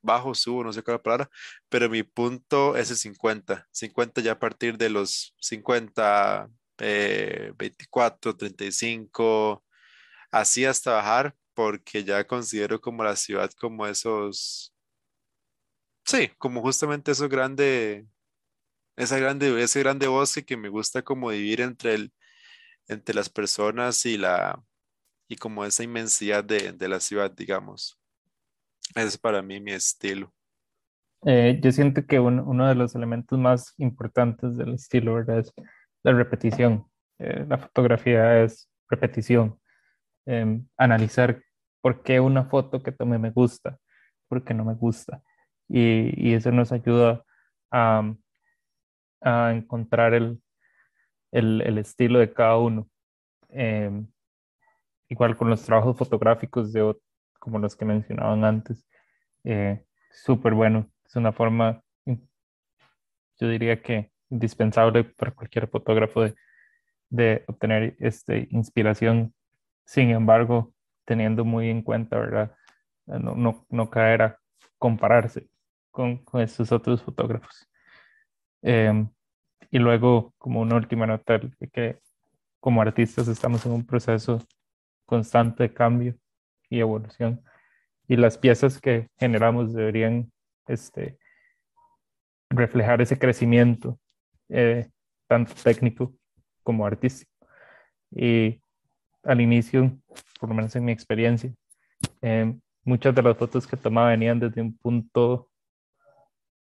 bajo, 0.00 0.34
subo, 0.36 0.62
no 0.62 0.72
sé 0.72 0.82
cuál 0.84 0.94
es 0.94 0.98
la 1.00 1.02
palabra, 1.02 1.30
pero 1.68 1.90
mi 1.90 2.04
punto 2.04 2.76
es 2.76 2.90
el 2.90 2.96
50. 2.96 3.66
50 3.72 4.20
ya 4.20 4.32
a 4.32 4.38
partir 4.38 4.78
de 4.78 4.88
los 4.88 5.34
50, 5.40 6.48
24, 6.78 8.36
35, 8.36 9.64
así 10.30 10.64
hasta 10.64 10.92
bajar, 10.92 11.34
porque 11.54 12.04
ya 12.04 12.24
considero 12.26 12.80
como 12.80 13.02
la 13.04 13.16
ciudad 13.16 13.50
como 13.58 13.86
esos, 13.86 14.72
sí, 16.04 16.30
como 16.38 16.62
justamente 16.62 17.10
esos 17.12 17.28
grande, 17.28 18.06
esa 18.96 19.18
grande, 19.18 19.60
ese 19.62 19.80
grande 19.80 20.06
bosque 20.08 20.44
que 20.44 20.56
me 20.56 20.68
gusta 20.68 21.02
como 21.02 21.30
vivir 21.30 21.60
entre 21.60 21.94
el, 21.94 22.12
entre 22.88 23.14
las 23.14 23.28
personas 23.28 24.06
y 24.06 24.16
la, 24.18 24.62
y 25.30 25.36
como 25.36 25.64
esa 25.64 25.84
inmensidad 25.84 26.42
de, 26.42 26.72
de 26.72 26.88
la 26.88 26.98
ciudad, 26.98 27.30
digamos. 27.30 27.96
Ese 28.96 29.06
es 29.06 29.16
para 29.16 29.40
mí 29.40 29.60
mi 29.60 29.70
estilo. 29.70 30.34
Eh, 31.24 31.60
yo 31.62 31.70
siento 31.70 32.04
que 32.04 32.18
uno 32.18 32.66
de 32.66 32.74
los 32.74 32.96
elementos 32.96 33.38
más 33.38 33.72
importantes 33.78 34.56
del 34.56 34.74
estilo 34.74 35.14
¿verdad? 35.14 35.38
es 35.38 35.52
la 36.02 36.12
repetición. 36.14 36.84
Eh, 37.20 37.46
la 37.48 37.58
fotografía 37.58 38.42
es 38.42 38.68
repetición. 38.88 39.56
Em, 40.26 40.66
analizar 40.76 41.40
por 41.80 42.02
qué 42.02 42.18
una 42.18 42.46
foto 42.46 42.82
que 42.82 42.90
tomé 42.90 43.16
me 43.18 43.30
gusta, 43.30 43.78
por 44.26 44.42
qué 44.42 44.52
no 44.52 44.64
me 44.64 44.74
gusta. 44.74 45.22
Y, 45.68 46.10
y 46.28 46.34
eso 46.34 46.50
nos 46.50 46.72
ayuda 46.72 47.24
a, 47.70 48.12
a 49.20 49.52
encontrar 49.52 50.12
el, 50.12 50.42
el, 51.30 51.62
el, 51.62 51.78
estilo 51.78 52.18
de 52.18 52.32
cada 52.32 52.56
uno. 52.56 52.88
Igual 55.10 55.36
con 55.36 55.50
los 55.50 55.62
trabajos 55.64 55.96
fotográficos 55.96 56.72
de, 56.72 56.96
como 57.40 57.58
los 57.58 57.74
que 57.74 57.84
mencionaban 57.84 58.44
antes, 58.44 58.86
eh, 59.44 59.84
súper 60.10 60.54
bueno. 60.54 60.88
Es 61.04 61.16
una 61.16 61.32
forma, 61.32 61.82
yo 62.06 63.48
diría 63.48 63.82
que 63.82 64.12
indispensable 64.30 65.02
para 65.02 65.32
cualquier 65.32 65.68
fotógrafo 65.68 66.22
de, 66.22 66.34
de 67.08 67.44
obtener 67.48 67.96
este, 67.98 68.46
inspiración. 68.52 69.34
Sin 69.84 70.10
embargo, 70.10 70.72
teniendo 71.04 71.44
muy 71.44 71.68
en 71.68 71.82
cuenta, 71.82 72.16
¿verdad? 72.16 72.54
No, 73.06 73.34
no, 73.34 73.66
no 73.68 73.90
caer 73.90 74.22
a 74.22 74.38
compararse 74.78 75.48
con, 75.90 76.18
con 76.18 76.40
estos 76.40 76.70
otros 76.70 77.02
fotógrafos. 77.02 77.68
Eh, 78.62 79.08
y 79.72 79.78
luego, 79.80 80.32
como 80.38 80.60
una 80.60 80.76
última 80.76 81.04
nota, 81.06 81.40
que 81.72 81.98
como 82.60 82.80
artistas 82.80 83.26
estamos 83.26 83.66
en 83.66 83.72
un 83.72 83.84
proceso 83.84 84.40
constante 85.10 85.74
cambio 85.74 86.14
y 86.70 86.78
evolución. 86.78 87.42
Y 88.06 88.16
las 88.16 88.38
piezas 88.38 88.80
que 88.80 89.08
generamos 89.18 89.74
deberían 89.74 90.30
este, 90.68 91.18
reflejar 92.48 93.02
ese 93.02 93.18
crecimiento, 93.18 93.98
eh, 94.48 94.88
tanto 95.26 95.52
técnico 95.64 96.14
como 96.62 96.86
artístico. 96.86 97.30
Y 98.12 98.62
al 99.24 99.40
inicio, 99.40 99.98
por 100.38 100.48
lo 100.48 100.54
menos 100.54 100.76
en 100.76 100.84
mi 100.84 100.92
experiencia, 100.92 101.52
eh, 102.22 102.54
muchas 102.84 103.12
de 103.12 103.22
las 103.22 103.36
fotos 103.36 103.66
que 103.66 103.76
tomaba 103.76 104.10
venían 104.10 104.38
desde 104.38 104.62
un 104.62 104.76
punto, 104.78 105.50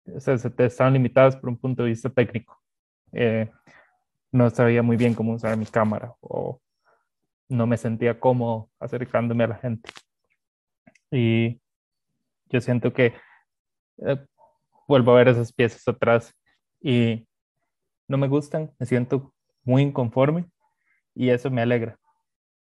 o 0.06 0.20
sea, 0.20 0.34
estaban 0.34 0.94
limitadas 0.94 1.36
por 1.36 1.50
un 1.50 1.58
punto 1.58 1.82
de 1.82 1.90
vista 1.90 2.08
técnico. 2.08 2.58
Eh, 3.12 3.50
no 4.32 4.48
sabía 4.48 4.82
muy 4.82 4.96
bien 4.96 5.12
cómo 5.12 5.34
usar 5.34 5.54
mi 5.58 5.66
cámara 5.66 6.14
o 6.20 6.62
no 7.52 7.66
me 7.66 7.76
sentía 7.76 8.18
cómodo 8.18 8.70
acercándome 8.80 9.44
a 9.44 9.48
la 9.48 9.56
gente. 9.56 9.90
Y 11.10 11.60
yo 12.48 12.60
siento 12.60 12.92
que 12.92 13.14
eh, 13.98 14.26
vuelvo 14.88 15.12
a 15.12 15.16
ver 15.16 15.28
esas 15.28 15.52
piezas 15.52 15.86
atrás 15.86 16.34
y 16.80 17.26
no 18.08 18.18
me 18.18 18.28
gustan, 18.28 18.72
me 18.78 18.86
siento 18.86 19.32
muy 19.64 19.82
inconforme 19.82 20.46
y 21.14 21.30
eso 21.30 21.50
me 21.50 21.62
alegra. 21.62 21.98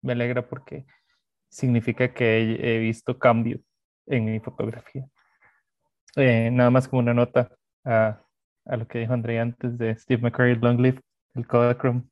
Me 0.02 0.14
alegra 0.14 0.48
porque 0.48 0.86
significa 1.50 2.14
que 2.14 2.58
he, 2.60 2.80
visto 2.80 3.18
cambio 3.18 3.60
en 4.08 4.26
mi 4.26 4.40
fotografía. 4.40 5.08
Eh, 6.16 6.50
nada 6.52 6.70
más 6.70 6.88
como 6.88 7.02
una 7.02 7.14
nota 7.14 7.56
a, 7.86 8.22
a, 8.66 8.78
lo 8.78 8.88
que 8.88 9.00
dijo 9.00 9.14
André 9.14 9.40
antes 9.40 9.78
de 9.78 9.96
Steve 9.96 10.22
McCurry, 10.22 10.56
Long 10.56 10.80
Live, 10.80 11.00
el 11.36 11.48
Kodachrome. 11.48 12.04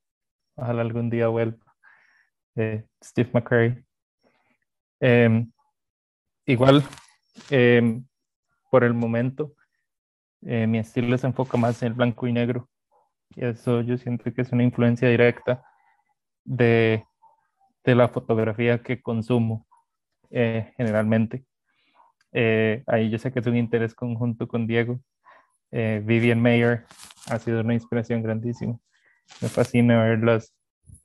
Ojalá 0.56 0.82
algún 0.82 1.10
día 1.10 1.28
vuelva. 1.28 1.71
Steve 2.56 3.30
McCurry. 3.34 3.84
Em, 5.00 5.52
igual, 6.46 6.84
em, 7.50 8.06
por 8.70 8.84
el 8.84 8.94
momento, 8.94 9.56
eh, 10.44 10.68
mi 10.68 10.80
estilo 10.80 11.18
se 11.18 11.28
enfoca 11.28 11.58
más 11.58 11.82
en 11.82 11.90
el 11.90 11.94
blanco 11.94 12.28
y 12.28 12.34
negro. 12.34 12.70
Y 13.36 13.46
eso 13.46 13.82
yo 13.82 13.98
siento 13.98 14.32
que 14.34 14.42
es 14.42 14.52
una 14.52 14.64
influencia 14.64 15.10
directa 15.10 15.64
de, 16.44 17.06
de 17.84 17.96
la 17.96 18.08
fotografía 18.10 18.82
que 18.82 19.02
consumo 19.02 19.68
eh, 20.30 20.74
generalmente. 20.78 21.46
Eh, 22.34 22.84
ahí 22.88 23.10
yo 23.10 23.18
sé 23.18 23.32
que 23.32 23.40
es 23.40 23.48
un 23.48 23.58
interés 23.58 23.94
conjunto 23.96 24.48
con 24.48 24.68
Diego. 24.68 25.00
Vivian 25.74 26.42
Mayer 26.42 26.86
ha 27.30 27.40
sido 27.40 27.62
una 27.62 27.74
inspiración 27.74 28.22
grandísima. 28.22 28.78
Me 29.42 29.48
fascina 29.48 30.04
ver 30.04 30.20
las, 30.20 30.54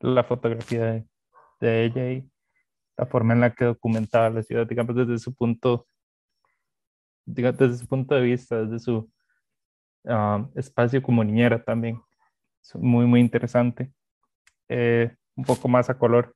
la 0.00 0.24
fotografía 0.24 0.84
de, 0.86 1.06
de 1.60 1.84
ella 1.84 2.10
y 2.12 2.30
la 2.96 3.06
forma 3.06 3.34
en 3.34 3.40
la 3.40 3.54
que 3.54 3.66
documentaba 3.66 4.30
la 4.30 4.42
ciudad, 4.42 4.66
digamos, 4.66 4.96
desde 4.96 5.18
su 5.18 5.34
punto, 5.34 5.86
digamos, 7.24 7.58
desde 7.58 7.78
su 7.78 7.86
punto 7.86 8.14
de 8.14 8.22
vista, 8.22 8.62
desde 8.64 8.78
su 8.78 9.10
um, 10.04 10.50
espacio 10.54 11.02
como 11.02 11.22
niñera 11.24 11.62
también. 11.62 12.00
Es 12.62 12.74
muy, 12.76 13.06
muy 13.06 13.20
interesante. 13.20 13.92
Eh, 14.68 15.14
un 15.36 15.44
poco 15.44 15.68
más 15.68 15.90
a 15.90 15.98
color. 15.98 16.34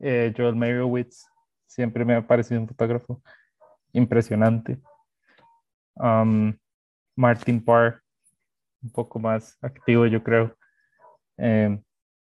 Eh, 0.00 0.32
Joel 0.36 0.56
Meyerowitz 0.56 1.26
siempre 1.66 2.04
me 2.04 2.14
ha 2.14 2.26
parecido 2.26 2.60
un 2.60 2.68
fotógrafo 2.68 3.22
impresionante. 3.92 4.80
Um, 5.94 6.56
Martin 7.16 7.62
Parr, 7.62 8.00
un 8.82 8.90
poco 8.90 9.18
más 9.18 9.58
activo, 9.60 10.06
yo 10.06 10.22
creo. 10.22 10.56
Eh, 11.36 11.80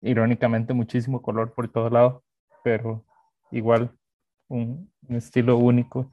irónicamente 0.03 0.74
muchísimo 0.74 1.22
color 1.22 1.55
por 1.55 1.68
todo 1.68 1.88
lado, 1.88 2.24
pero 2.62 3.05
igual 3.50 3.96
un, 4.48 4.92
estilo 5.09 5.57
único 5.57 6.11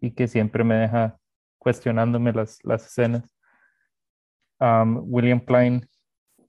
y 0.00 0.12
que 0.12 0.28
siempre 0.28 0.64
me 0.64 0.74
deja 0.76 1.18
cuestionándome 1.58 2.32
las, 2.32 2.58
las 2.64 2.86
escenas. 2.86 3.34
Um, 4.60 5.02
William 5.12 5.40
Klein, 5.40 5.88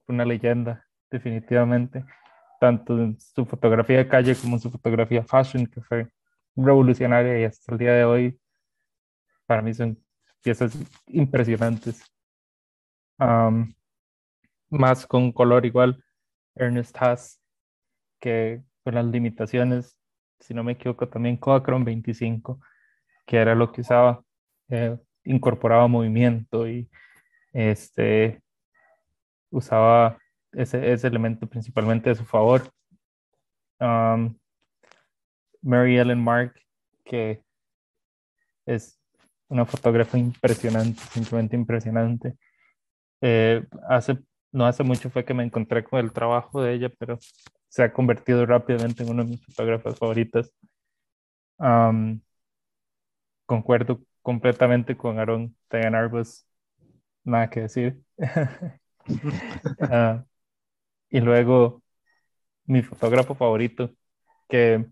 una 0.07 0.25
leyenda, 0.25 0.85
definitivamente, 1.09 2.05
tanto 2.59 2.97
en 2.99 3.19
su 3.19 3.45
fotografía 3.45 3.97
de 3.97 4.07
calle 4.07 4.35
como 4.35 4.55
en 4.55 4.61
su 4.61 4.69
fotografía 4.69 5.23
fashion, 5.23 5.65
que 5.65 5.81
fue 5.81 6.09
revolucionaria 6.55 7.39
y 7.39 7.43
hasta 7.43 7.71
el 7.71 7.77
día 7.77 7.93
de 7.93 8.05
hoy 8.05 8.39
para 9.45 9.61
mí 9.61 9.73
son 9.73 9.97
piezas 10.41 10.77
impresionantes. 11.07 12.03
Um, 13.19 13.73
más 14.69 15.05
con 15.05 15.31
color 15.31 15.65
igual. 15.65 16.04
Ernest 16.55 16.95
Haas, 17.01 17.41
que 18.19 18.61
con 18.83 18.95
las 18.95 19.05
limitaciones, 19.05 19.97
si 20.39 20.53
no 20.53 20.63
me 20.63 20.73
equivoco, 20.73 21.07
también 21.09 21.37
Kodachrome 21.37 21.85
25, 21.85 22.59
que 23.25 23.37
era 23.37 23.55
lo 23.55 23.71
que 23.71 23.81
usaba, 23.81 24.23
eh, 24.69 24.97
incorporaba 25.23 25.87
movimiento 25.87 26.67
y 26.67 26.89
este, 27.53 28.41
usaba 29.49 30.17
ese, 30.51 31.07
elemento 31.07 31.47
principalmente 31.47 32.09
a 32.09 32.15
su 32.15 32.25
favor. 32.25 32.69
Um, 33.79 34.37
Mary 35.61 35.97
Ellen 35.97 36.23
Mark, 36.23 36.53
que 37.03 37.43
es 38.65 38.99
una 39.47 39.65
fotógrafa 39.65 40.17
impresionante, 40.17 41.01
simplemente 41.11 41.55
impresionante. 41.55 42.37
Eh, 43.21 43.65
hace 43.89 44.19
no 44.55 44.65
hace 44.65 44.83
mucho 44.83 45.09
fue 45.09 45.25
que 45.25 45.33
me 45.33 45.43
encontré 45.43 45.83
con 45.83 45.99
el 45.99 46.13
trabajo 46.13 46.61
de 46.63 46.73
ella, 46.73 46.89
pero 46.97 47.19
se 47.69 47.83
ha 47.83 47.93
convertido 47.93 48.45
rápidamente 48.45 49.03
en 49.03 49.09
una 49.09 49.23
de 49.23 49.31
mis 49.31 49.45
fotógrafas 49.45 49.97
favoritas. 49.99 50.53
concuerdo 53.45 54.01
completamente 54.21 54.97
con 54.97 55.19
Aaron 55.19 55.55
Diane 55.69 55.97
Arbus, 55.97 56.45
nada 57.23 57.49
que 57.49 57.61
decir. 57.61 58.01
Ah, 59.79 60.25
y 61.09 61.21
luego 61.21 61.83
mi 62.65 62.83
fotógrafo 62.83 63.35
favorito, 63.35 63.95
que 64.49 64.85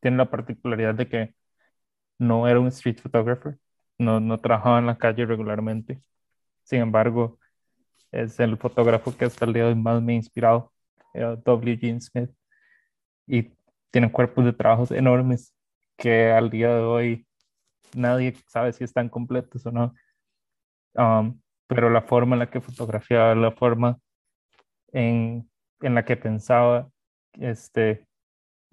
tiene 0.00 0.18
la 0.18 0.30
particularidad 0.30 0.94
de 0.94 1.08
que 1.08 1.34
no 2.18 2.48
era 2.48 2.60
un 2.60 2.68
street 2.68 3.00
photographer, 3.02 3.58
no, 3.98 4.20
no 4.20 4.40
trabajaba 4.40 4.78
en 4.80 4.86
la 4.86 4.98
calle 4.98 5.26
regularmente. 5.26 6.02
Sin 6.64 6.80
embargo, 6.80 7.38
es 8.12 8.38
el 8.40 8.56
fotógrafo 8.58 9.16
que 9.16 9.24
hasta 9.24 9.44
el 9.44 9.52
día 9.54 9.64
de 9.64 9.68
hoy 9.70 9.74
más 9.76 10.02
me 10.02 10.12
ha 10.12 10.16
inspirado, 10.16 10.72
W. 11.14 11.78
Gene 11.78 12.00
Smith, 12.00 12.30
y 13.26 13.52
tiene 13.90 14.12
cuerpos 14.12 14.44
de 14.44 14.52
trabajos 14.52 14.90
enormes 14.90 15.54
que 15.96 16.30
al 16.30 16.50
día 16.50 16.68
de 16.74 16.82
hoy 16.82 17.26
nadie 17.94 18.34
sabe 18.46 18.72
si 18.72 18.84
están 18.84 19.08
completos 19.08 19.66
o 19.66 19.70
no. 19.72 19.94
Um, 20.94 21.40
pero 21.66 21.90
la 21.90 22.02
forma 22.02 22.34
en 22.34 22.40
la 22.40 22.50
que 22.50 22.60
fotografiaba, 22.60 23.34
la 23.34 23.52
forma 23.52 23.98
en, 24.92 25.50
en 25.80 25.94
la 25.94 26.04
que 26.04 26.16
pensaba, 26.16 26.90
este, 27.34 28.06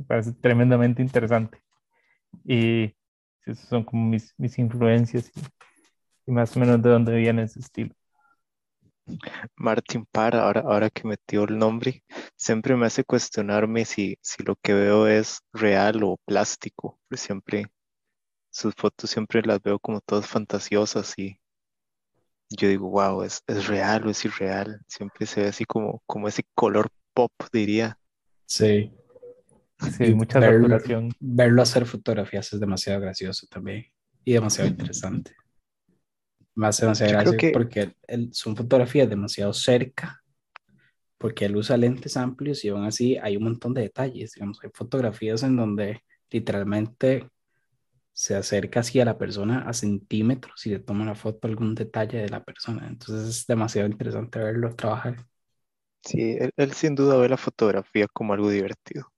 parece 0.08 0.34
tremendamente 0.34 1.02
interesante. 1.02 1.60
Y 2.46 2.96
esas 3.46 3.68
son 3.68 3.84
como 3.84 4.06
mis, 4.06 4.34
mis 4.38 4.58
influencias 4.60 5.32
y, 6.26 6.32
más 6.32 6.56
o 6.56 6.60
menos 6.60 6.82
de 6.82 6.90
dónde 6.90 7.16
viene 7.16 7.44
ese 7.44 7.60
estilo. 7.60 7.96
Martin 9.56 10.06
Parr, 10.12 10.36
ahora, 10.36 10.62
ahora 10.62 10.90
que 10.90 11.08
metió 11.08 11.44
el 11.44 11.58
nombre, 11.58 12.04
siempre 12.36 12.76
me 12.76 12.86
hace 12.86 13.04
cuestionarme 13.04 13.86
si, 13.86 14.18
si 14.22 14.44
lo 14.44 14.56
que 14.56 14.74
veo 14.74 15.08
es 15.08 15.40
real 15.54 16.04
o 16.04 16.18
plástico. 16.26 17.00
siempre, 17.14 17.72
sus 18.50 18.74
fotos 18.76 19.10
siempre 19.10 19.42
las 19.44 19.62
veo 19.62 19.80
como 19.80 20.02
todas 20.02 20.28
fantasiosas 20.28 21.14
y 21.18 21.40
yo 22.50 22.68
digo, 22.68 22.90
wow, 22.90 23.24
¿es, 23.24 23.44
es 23.48 23.68
real 23.68 24.08
o 24.08 24.10
es 24.10 24.26
irreal? 24.26 24.82
Siempre 24.88 25.26
se 25.28 25.42
ve 25.42 25.48
así 25.50 25.66
como, 25.66 26.02
como 26.06 26.28
ese 26.28 26.44
color 26.56 26.90
pop, 27.14 27.32
diría. 27.52 28.00
Sí. 28.46 28.92
Sí, 29.98 30.14
mucha 30.14 30.40
verlo, 30.40 30.68
saturación. 30.68 31.14
verlo 31.20 31.62
hacer 31.62 31.86
fotografías 31.86 32.52
es 32.52 32.60
demasiado 32.60 33.00
gracioso 33.00 33.48
también 33.50 33.86
y 34.26 34.34
demasiado 34.34 34.70
interesante. 34.70 35.34
Me 36.60 36.68
hace 36.68 36.86
demasiado 36.86 37.14
gracia 37.14 37.38
que- 37.38 37.52
porque 37.52 37.94
él- 38.08 38.30
son 38.34 38.56
fotografías 38.56 39.10
demasiado 39.10 39.54
cerca, 39.54 40.22
porque 41.18 41.46
él 41.46 41.56
usa 41.58 41.78
lentes 41.78 42.18
amplios 42.18 42.64
y 42.66 42.70
aún 42.70 42.86
así 42.86 43.18
hay 43.18 43.38
un 43.38 43.44
montón 43.46 43.74
de 43.74 43.84
detalles. 43.84 44.34
Digamos, 44.34 44.60
hay 44.64 44.70
fotografías 44.74 45.44
en 45.44 45.56
donde 45.58 46.02
literalmente 46.32 47.30
se 48.14 48.36
acerca 48.36 48.82
así 48.82 49.00
a 49.02 49.06
la 49.06 49.18
persona 49.18 49.62
a 49.70 49.74
centímetros 49.74 50.66
y 50.68 50.72
le 50.72 50.80
toma 50.80 51.04
una 51.04 51.16
foto 51.16 51.48
algún 51.48 51.76
detalle 51.76 52.20
de 52.20 52.30
la 52.30 52.44
persona. 52.44 52.88
Entonces 52.88 53.30
es 53.42 53.48
demasiado 53.48 53.88
interesante 53.90 54.40
verlo 54.40 54.76
trabajar. 54.76 55.26
Sí, 56.04 56.36
él, 56.38 56.52
él 56.58 56.74
sin 56.74 56.94
duda 56.94 57.16
ve 57.18 57.30
la 57.30 57.38
fotografía 57.38 58.08
como 58.12 58.34
algo 58.34 58.50
divertido. 58.50 59.14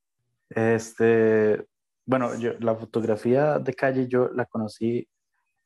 Este, 0.49 1.65
bueno, 2.05 2.37
yo 2.39 2.53
la 2.59 2.75
fotografía 2.75 3.59
de 3.59 3.73
calle 3.73 4.07
yo 4.07 4.29
la 4.33 4.45
conocí 4.45 5.07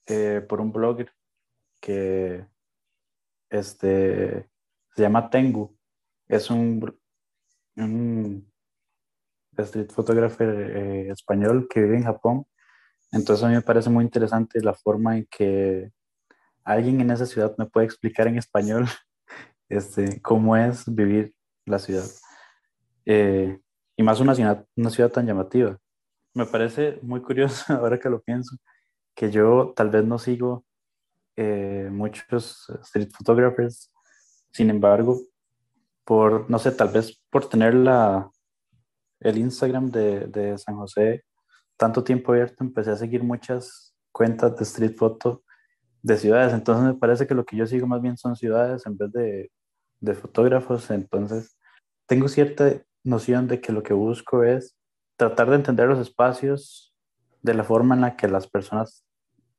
eh, 0.08 0.42
por 0.48 0.62
un 0.62 0.72
blogger 0.74 1.12
que 1.86 2.48
este, 3.52 4.50
se 4.96 5.02
llama 5.02 5.30
Tengu. 5.30 5.78
Es 6.28 6.50
un, 6.50 7.00
un 7.76 8.52
street 9.56 9.92
photographer 9.92 10.50
eh, 10.50 11.10
español 11.12 11.68
que 11.70 11.82
vive 11.82 11.98
en 11.98 12.04
Japón. 12.04 12.48
Entonces 13.12 13.44
a 13.44 13.50
mí 13.50 13.54
me 13.54 13.62
parece 13.62 13.92
muy 13.92 14.04
interesante 14.04 14.62
la 14.62 14.74
forma 14.74 15.18
en 15.18 15.28
que 15.30 15.92
alguien 16.64 17.02
en 17.02 17.12
esa 17.12 17.28
ciudad 17.28 17.54
me 17.60 17.68
puede 17.68 17.86
explicar 17.86 18.28
en 18.28 18.40
español 18.40 18.88
este, 19.70 20.20
cómo 20.24 20.58
es 20.58 20.84
vivir 20.88 21.36
la 21.68 21.78
ciudad. 21.78 22.06
Eh, 23.06 23.60
y 23.96 24.02
más 24.02 24.20
una 24.20 24.34
ciudad, 24.34 24.66
una 24.76 24.90
ciudad 24.90 25.12
tan 25.12 25.28
llamativa. 25.28 25.78
Me 26.34 26.48
parece 26.48 26.98
muy 27.04 27.22
curioso, 27.22 27.64
ahora 27.76 28.00
que 28.00 28.10
lo 28.10 28.24
pienso, 28.24 28.58
que 29.16 29.30
yo 29.30 29.72
tal 29.76 29.92
vez 29.92 30.04
no 30.04 30.18
sigo 30.18 30.66
eh, 31.38 31.90
muchos 31.92 32.70
street 32.84 33.10
photographers, 33.12 33.92
sin 34.52 34.70
embargo, 34.70 35.20
por, 36.04 36.50
no 36.50 36.60
sé, 36.60 36.72
tal 36.72 36.90
vez 36.90 37.22
por 37.30 37.50
tener 37.50 37.74
la, 37.74 38.30
el 39.20 39.38
Instagram 39.38 39.90
de, 39.90 40.28
de 40.28 40.58
San 40.58 40.76
José 40.76 41.24
tanto 41.78 42.04
tiempo 42.04 42.32
abierto, 42.32 42.64
empecé 42.64 42.92
a 42.92 42.96
seguir 42.96 43.24
muchas 43.24 43.94
cuentas 44.12 44.56
de 44.56 44.64
street 44.64 44.96
photo 44.96 45.44
de 46.02 46.18
ciudades, 46.18 46.54
entonces 46.54 46.86
me 46.86 46.94
parece 46.94 47.28
que 47.28 47.34
lo 47.34 47.46
que 47.46 47.58
yo 47.58 47.66
sigo 47.66 47.88
más 47.88 48.02
bien 48.02 48.16
son 48.16 48.36
ciudades 48.36 48.86
en 48.86 48.98
vez 48.98 49.12
de, 49.12 49.52
de 50.00 50.14
fotógrafos, 50.14 50.90
entonces 50.92 51.58
tengo 52.06 52.28
cierta 52.28 52.82
noción 53.04 53.48
de 53.48 53.60
que 53.60 53.74
lo 53.74 53.84
que 53.84 53.94
busco 53.94 54.44
es 54.44 54.78
tratar 55.18 55.50
de 55.50 55.56
entender 55.56 55.88
los 55.88 56.00
espacios 56.00 56.94
de 57.42 57.54
la 57.54 57.64
forma 57.64 57.96
en 57.96 58.02
la 58.02 58.16
que 58.16 58.28
las 58.28 58.48
personas 58.48 59.05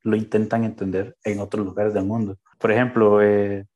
lo 0.06 0.16
intentan 0.16 0.62
entender 0.62 1.16
en 1.24 1.40
otros 1.40 1.66
lugares 1.66 1.92
del 1.92 2.04
mundo. 2.04 2.38
Por 2.58 2.70
ejemplo, 2.70 3.20
eh, 3.20 3.66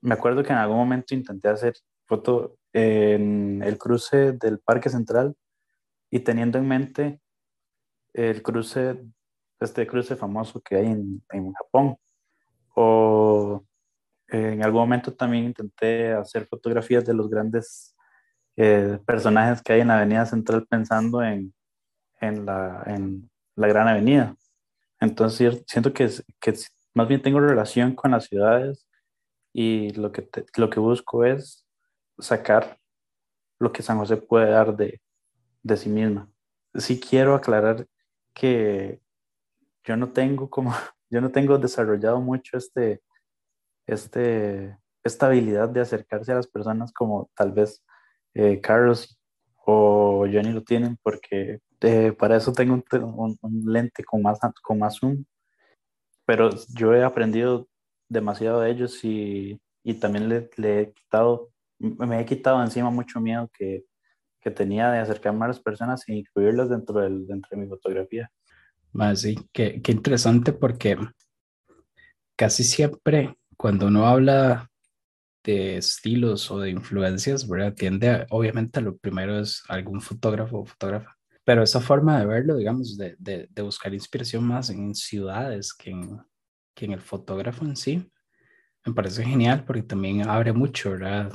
me 0.00 0.14
acuerdo 0.14 0.42
que 0.42 0.52
en 0.52 0.58
algún 0.58 0.78
momento 0.78 1.14
intenté 1.14 1.48
hacer 1.48 1.74
foto 2.06 2.56
en 2.72 3.62
el 3.62 3.76
cruce 3.76 4.32
del 4.32 4.58
Parque 4.58 4.88
Central 4.88 5.36
y 6.10 6.20
teniendo 6.20 6.58
en 6.58 6.66
mente 6.66 7.20
el 8.14 8.42
cruce, 8.42 9.04
este 9.60 9.86
cruce 9.86 10.16
famoso 10.16 10.62
que 10.62 10.76
hay 10.76 10.86
en, 10.86 11.22
en 11.30 11.52
Japón. 11.52 11.96
O 12.74 13.62
eh, 14.28 14.52
en 14.54 14.64
algún 14.64 14.80
momento 14.80 15.12
también 15.12 15.44
intenté 15.44 16.12
hacer 16.12 16.46
fotografías 16.46 17.04
de 17.04 17.12
los 17.12 17.28
grandes 17.28 17.94
eh, 18.56 18.98
personajes 19.04 19.60
que 19.60 19.74
hay 19.74 19.80
en 19.82 19.88
la 19.88 19.98
Avenida 19.98 20.24
Central 20.24 20.66
pensando 20.66 21.22
en, 21.22 21.52
en, 22.18 22.46
la, 22.46 22.82
en 22.86 23.30
la 23.56 23.68
Gran 23.68 23.88
Avenida. 23.88 24.34
Entonces 25.00 25.62
siento 25.66 25.92
que, 25.92 26.10
que 26.40 26.54
más 26.94 27.08
bien 27.08 27.22
tengo 27.22 27.40
relación 27.40 27.94
con 27.94 28.10
las 28.10 28.24
ciudades 28.26 28.86
y 29.52 29.90
lo 29.90 30.12
que, 30.12 30.22
te, 30.22 30.46
lo 30.56 30.70
que 30.70 30.80
busco 30.80 31.24
es 31.24 31.66
sacar 32.18 32.78
lo 33.58 33.72
que 33.72 33.82
San 33.82 33.98
José 33.98 34.16
puede 34.16 34.50
dar 34.50 34.76
de, 34.76 35.00
de 35.62 35.76
sí 35.76 35.88
misma. 35.88 36.30
Sí 36.74 37.00
quiero 37.00 37.34
aclarar 37.34 37.86
que 38.34 39.00
yo 39.84 39.96
no 39.96 40.12
tengo 40.12 40.50
como, 40.50 40.72
yo 41.10 41.20
no 41.20 41.30
tengo 41.30 41.58
desarrollado 41.58 42.20
mucho 42.20 42.56
este, 42.56 43.02
este, 43.86 44.78
esta 45.02 45.26
habilidad 45.26 45.68
de 45.68 45.80
acercarse 45.80 46.32
a 46.32 46.36
las 46.36 46.46
personas 46.46 46.92
como 46.92 47.30
tal 47.34 47.52
vez 47.52 47.82
eh, 48.34 48.60
Carlos 48.60 49.17
o 49.70 50.26
Johnny 50.32 50.50
lo 50.50 50.62
tienen, 50.62 50.96
porque 51.02 51.60
eh, 51.82 52.12
para 52.18 52.36
eso 52.38 52.52
tengo 52.52 52.72
un, 52.72 52.84
un, 52.90 53.38
un, 53.42 53.70
lente 53.70 54.02
con 54.02 54.22
más, 54.22 54.38
con 54.62 54.78
más 54.78 54.96
zoom, 54.96 55.26
pero 56.24 56.48
yo 56.74 56.94
he 56.94 57.04
aprendido 57.04 57.68
demasiado 58.08 58.62
de 58.62 58.70
ellos 58.70 59.04
y, 59.04 59.60
y 59.84 59.94
también 59.94 60.30
le, 60.30 60.48
le, 60.56 60.80
he 60.80 60.92
quitado, 60.94 61.50
me 61.78 62.18
he 62.18 62.24
quitado 62.24 62.62
encima 62.62 62.88
mucho 62.88 63.20
miedo 63.20 63.50
que, 63.52 63.84
que 64.40 64.50
tenía 64.50 64.90
de 64.90 65.00
acercarme 65.00 65.44
a 65.44 65.48
las 65.48 65.60
personas 65.60 66.02
e 66.08 66.14
incluirlas 66.14 66.70
dentro, 66.70 67.00
del, 67.00 67.26
dentro 67.26 67.50
de 67.50 67.56
mi 67.58 67.68
fotografía. 67.68 68.30
Más 68.92 69.20
sí, 69.20 69.36
qué, 69.52 69.82
qué 69.82 69.92
interesante 69.92 70.54
porque 70.54 70.96
casi 72.36 72.64
siempre 72.64 73.36
cuando 73.58 73.88
uno 73.88 74.06
habla 74.06 74.67
de 75.48 75.78
estilos 75.78 76.50
o 76.50 76.60
de 76.60 76.68
influencias, 76.68 77.48
¿verdad? 77.48 77.72
Tiende 77.72 78.10
a, 78.10 78.26
obviamente 78.28 78.82
lo 78.82 78.98
primero 78.98 79.40
es 79.40 79.62
algún 79.68 80.02
fotógrafo 80.02 80.58
o 80.58 80.66
fotógrafa, 80.66 81.16
pero 81.42 81.62
esa 81.62 81.80
forma 81.80 82.18
de 82.18 82.26
verlo, 82.26 82.56
digamos, 82.56 82.98
de, 82.98 83.16
de, 83.18 83.48
de 83.50 83.62
buscar 83.62 83.94
inspiración 83.94 84.44
más 84.44 84.68
en 84.68 84.94
ciudades 84.94 85.72
que 85.72 85.90
en, 85.90 86.20
que 86.74 86.84
en 86.84 86.92
el 86.92 87.00
fotógrafo 87.00 87.64
en 87.64 87.76
sí, 87.76 88.12
me 88.84 88.92
parece 88.92 89.24
genial 89.24 89.64
porque 89.64 89.82
también 89.82 90.28
abre 90.28 90.52
mucho, 90.52 90.90
¿verdad? 90.90 91.32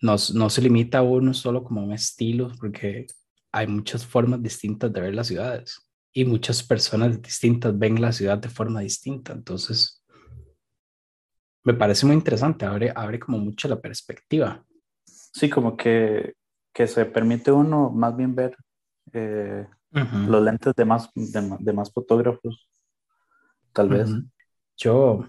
No, 0.00 0.16
no 0.34 0.48
se 0.48 0.62
limita 0.62 0.98
a 0.98 1.02
uno 1.02 1.34
solo 1.34 1.62
como 1.62 1.84
un 1.84 1.92
estilo, 1.92 2.50
porque 2.58 3.06
hay 3.52 3.66
muchas 3.66 4.06
formas 4.06 4.42
distintas 4.42 4.90
de 4.90 5.00
ver 5.02 5.14
las 5.14 5.26
ciudades 5.26 5.78
y 6.14 6.24
muchas 6.24 6.62
personas 6.62 7.20
distintas 7.20 7.78
ven 7.78 8.00
la 8.00 8.12
ciudad 8.12 8.38
de 8.38 8.48
forma 8.48 8.80
distinta, 8.80 9.34
entonces 9.34 10.01
me 11.64 11.74
parece 11.74 12.06
muy 12.06 12.14
interesante, 12.16 12.64
abre, 12.64 12.92
abre 12.94 13.18
como 13.18 13.38
mucho 13.38 13.68
la 13.68 13.80
perspectiva. 13.80 14.64
Sí, 15.04 15.48
como 15.48 15.76
que, 15.76 16.34
que 16.72 16.86
se 16.86 17.04
permite 17.06 17.52
uno 17.52 17.90
más 17.90 18.16
bien 18.16 18.34
ver 18.34 18.56
eh, 19.12 19.66
uh 19.92 19.98
-huh. 19.98 20.26
los 20.26 20.42
lentes 20.42 20.74
de 20.74 20.84
más, 20.84 21.10
de, 21.14 21.56
de 21.58 21.72
más 21.72 21.92
fotógrafos, 21.92 22.68
tal 23.72 23.88
vez. 23.88 24.10
Uh 24.10 24.14
-huh. 24.14 24.30
Yo, 24.76 25.28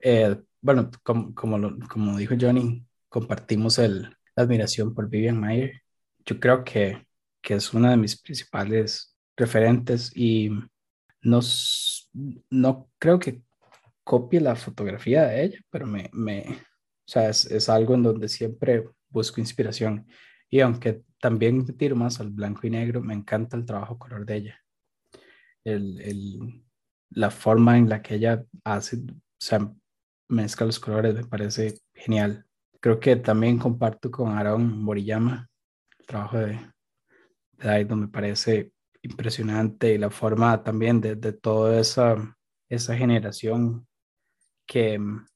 eh, 0.00 0.40
bueno, 0.60 0.90
como, 1.02 1.34
como, 1.34 1.58
lo, 1.58 1.78
como 1.88 2.16
dijo 2.16 2.34
Johnny, 2.40 2.84
compartimos 3.08 3.78
el, 3.78 4.02
la 4.34 4.42
admiración 4.42 4.94
por 4.94 5.08
Vivian 5.08 5.38
Mayer. 5.38 5.82
Yo 6.24 6.38
creo 6.40 6.64
que, 6.64 7.06
que 7.42 7.54
es 7.54 7.74
una 7.74 7.90
de 7.90 7.96
mis 7.96 8.20
principales 8.20 9.16
referentes 9.36 10.10
y 10.16 10.50
no, 11.22 11.40
no 12.50 12.88
creo 12.98 13.18
que 13.18 13.42
copie 14.08 14.40
la 14.40 14.56
fotografía 14.56 15.26
de 15.26 15.44
ella, 15.44 15.58
pero 15.68 15.86
me, 15.86 16.08
me 16.14 16.40
o 16.48 17.10
sea, 17.10 17.28
es, 17.28 17.44
es, 17.44 17.68
algo 17.68 17.94
en 17.94 18.02
donde 18.02 18.26
siempre 18.30 18.88
busco 19.10 19.38
inspiración. 19.38 20.06
Y 20.48 20.60
aunque 20.60 21.02
también 21.20 21.58
me 21.58 21.74
tiro 21.74 21.94
más 21.94 22.18
al 22.18 22.30
blanco 22.30 22.66
y 22.66 22.70
negro, 22.70 23.02
me 23.02 23.12
encanta 23.12 23.54
el 23.58 23.66
trabajo 23.66 23.98
color 23.98 24.24
de 24.24 24.36
ella. 24.36 24.60
El, 25.62 26.00
el, 26.00 26.64
la 27.10 27.30
forma 27.30 27.76
en 27.76 27.90
la 27.90 28.00
que 28.00 28.14
ella 28.14 28.42
hace, 28.64 28.96
o 28.96 29.14
sea, 29.38 29.70
mezcla 30.28 30.64
los 30.64 30.80
colores 30.80 31.14
me 31.14 31.24
parece 31.24 31.78
genial. 31.92 32.46
Creo 32.80 32.98
que 33.00 33.16
también 33.16 33.58
comparto 33.58 34.10
con 34.10 34.38
Aaron 34.38 34.82
Moriyama 34.82 35.50
el 35.98 36.06
trabajo 36.06 36.38
de, 36.38 36.52
de 36.52 37.68
Daido, 37.68 37.94
me 37.94 38.08
parece 38.08 38.72
impresionante 39.02 39.92
y 39.92 39.98
la 39.98 40.08
forma 40.08 40.62
también 40.62 40.98
de, 41.02 41.14
de 41.14 41.34
toda 41.34 41.78
esa, 41.78 42.38
esa 42.70 42.96
generación 42.96 43.87
que 44.68 44.98
mm, 44.98 45.26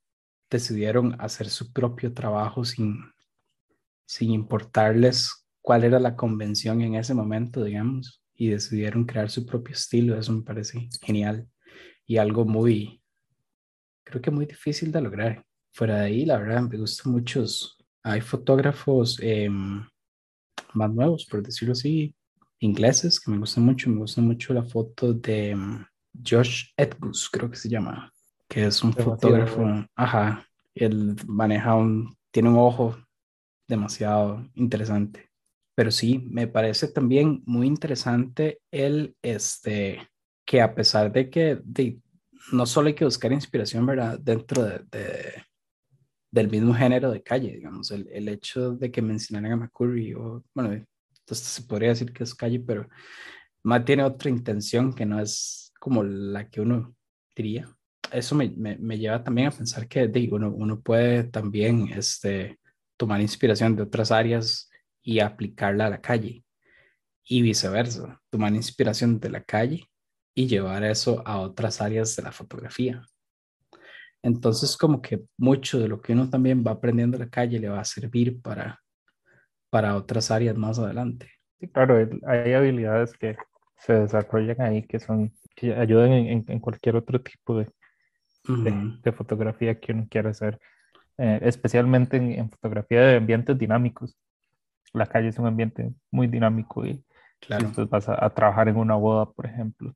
decidieron 0.51 1.21
hacer 1.21 1.49
su 1.49 1.73
propio 1.73 2.13
trabajo 2.13 2.65
sin, 2.65 3.01
sin 4.07 4.31
importarles 4.31 5.47
cuál 5.61 5.85
era 5.85 5.99
la 5.99 6.15
convención 6.15 6.83
en 6.83 6.95
ese 6.95 7.15
momento, 7.15 7.65
digamos, 7.65 8.23
y 8.35 8.51
decidieron 8.51 9.05
crear 9.05 9.31
su 9.31 9.47
propio 9.47 9.75
estilo. 9.75 10.17
Eso 10.17 10.33
me 10.33 10.43
parece 10.43 10.89
genial 11.01 11.49
y 12.07 12.19
algo 12.19 12.45
muy, 12.45 13.03
creo 14.05 14.21
que 14.21 14.31
muy 14.31 14.47
difícil 14.47 14.93
de 14.93 15.01
lograr. 15.01 15.45
Fuera 15.73 16.01
de 16.01 16.07
ahí, 16.07 16.27
la 16.27 16.39
verdad, 16.39 16.63
me 16.63 16.77
gustan 16.77 17.13
muchos. 17.13 17.79
Hay 18.03 18.21
fotógrafos 18.21 19.19
em, 19.23 19.87
más 20.75 20.93
nuevos, 20.93 21.25
por 21.25 21.43
decirlo 21.43 21.73
así, 21.73 22.15
ingleses, 22.59 23.19
que 23.19 23.31
me 23.31 23.39
gustan 23.39 23.65
mucho. 23.65 23.89
Me 23.89 23.99
gusta 23.99 24.21
mucho 24.21 24.53
la 24.53 24.65
foto 24.65 25.15
de 25.15 25.51
em, 25.51 25.85
Josh 26.13 26.67
Edgus, 26.77 27.31
creo 27.31 27.51
que 27.51 27.57
se 27.57 27.71
llama, 27.71 28.13
que 28.53 28.67
es 28.67 28.85
un 28.85 28.93
fotógrafo. 28.93 29.65
Ajá, 29.97 30.47
él 30.75 31.17
maneja 31.27 31.75
un, 31.75 32.15
tiene 32.31 32.51
un 32.51 32.59
ojo 32.59 32.95
demasiado 33.67 34.47
interesante. 34.55 35.31
Pero 35.75 35.91
sí, 35.91 36.19
me 36.19 36.47
parece 36.49 36.89
también 36.89 37.43
muy 37.47 37.67
interesante 37.67 38.61
el, 38.71 39.17
este, 39.23 40.07
que 40.45 40.61
a 40.61 40.75
pesar 40.75 41.11
de 41.11 41.31
que 41.31 41.63
no 42.53 42.67
solo 42.67 42.89
hay 42.89 42.95
que 42.95 43.07
buscar 43.07 43.33
inspiración, 43.33 43.87
¿verdad? 43.87 44.19
Dentro 44.19 44.65
de, 44.65 44.85
del 46.31 46.51
mismo 46.51 46.75
género 46.75 47.11
de 47.11 47.23
calle, 47.23 47.53
digamos, 47.55 47.91
el, 47.91 48.07
el, 48.13 48.29
hecho 48.29 48.73
de 48.73 48.91
que 48.91 49.01
mencionaran 49.01 49.53
a 49.53 49.57
McCurry, 49.57 50.13
o 50.13 50.45
bueno, 50.53 50.75
entonces 50.75 51.47
se 51.47 51.63
podría 51.63 51.89
decir 51.89 52.13
que 52.13 52.25
es 52.25 52.35
calle, 52.35 52.61
pero 52.61 52.87
más 53.63 53.83
tiene 53.87 54.03
otra 54.03 54.29
intención 54.29 54.93
que 54.93 55.07
no 55.07 55.19
es 55.21 55.73
como 55.81 56.03
la 56.03 56.51
que 56.51 56.61
uno 56.61 56.95
diría. 57.35 57.67
Eso 58.13 58.35
me, 58.35 58.51
me, 58.51 58.77
me 58.79 58.99
lleva 58.99 59.23
también 59.23 59.49
a 59.49 59.51
pensar 59.51 59.89
que 59.89 60.09
digo, 60.09 60.37
uno, 60.37 60.51
uno 60.51 60.81
puede 60.81 61.25
también 61.25 61.89
este, 61.89 62.59
tomar 62.97 63.21
inspiración 63.21 63.75
de 63.75 63.83
otras 63.83 64.13
áreas 64.13 64.71
y 65.03 65.21
aplicarla 65.21 65.87
a 65.87 65.91
la 65.91 66.01
calle 66.01 66.45
y 67.25 67.43
viceversa, 67.43 68.21
tomar 68.31 68.53
inspiración 68.55 69.19
de 69.19 69.31
la 69.31 69.43
calle 69.43 69.89
y 70.35 70.47
llevar 70.47 70.85
eso 70.85 71.23
a 71.27 71.41
otras 71.41 71.81
áreas 71.81 72.17
de 72.17 72.23
la 72.23 72.33
fotografía. 72.33 73.05
Entonces, 74.23 74.77
como 74.77 75.03
que 75.03 75.23
mucho 75.37 75.81
de 75.81 75.89
lo 75.89 76.01
que 76.01 76.13
uno 76.13 76.31
también 76.31 76.63
va 76.65 76.73
aprendiendo 76.73 77.17
en 77.17 77.25
la 77.25 77.31
calle 77.31 77.59
le 77.59 77.69
va 77.69 77.81
a 77.81 77.85
servir 77.85 78.41
para, 78.41 78.81
para 79.69 79.97
otras 79.97 80.31
áreas 80.31 80.57
más 80.57 80.79
adelante. 80.79 81.31
claro, 81.73 82.09
hay 82.27 82.53
habilidades 82.53 83.13
que 83.15 83.37
se 83.79 83.95
desarrollan 83.95 84.61
ahí 84.61 84.87
que 84.87 85.01
son 85.01 85.33
que 85.57 85.75
ayudan 85.75 86.13
en, 86.13 86.45
en 86.47 86.61
cualquier 86.61 86.97
otro 86.97 87.21
tipo 87.21 87.59
de, 87.59 87.69
de, 88.45 89.13
fotografía 89.13 89.79
que 89.79 89.93
uno 89.93 90.07
quiera 90.11 90.31
hacer, 90.31 90.59
eh, 91.19 91.41
especialmente 91.43 92.17
en, 92.17 92.51
fotografía 92.51 93.01
de 93.01 93.17
ambientes 93.17 93.57
dinámicos. 93.59 94.17
La 94.93 95.07
calle 95.07 95.29
es 95.29 95.39
un 95.39 95.47
ambiente 95.47 95.93
muy 96.11 96.27
dinámico 96.27 96.85
y 96.85 97.03
claro. 97.41 97.73
si 97.75 97.85
vas 97.85 98.09
a, 98.09 98.29
trabajar 98.31 98.69
en 98.69 98.77
una 98.77 98.95
boda, 98.95 99.31
por 99.31 99.47
ejemplo, 99.47 99.95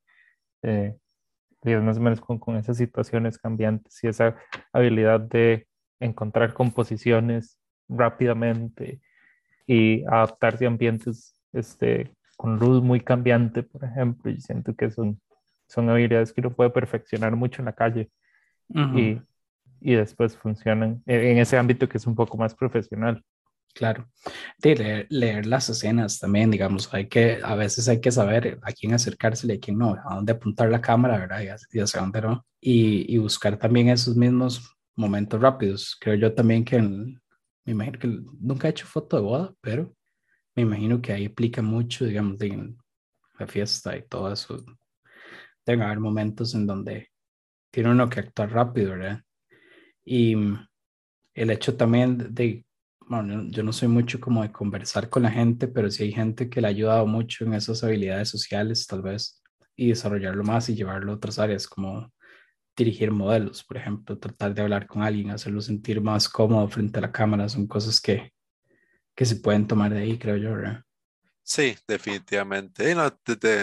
eh, 0.62 0.96
más 1.64 1.98
o 1.98 2.00
menos 2.00 2.20
con, 2.20 2.38
con, 2.38 2.56
esas 2.56 2.76
situaciones 2.76 3.38
cambiantes 3.38 4.02
y 4.04 4.08
esa 4.08 4.36
habilidad 4.72 5.20
de 5.20 5.66
encontrar 5.98 6.54
composiciones 6.54 7.58
rápidamente 7.88 9.00
y 9.66 10.04
adaptarse 10.04 10.64
a 10.64 10.68
ambientes 10.68 11.40
este, 11.52 12.14
con 12.36 12.58
luz 12.58 12.82
muy 12.82 13.00
cambiante, 13.00 13.62
por 13.62 13.84
ejemplo, 13.84 14.30
y 14.30 14.40
siento 14.40 14.74
que 14.74 14.90
son, 14.90 15.20
son 15.66 15.90
habilidades 15.90 16.32
que 16.32 16.40
uno 16.40 16.52
puede 16.52 16.70
perfeccionar 16.70 17.34
mucho 17.34 17.62
en 17.62 17.66
la 17.66 17.72
calle 17.72 18.10
y, 18.68 19.20
y, 19.80 19.94
después 19.94 20.36
funcionan 20.36 21.02
en 21.06 21.38
ese 21.38 21.56
ámbito 21.56 21.88
que 21.88 21.98
es 21.98 22.06
un 22.06 22.14
poco 22.14 22.36
más 22.36 22.54
profesional. 22.54 23.22
Claro. 23.76 24.08
leer, 24.62 25.06
leer, 25.10 25.44
las 25.44 25.68
escenas 25.68 26.18
también, 26.18 26.50
digamos, 26.50 26.92
hay 26.94 27.08
que, 27.08 27.40
a 27.44 27.54
veces 27.54 27.86
hay 27.88 28.00
que 28.00 28.10
saber 28.10 28.58
a 28.62 28.72
quién 28.72 28.94
acercarse 28.94 29.46
y 29.46 29.52
a 29.52 29.60
quién 29.60 29.76
no, 29.76 29.94
a 30.02 30.14
dónde 30.14 30.32
apuntar 30.32 30.70
la 30.70 30.80
cámara, 30.80 31.18
¿verdad? 31.18 31.42
Y 31.70 31.78
hacia 31.78 32.00
dónde 32.00 32.22
no. 32.22 32.46
Y, 32.58 33.14
y, 33.14 33.18
buscar 33.18 33.58
también 33.58 33.90
esos 33.90 34.16
mismos 34.16 34.74
momentos 34.94 35.38
rápidos. 35.40 35.94
Creo 36.00 36.14
yo 36.14 36.34
también 36.34 36.64
que, 36.64 36.80
me 36.80 37.20
imagino 37.66 37.98
que 37.98 38.08
nunca 38.40 38.66
he 38.66 38.70
hecho 38.70 38.86
foto 38.86 39.16
de 39.16 39.22
boda, 39.22 39.54
pero 39.60 39.94
me 40.54 40.62
imagino 40.62 41.02
que 41.02 41.12
ahí 41.12 41.26
explica 41.26 41.60
mucho, 41.60 42.06
digamos, 42.06 42.38
de 42.38 42.74
la 43.38 43.46
fiesta 43.46 43.94
y 43.94 44.08
todo 44.08 44.32
eso. 44.32 44.64
Deben 45.66 45.82
haber 45.82 46.00
momentos 46.00 46.54
en 46.54 46.66
donde 46.66 47.10
tiene 47.76 47.90
uno 47.90 48.08
que 48.08 48.20
actuar 48.20 48.50
rápido, 48.50 48.92
¿verdad? 48.92 49.22
Y 50.02 50.34
el 51.34 51.50
hecho 51.50 51.76
también 51.76 52.34
de 52.34 52.64
bueno, 53.00 53.50
yo 53.50 53.62
no 53.62 53.70
soy 53.70 53.88
mucho 53.88 54.18
como 54.18 54.42
de 54.42 54.50
conversar 54.50 55.10
con 55.10 55.24
la 55.24 55.30
gente, 55.30 55.68
pero 55.68 55.90
sí 55.90 56.04
hay 56.04 56.12
gente 56.12 56.48
que 56.48 56.62
le 56.62 56.68
ha 56.68 56.70
ayudado 56.70 57.06
mucho 57.06 57.44
en 57.44 57.52
esas 57.52 57.84
habilidades 57.84 58.30
sociales, 58.30 58.86
tal 58.86 59.02
vez, 59.02 59.42
y 59.76 59.90
desarrollarlo 59.90 60.42
más 60.42 60.70
y 60.70 60.74
llevarlo 60.74 61.12
a 61.12 61.16
otras 61.16 61.38
áreas, 61.38 61.66
como 61.66 62.10
dirigir 62.74 63.10
modelos, 63.10 63.62
por 63.62 63.76
ejemplo, 63.76 64.18
tratar 64.18 64.54
de 64.54 64.62
hablar 64.62 64.86
con 64.86 65.02
alguien, 65.02 65.30
hacerlo 65.30 65.60
sentir 65.60 66.00
más 66.00 66.30
cómodo 66.30 66.66
frente 66.68 66.98
a 66.98 67.02
la 67.02 67.12
cámara, 67.12 67.46
son 67.46 67.66
cosas 67.66 68.00
que, 68.00 68.32
que 69.14 69.26
se 69.26 69.36
pueden 69.36 69.66
tomar 69.66 69.92
de 69.92 70.00
ahí, 70.00 70.18
creo 70.18 70.38
yo, 70.38 70.52
¿verdad? 70.52 70.82
Sí, 71.42 71.76
definitivamente. 71.86 72.94
no, 72.94 73.14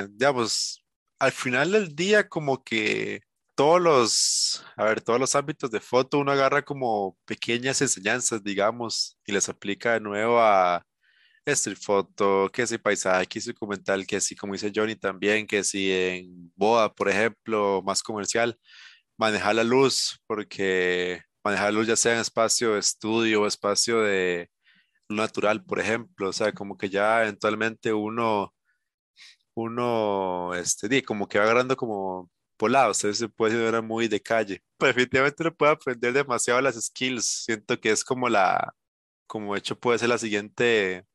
digamos, 0.07 0.85
al 1.17 1.31
final 1.31 1.71
del 1.71 1.95
día 1.95 2.29
como 2.29 2.63
que 2.63 3.23
todos 3.55 3.81
los, 3.81 4.65
a 4.77 4.85
ver, 4.85 5.01
todos 5.01 5.19
los 5.19 5.35
ámbitos 5.35 5.71
de 5.71 5.79
foto 5.79 6.19
uno 6.19 6.31
agarra 6.31 6.63
como 6.63 7.17
pequeñas 7.25 7.81
enseñanzas, 7.81 8.43
digamos, 8.43 9.17
y 9.25 9.31
les 9.31 9.49
aplica 9.49 9.93
de 9.93 9.99
nuevo 10.01 10.39
a 10.41 10.85
street 11.45 11.77
photo, 11.81 12.49
que 12.53 12.67
si 12.67 12.77
paisaje, 12.77 13.27
que 13.27 13.41
si 13.41 13.51
documental, 13.51 14.07
que 14.07 14.21
si, 14.21 14.35
como 14.35 14.53
dice 14.53 14.71
Johnny 14.75 14.95
también, 14.95 15.47
que 15.47 15.63
si 15.63 15.91
en 15.91 16.51
boda, 16.55 16.93
por 16.93 17.09
ejemplo, 17.09 17.81
más 17.85 18.03
comercial, 18.03 18.57
manejar 19.17 19.55
la 19.55 19.63
luz, 19.63 20.19
porque 20.27 21.21
manejar 21.43 21.73
la 21.73 21.79
luz 21.79 21.87
ya 21.87 21.95
sea 21.97 22.13
en 22.15 22.19
espacio 22.21 22.73
de 22.73 22.79
estudio 22.79 23.47
espacio 23.47 24.01
de 24.01 24.49
natural, 25.09 25.63
por 25.65 25.79
ejemplo, 25.79 26.29
o 26.29 26.33
sea, 26.33 26.53
como 26.53 26.77
que 26.77 26.89
ya 26.89 27.23
eventualmente 27.23 27.93
uno, 27.93 28.53
uno, 29.55 30.53
este, 30.55 31.03
como 31.03 31.27
que 31.27 31.37
va 31.39 31.45
agarrando 31.45 31.75
como 31.77 32.29
lado, 32.69 32.91
usted 32.91 33.13
se 33.13 33.29
puede 33.29 33.53
decir 33.53 33.67
era 33.67 33.81
muy 33.81 34.07
de 34.07 34.21
calle. 34.21 34.63
Pero 34.77 34.89
definitivamente 34.89 35.43
no 35.43 35.55
puede 35.55 35.71
aprender 35.73 36.13
demasiado 36.13 36.61
las 36.61 36.75
skills. 36.75 37.43
Siento 37.45 37.79
que 37.79 37.91
es 37.91 38.03
como 38.03 38.29
la, 38.29 38.75
como 39.27 39.55
hecho 39.55 39.79
puede 39.79 39.99
ser 39.99 40.09
la 40.09 40.17
siguiente, 40.17 41.05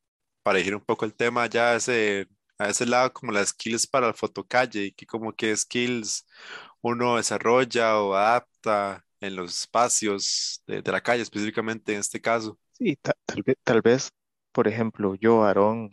para 0.43 0.57
elegir 0.59 0.75
un 0.75 0.85
poco 0.85 1.05
el 1.05 1.15
tema 1.15 1.47
ya 1.47 1.75
ese, 1.75 2.27
a 2.57 2.69
ese 2.69 2.85
lado, 2.85 3.13
como 3.13 3.31
las 3.31 3.49
skills 3.49 3.87
para 3.87 4.07
el 4.09 4.13
fotocalle 4.15 4.85
y 4.85 4.91
que 4.93 5.05
como 5.05 5.33
que 5.33 5.55
skills 5.55 6.25
uno 6.81 7.17
desarrolla 7.17 7.99
o 7.99 8.15
adapta 8.15 9.05
en 9.21 9.35
los 9.35 9.61
espacios 9.61 10.63
de, 10.67 10.81
la 10.81 11.01
calle, 11.01 11.23
específicamente 11.23 11.93
en 11.93 11.99
este 11.99 12.21
caso. 12.21 12.57
Sí, 12.73 12.97
tal, 12.97 13.43
vez, 13.43 13.57
tal 13.63 13.81
vez, 13.81 14.11
por 14.51 14.67
ejemplo, 14.67 15.15
yo, 15.15 15.43
Aarón, 15.43 15.91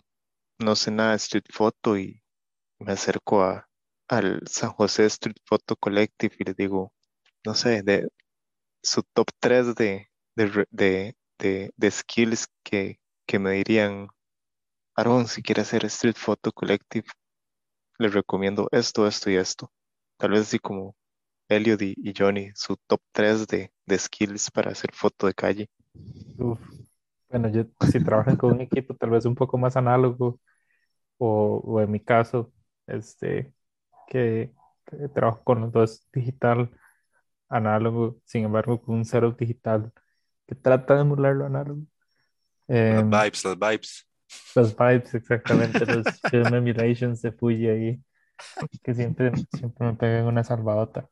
no 0.59 0.77
sé 0.77 0.91
nada 0.91 1.11
de 1.11 1.17
street 1.17 1.45
photo 1.51 1.99
y 1.99 2.23
me 2.79 2.93
acerco 2.93 3.43
a, 3.43 3.66
al 4.09 4.43
San 4.47 4.71
José 4.71 5.07
Street 5.07 5.37
Photo 5.45 5.77
Collective 5.77 6.35
y 6.39 6.45
les 6.45 6.57
digo, 6.57 6.93
no 7.45 7.55
sé, 7.55 7.83
de 7.83 8.09
su 8.83 9.03
top 9.03 9.29
3 9.41 9.75
de, 9.75 10.09
de, 10.37 11.17
de, 11.39 11.91
skills 11.91 12.49
que, 12.63 13.01
que 13.27 13.39
me 13.39 13.53
dirían, 13.53 14.09
Aaron, 14.95 15.27
si 15.27 15.43
quiere 15.43 15.63
hacer 15.63 15.85
Street 15.87 16.17
Photo 16.17 16.53
Collective, 16.53 17.07
les 17.99 18.15
recomiendo 18.15 18.69
esto, 18.73 19.07
esto 19.07 19.31
y 19.31 19.37
esto. 19.37 19.73
Tal 20.19 20.31
vez 20.33 20.43
así 20.43 20.59
como 20.59 20.97
Elliot 21.49 21.83
y, 21.83 22.15
Johnny, 22.17 22.51
su 22.55 22.77
top 22.87 23.01
3 23.13 23.47
de, 23.47 23.73
de, 23.87 23.99
skills 23.99 24.51
para 24.51 24.71
hacer 24.73 24.93
foto 24.93 25.27
de 25.27 25.35
calle. 25.35 25.71
Bueno, 27.29 27.49
yo, 27.49 27.65
si 27.91 28.03
trabajan 28.03 28.37
con 28.37 28.53
un 28.53 28.61
equipo 28.61 28.95
tal 28.95 29.11
vez 29.11 29.25
un 29.25 29.35
poco 29.35 29.59
más 29.59 29.77
análogo, 29.77 30.41
o, 31.19 31.63
o 31.65 31.81
en 31.81 31.91
mi 31.91 32.01
caso, 32.01 32.53
este, 32.87 33.53
que, 34.07 34.53
trabajo 35.15 35.43
con 35.43 35.63
los 35.63 35.73
dos 35.73 36.09
digital, 36.13 36.71
análogo, 37.49 38.21
sin 38.25 38.45
embargo, 38.45 38.81
con 38.81 38.97
un 38.97 39.05
cero 39.05 39.35
digital 39.39 39.93
que 40.47 40.55
trata 40.55 40.95
de 40.95 41.01
emular 41.03 41.35
lo 41.35 41.47
análogo. 41.47 41.83
las 42.69 43.01
em, 43.01 43.11
vibes, 43.11 43.45
las 43.45 43.59
vibes. 43.59 44.09
Las 44.55 44.77
vibes, 44.77 45.15
exactamente, 45.15 45.87
los 45.87 46.07
film 46.31 46.55
emulations 46.55 47.23
de 47.23 47.33
Fuji 47.33 47.69
ahí, 47.69 48.01
que 48.83 48.95
siempre, 48.95 49.33
siempre 49.53 49.87
me 49.87 49.95
pegan 49.95 50.27
una 50.27 50.45
salvadota. 50.45 51.09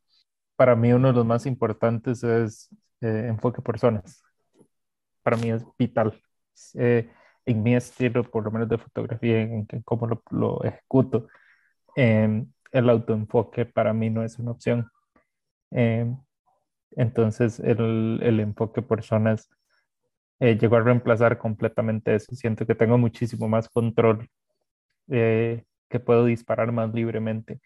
Para 0.56 0.76
mí, 0.76 0.92
uno 0.92 1.08
de 1.08 1.14
los 1.14 1.26
más 1.26 1.46
importantes 1.46 2.22
es 2.22 2.68
eh, 3.00 3.26
enfoque 3.28 3.60
personas. 3.62 4.22
Para 5.22 5.36
mí 5.36 5.50
es 5.50 5.64
vital. 5.78 6.20
Eh, 6.74 7.10
en 7.46 7.62
mi 7.62 7.74
estilo, 7.74 8.24
por 8.24 8.44
lo 8.44 8.50
menos 8.50 8.68
de 8.68 8.78
fotografía, 8.78 9.40
en, 9.40 9.66
en 9.68 9.82
cómo 9.82 10.06
lo, 10.06 10.22
lo 10.30 10.64
ejecuto 10.64 11.28
em, 11.96 12.50
el 12.74 12.90
autoenfoque 12.90 13.66
para 13.66 13.94
mí 13.94 14.10
no 14.10 14.24
es 14.24 14.38
una 14.38 14.50
opción. 14.50 14.90
Em, 15.70 16.18
entonces 16.96 17.60
el, 17.60 18.20
el, 18.22 18.40
enfoque 18.40 18.82
por 18.82 19.02
zonas 19.02 19.48
eh, 20.40 20.58
llegó 20.58 20.76
a 20.76 20.82
reemplazar 20.82 21.38
completamente 21.38 22.14
eso. 22.14 22.34
Siento 22.34 22.66
que 22.66 22.74
tengo 22.74 22.98
muchísimo 22.98 23.48
más 23.48 23.68
control, 23.68 24.28
eh, 25.08 25.64
que 25.88 26.00
puedo 26.00 26.24
disparar 26.26 26.72
más 26.72 26.92
libremente. 26.92 27.60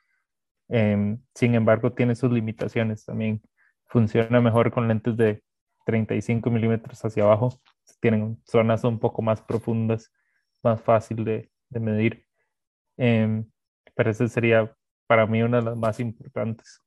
Em, 0.68 1.20
sin 1.34 1.54
embargo, 1.54 1.92
tiene 1.94 2.14
sus 2.14 2.30
limitaciones 2.30 3.04
también. 3.06 3.42
Funciona 3.86 4.40
mejor 4.40 4.70
con 4.72 4.88
lentes 4.88 5.16
de 5.16 5.42
35 5.86 6.50
milímetros 6.50 7.04
hacia 7.04 7.24
abajo. 7.24 7.60
Tienen 8.00 8.40
zonas 8.44 8.84
un 8.84 8.98
poco 8.98 9.22
más 9.22 9.42
profundas, 9.42 10.12
más 10.62 10.82
fácil 10.82 11.24
de, 11.24 11.50
de 11.70 11.80
medir. 11.80 12.26
Eh, 12.98 13.44
pero 13.94 14.10
ese 14.10 14.28
sería 14.28 14.74
para 15.08 15.26
mí 15.26 15.42
una 15.42 15.58
de 15.58 15.64
las 15.64 15.76
más 15.76 15.98
importantes. 15.98 16.82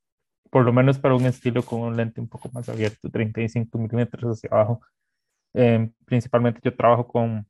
Por 0.50 0.64
lo 0.64 0.72
menos 0.72 1.00
para 1.00 1.16
un 1.16 1.26
estilo 1.26 1.64
con 1.64 1.82
un 1.82 1.98
lente 1.98 2.22
un 2.22 2.30
poco 2.30 2.50
más 2.54 2.70
abierto, 2.70 3.10
35 3.10 3.78
milímetros 3.78 4.38
hacia 4.38 4.50
abajo. 4.52 4.82
Em, 5.54 5.92
principalmente 6.06 6.62
yo 6.64 6.76
trabajo 6.76 7.08
con 7.08 7.46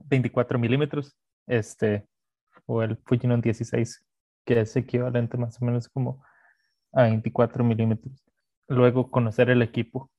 24 0.00 0.58
milímetros, 0.58 1.16
este, 1.46 2.06
o 2.66 2.82
el 2.82 2.96
Fujinon 3.04 3.40
16, 3.40 4.04
que 4.44 4.60
es 4.60 4.74
equivalente 4.76 5.36
más 5.36 5.60
o 5.60 5.64
menos 5.64 5.88
como 5.88 6.24
a 6.92 7.04
24 7.04 7.62
milímetros. 7.62 8.24
Luego, 8.68 9.10
conocer 9.10 9.50
el 9.50 9.62
equipo. 9.62 10.10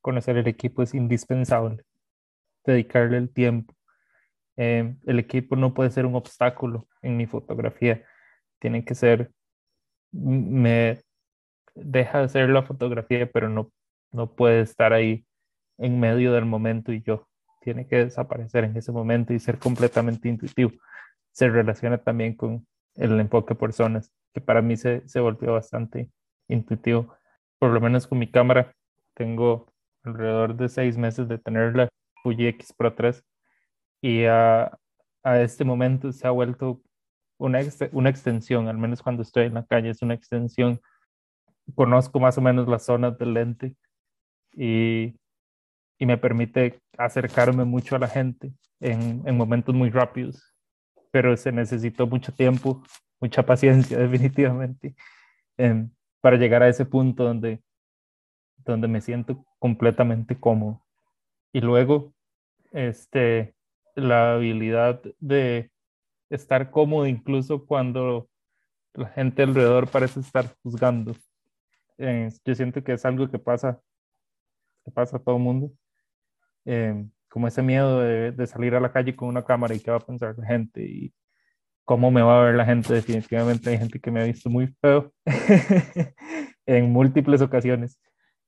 Conocer 0.00 0.36
el 0.36 0.48
equipo 0.48 0.82
es 0.82 0.94
indispensable. 0.94 1.84
Dedicarle 2.64 3.18
el 3.18 3.32
tiempo. 3.32 3.74
Em, 4.56 4.98
el 5.06 5.18
equipo 5.20 5.56
no 5.56 5.74
puede 5.74 5.90
ser 5.90 6.06
un 6.06 6.16
obstáculo 6.16 6.88
en 7.02 7.16
mi 7.16 7.26
fotografía. 7.26 8.04
Tiene 8.64 8.82
que 8.82 8.94
ser, 8.94 9.30
me 10.10 11.02
deja 11.74 12.22
de 12.22 12.30
ser 12.30 12.48
la 12.48 12.62
fotografía, 12.62 13.30
pero 13.30 13.50
no, 13.50 13.70
no 14.10 14.34
puede 14.34 14.62
estar 14.62 14.94
ahí 14.94 15.26
en 15.76 16.00
medio 16.00 16.32
del 16.32 16.46
momento 16.46 16.90
y 16.90 17.02
yo. 17.02 17.28
Tiene 17.60 17.86
que 17.86 17.96
desaparecer 17.96 18.64
en 18.64 18.74
ese 18.74 18.90
momento 18.90 19.34
y 19.34 19.38
ser 19.38 19.58
completamente 19.58 20.30
intuitivo. 20.30 20.72
Se 21.30 21.50
relaciona 21.50 21.98
también 21.98 22.36
con 22.36 22.66
el 22.94 23.20
enfoque 23.20 23.54
personas, 23.54 24.10
que 24.32 24.40
para 24.40 24.62
mí 24.62 24.78
se, 24.78 25.06
se 25.06 25.20
volvió 25.20 25.52
bastante 25.52 26.08
intuitivo. 26.48 27.14
Por 27.58 27.70
lo 27.70 27.82
menos 27.82 28.06
con 28.06 28.18
mi 28.18 28.30
cámara, 28.30 28.74
tengo 29.12 29.66
alrededor 30.04 30.56
de 30.56 30.70
seis 30.70 30.96
meses 30.96 31.28
de 31.28 31.36
tener 31.36 31.76
la 31.76 31.90
Fuji 32.22 32.46
X 32.46 32.72
Pro 32.72 32.94
3 32.94 33.22
y 34.00 34.24
a, 34.24 34.78
a 35.22 35.40
este 35.42 35.64
momento 35.64 36.12
se 36.12 36.26
ha 36.26 36.30
vuelto 36.30 36.80
una, 37.38 37.60
una 37.92 38.10
extensión, 38.10 38.68
al 38.68 38.78
menos 38.78 39.02
cuando 39.02 39.22
estoy 39.22 39.46
en 39.46 39.54
la 39.54 39.64
calle, 39.64 39.90
es 39.90 40.02
una 40.02 40.14
extensión. 40.14 40.80
Conozco 41.74 42.20
más 42.20 42.38
o 42.38 42.40
menos 42.40 42.68
las 42.68 42.84
zonas 42.84 43.18
del 43.18 43.34
lente 43.34 43.76
y 44.52 45.14
y 45.98 46.06
me 46.06 46.18
permite 46.18 46.80
acercarme 46.98 47.64
mucho 47.64 47.96
a 47.96 47.98
la 47.98 48.08
gente 48.08 48.52
en, 48.80 49.22
en 49.26 49.36
momentos 49.36 49.74
muy 49.74 49.90
rápidos, 49.90 50.54
pero 51.10 51.36
se 51.36 51.52
necesitó 51.52 52.06
mucho 52.06 52.32
tiempo, 52.32 52.82
mucha 53.20 53.44
paciencia 53.44 53.98
definitivamente 54.06 54.94
para 56.20 56.36
llegar 56.36 56.62
a 56.62 56.68
ese 56.68 56.84
punto 56.84 57.24
donde, 57.24 57.62
donde 58.56 58.88
me 58.88 59.00
siento 59.00 59.44
completamente 59.58 60.38
cómodo. 60.38 60.84
Y 61.52 61.60
luego, 61.60 62.12
este, 62.72 63.54
la 63.94 64.34
habilidad 64.34 65.00
de 65.20 65.70
estar 66.34 66.70
cómodo 66.70 67.06
incluso 67.06 67.64
cuando 67.66 68.28
la 68.94 69.08
gente 69.08 69.42
alrededor 69.42 69.88
parece 69.88 70.20
estar 70.20 70.54
juzgando. 70.62 71.14
Eh, 71.98 72.28
yo 72.44 72.54
siento 72.54 72.82
que 72.82 72.92
es 72.92 73.04
algo 73.04 73.30
que 73.30 73.38
pasa, 73.38 73.80
que 74.84 74.90
pasa 74.90 75.16
a 75.16 75.20
todo 75.20 75.36
el 75.36 75.42
mundo. 75.42 75.72
Em, 76.64 77.10
como 77.28 77.48
ese 77.48 77.62
miedo 77.62 78.00
de, 78.00 78.46
salir 78.46 78.74
a 78.74 78.80
la 78.80 78.92
calle 78.92 79.16
con 79.16 79.28
una 79.28 79.44
cámara 79.44 79.74
y 79.74 79.80
qué 79.80 79.90
va 79.90 79.96
a 79.96 80.00
pensar 80.00 80.38
la 80.38 80.46
gente 80.46 80.82
y 80.84 81.12
cómo 81.84 82.10
me 82.10 82.22
va 82.22 82.40
a 82.40 82.44
ver 82.44 82.54
la 82.54 82.64
gente. 82.64 82.94
Definitivamente 82.94 83.70
hay 83.70 83.78
gente 83.78 84.00
que 84.00 84.10
me 84.10 84.20
ha 84.20 84.24
visto 84.24 84.48
muy 84.48 84.68
feo 84.80 85.12
en 86.66 86.92
múltiples 86.92 87.42
ocasiones, 87.42 87.98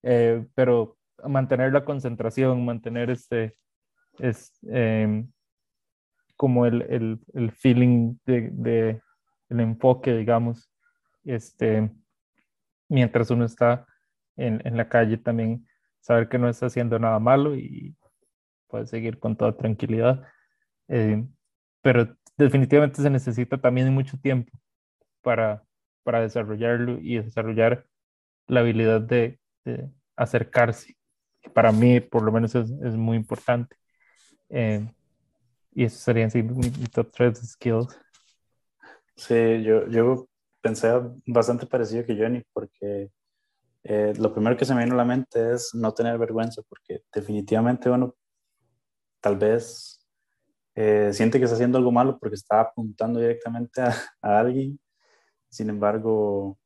eh, 0.03 0.47
pero 0.55 0.97
mantener 1.24 1.72
la 1.72 1.84
concentración, 1.84 2.64
mantener 2.64 3.11
este, 3.11 3.57
es 4.18 4.53
em, 4.62 5.28
como 6.37 6.66
el, 6.66 6.82
el, 6.82 7.20
el, 7.34 7.51
feeling 7.53 8.16
de, 8.26 8.51
de, 8.53 9.03
el 9.49 9.61
enfoque, 9.61 10.14
digamos, 10.14 10.70
este, 11.24 11.91
mientras 12.89 13.30
uno 13.30 13.45
está 13.45 13.87
en, 14.37 14.61
en 14.64 14.76
la 14.76 14.89
calle 14.89 15.16
también 15.18 15.66
saber 16.01 16.28
que 16.28 16.39
no 16.39 16.49
está 16.49 16.66
haciendo 16.66 16.99
nada 16.99 17.18
malo 17.18 17.57
y 17.57 17.97
puede 18.68 18.87
seguir 18.87 19.18
con 19.18 19.37
toda 19.37 19.57
tranquilidad. 19.57 20.22
Eh, 20.89 21.24
pero 21.82 22.16
definitivamente 22.37 23.03
se 23.03 23.11
necesita 23.11 23.59
también 23.59 23.93
mucho 23.93 24.18
tiempo 24.18 24.53
para, 25.22 25.64
para 26.05 26.20
desarrollarlo 26.20 26.99
y 27.01 27.16
desarrollar 27.18 27.87
la 28.47 28.61
habilidad 28.61 29.01
de, 29.01 29.41
de 29.64 29.91
acercarse. 30.16 30.97
Para 31.55 31.72
mí, 31.72 32.01
por 32.01 32.22
lo 32.22 32.32
menos, 32.32 32.55
es, 32.55 32.70
es 32.70 32.97
muy 32.97 33.16
importante. 33.16 33.76
Eh, 34.49 34.87
y 35.77 35.85
eso 35.85 35.99
serían 35.99 36.31
sí, 36.31 36.43
mi, 36.43 36.70
top 36.87 37.11
3 37.12 37.39
skills. 37.51 38.01
Sí, 39.14 39.62
yo, 39.62 39.87
yo 39.89 40.27
pensé 40.62 40.89
bastante 41.27 41.66
parecido 41.66 42.05
que 42.07 42.16
Johnny, 42.16 42.43
porque 42.55 43.11
eh, 43.85 44.14
lo 44.18 44.33
primero 44.33 44.57
que 44.57 44.64
se 44.64 44.74
me 44.74 44.85
vino 44.85 44.95
a 44.95 44.97
la 44.97 45.05
mente 45.05 45.53
es 45.53 45.74
no 45.74 45.93
tener 45.93 46.16
vergüenza, 46.16 46.62
porque 46.66 47.03
definitivamente 47.12 47.91
uno 47.91 48.14
tal 49.20 49.37
vez 49.37 50.03
eh, 50.74 51.11
siente 51.12 51.39
que 51.39 51.45
está 51.45 51.57
haciendo 51.57 51.77
algo 51.77 51.93
malo 51.93 52.18
porque 52.18 52.37
está 52.37 52.61
apuntando 52.61 53.20
directamente 53.20 53.83
a, 53.83 53.95
alguien. 54.22 54.81
Sin 55.51 55.68
embargo, 55.68 56.59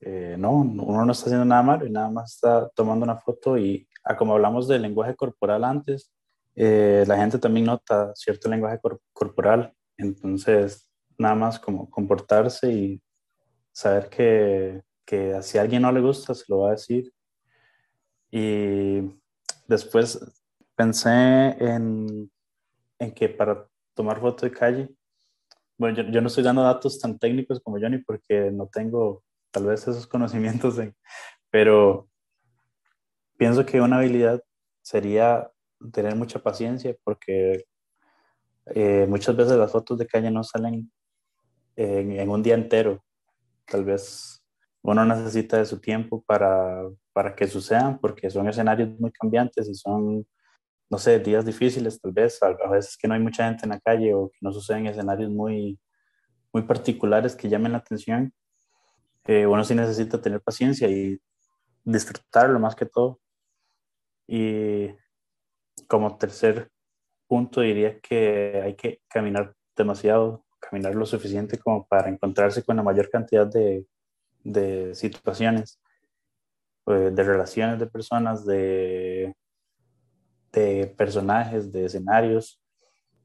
eh, 0.00 0.34
no, 0.36 0.50
uno 0.50 1.04
no 1.04 1.12
está 1.12 1.26
haciendo 1.26 1.44
nada 1.44 1.62
malo 1.62 1.86
y 1.86 1.90
nada 1.90 2.10
más 2.10 2.34
está 2.34 2.68
tomando 2.70 3.04
una 3.04 3.16
foto 3.16 3.56
y 3.56 3.88
ah, 4.02 4.16
como 4.16 4.32
hablamos 4.34 4.66
del 4.66 4.82
lenguaje 4.82 5.14
corporal 5.14 5.62
antes, 5.62 6.12
eh, 6.56 7.04
la 7.06 7.18
gente 7.18 7.38
también 7.38 7.66
nota 7.66 8.12
cierto 8.14 8.48
lenguaje 8.48 8.80
corporal. 9.12 9.72
Entonces, 9.98 10.88
nada 11.18 11.34
más 11.34 11.58
como 11.58 11.88
comportarse 11.90 12.72
y 12.72 13.02
saber 13.72 14.08
que, 14.08 14.82
que 15.04 15.40
si 15.42 15.58
a 15.58 15.60
alguien 15.60 15.82
no 15.82 15.92
le 15.92 16.00
gusta, 16.00 16.34
se 16.34 16.44
lo 16.48 16.60
va 16.60 16.68
a 16.68 16.72
decir. 16.72 17.12
Y 18.30 19.02
después 19.68 20.18
pensé 20.74 21.10
en, 21.10 22.30
en 22.98 23.12
que 23.12 23.28
para 23.28 23.66
tomar 23.94 24.20
foto 24.20 24.46
de 24.46 24.52
calle, 24.52 24.88
bueno, 25.78 26.02
yo, 26.02 26.10
yo, 26.10 26.20
no 26.22 26.28
estoy 26.28 26.42
dando 26.42 26.62
datos 26.62 26.98
tan 26.98 27.18
técnicos 27.18 27.60
como 27.60 27.78
Johnny 27.78 27.98
porque 27.98 28.50
no 28.50 28.66
tengo 28.66 29.22
tal 29.50 29.66
vez 29.66 29.82
esos 29.82 30.06
conocimientos, 30.06 30.76
pero 31.50 32.08
pienso 33.36 33.64
que 33.66 33.80
una 33.80 33.98
habilidad 33.98 34.42
sería 34.82 35.50
tener 35.92 36.16
mucha 36.16 36.38
paciencia 36.38 36.96
porque 37.04 37.64
eh, 38.66 39.06
muchas 39.08 39.36
veces 39.36 39.56
las 39.56 39.72
fotos 39.72 39.98
de 39.98 40.06
calle 40.06 40.30
no 40.30 40.42
salen 40.42 40.90
en, 41.76 42.28
un 42.28 42.42
día 42.42 42.54
entero. 42.54 43.04
Tal 43.66 43.84
vez 43.84 44.42
uno 44.82 45.04
necesita 45.04 45.58
de 45.58 45.66
su 45.66 45.80
tiempo 45.80 46.22
para, 46.22 46.82
para 47.12 47.34
que 47.34 47.46
sucedan 47.46 47.98
porque 47.98 48.30
son 48.30 48.48
escenarios 48.48 48.98
muy 48.98 49.12
cambiantes 49.12 49.68
y 49.68 49.74
son 49.74 50.26
no 50.88 50.98
sé, 50.98 51.18
días 51.18 51.44
difíciles 51.44 52.00
tal 52.00 52.12
vez, 52.12 52.42
a, 52.42 52.52
veces 52.68 52.96
que 52.96 53.08
no 53.08 53.14
hay 53.14 53.20
mucha 53.20 53.46
gente 53.46 53.64
en 53.64 53.70
la 53.70 53.80
calle 53.80 54.14
o 54.14 54.30
que 54.30 54.38
no 54.40 54.52
suceden 54.52 54.86
escenarios 54.86 55.30
muy, 55.30 55.78
muy 56.52 56.62
particulares 56.62 57.34
que 57.34 57.48
llamen 57.48 57.72
la 57.72 57.78
atención, 57.78 58.32
eh, 59.24 59.46
uno 59.46 59.64
sí 59.64 59.74
necesita 59.74 60.20
tener 60.20 60.40
paciencia 60.40 60.88
y 60.88 61.20
disfrutarlo 61.84 62.60
más 62.60 62.76
que 62.76 62.86
todo. 62.86 63.20
Y 64.28 64.88
como 65.88 66.16
tercer 66.18 66.70
punto 67.26 67.60
diría 67.60 68.00
que 68.00 68.60
hay 68.64 68.74
que 68.74 69.00
caminar 69.08 69.54
demasiado, 69.76 70.44
caminar 70.60 70.94
lo 70.94 71.06
suficiente 71.06 71.58
como 71.58 71.86
para 71.86 72.08
encontrarse 72.08 72.64
con 72.64 72.76
la 72.76 72.82
mayor 72.82 73.10
cantidad 73.10 73.46
de, 73.46 73.86
de 74.44 74.94
situaciones, 74.94 75.80
eh, 76.86 77.10
de 77.12 77.22
relaciones 77.22 77.78
de 77.78 77.86
personas, 77.86 78.46
de 78.46 79.34
de 80.56 80.86
personajes, 80.86 81.70
de 81.70 81.84
escenarios 81.84 82.60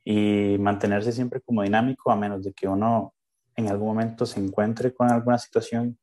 y 0.04 0.58
mantenerse 0.60 1.12
siempre 1.12 1.42
como 1.42 1.64
dinámico 1.64 2.12
a 2.12 2.16
menos 2.16 2.44
de 2.44 2.54
que 2.54 2.68
uno 2.68 3.14
en 3.56 3.70
algún 3.70 3.88
momento 3.88 4.26
se 4.26 4.40
encuentre 4.40 4.94
con 4.94 5.10
alguna 5.10 5.38
situación 5.38 5.98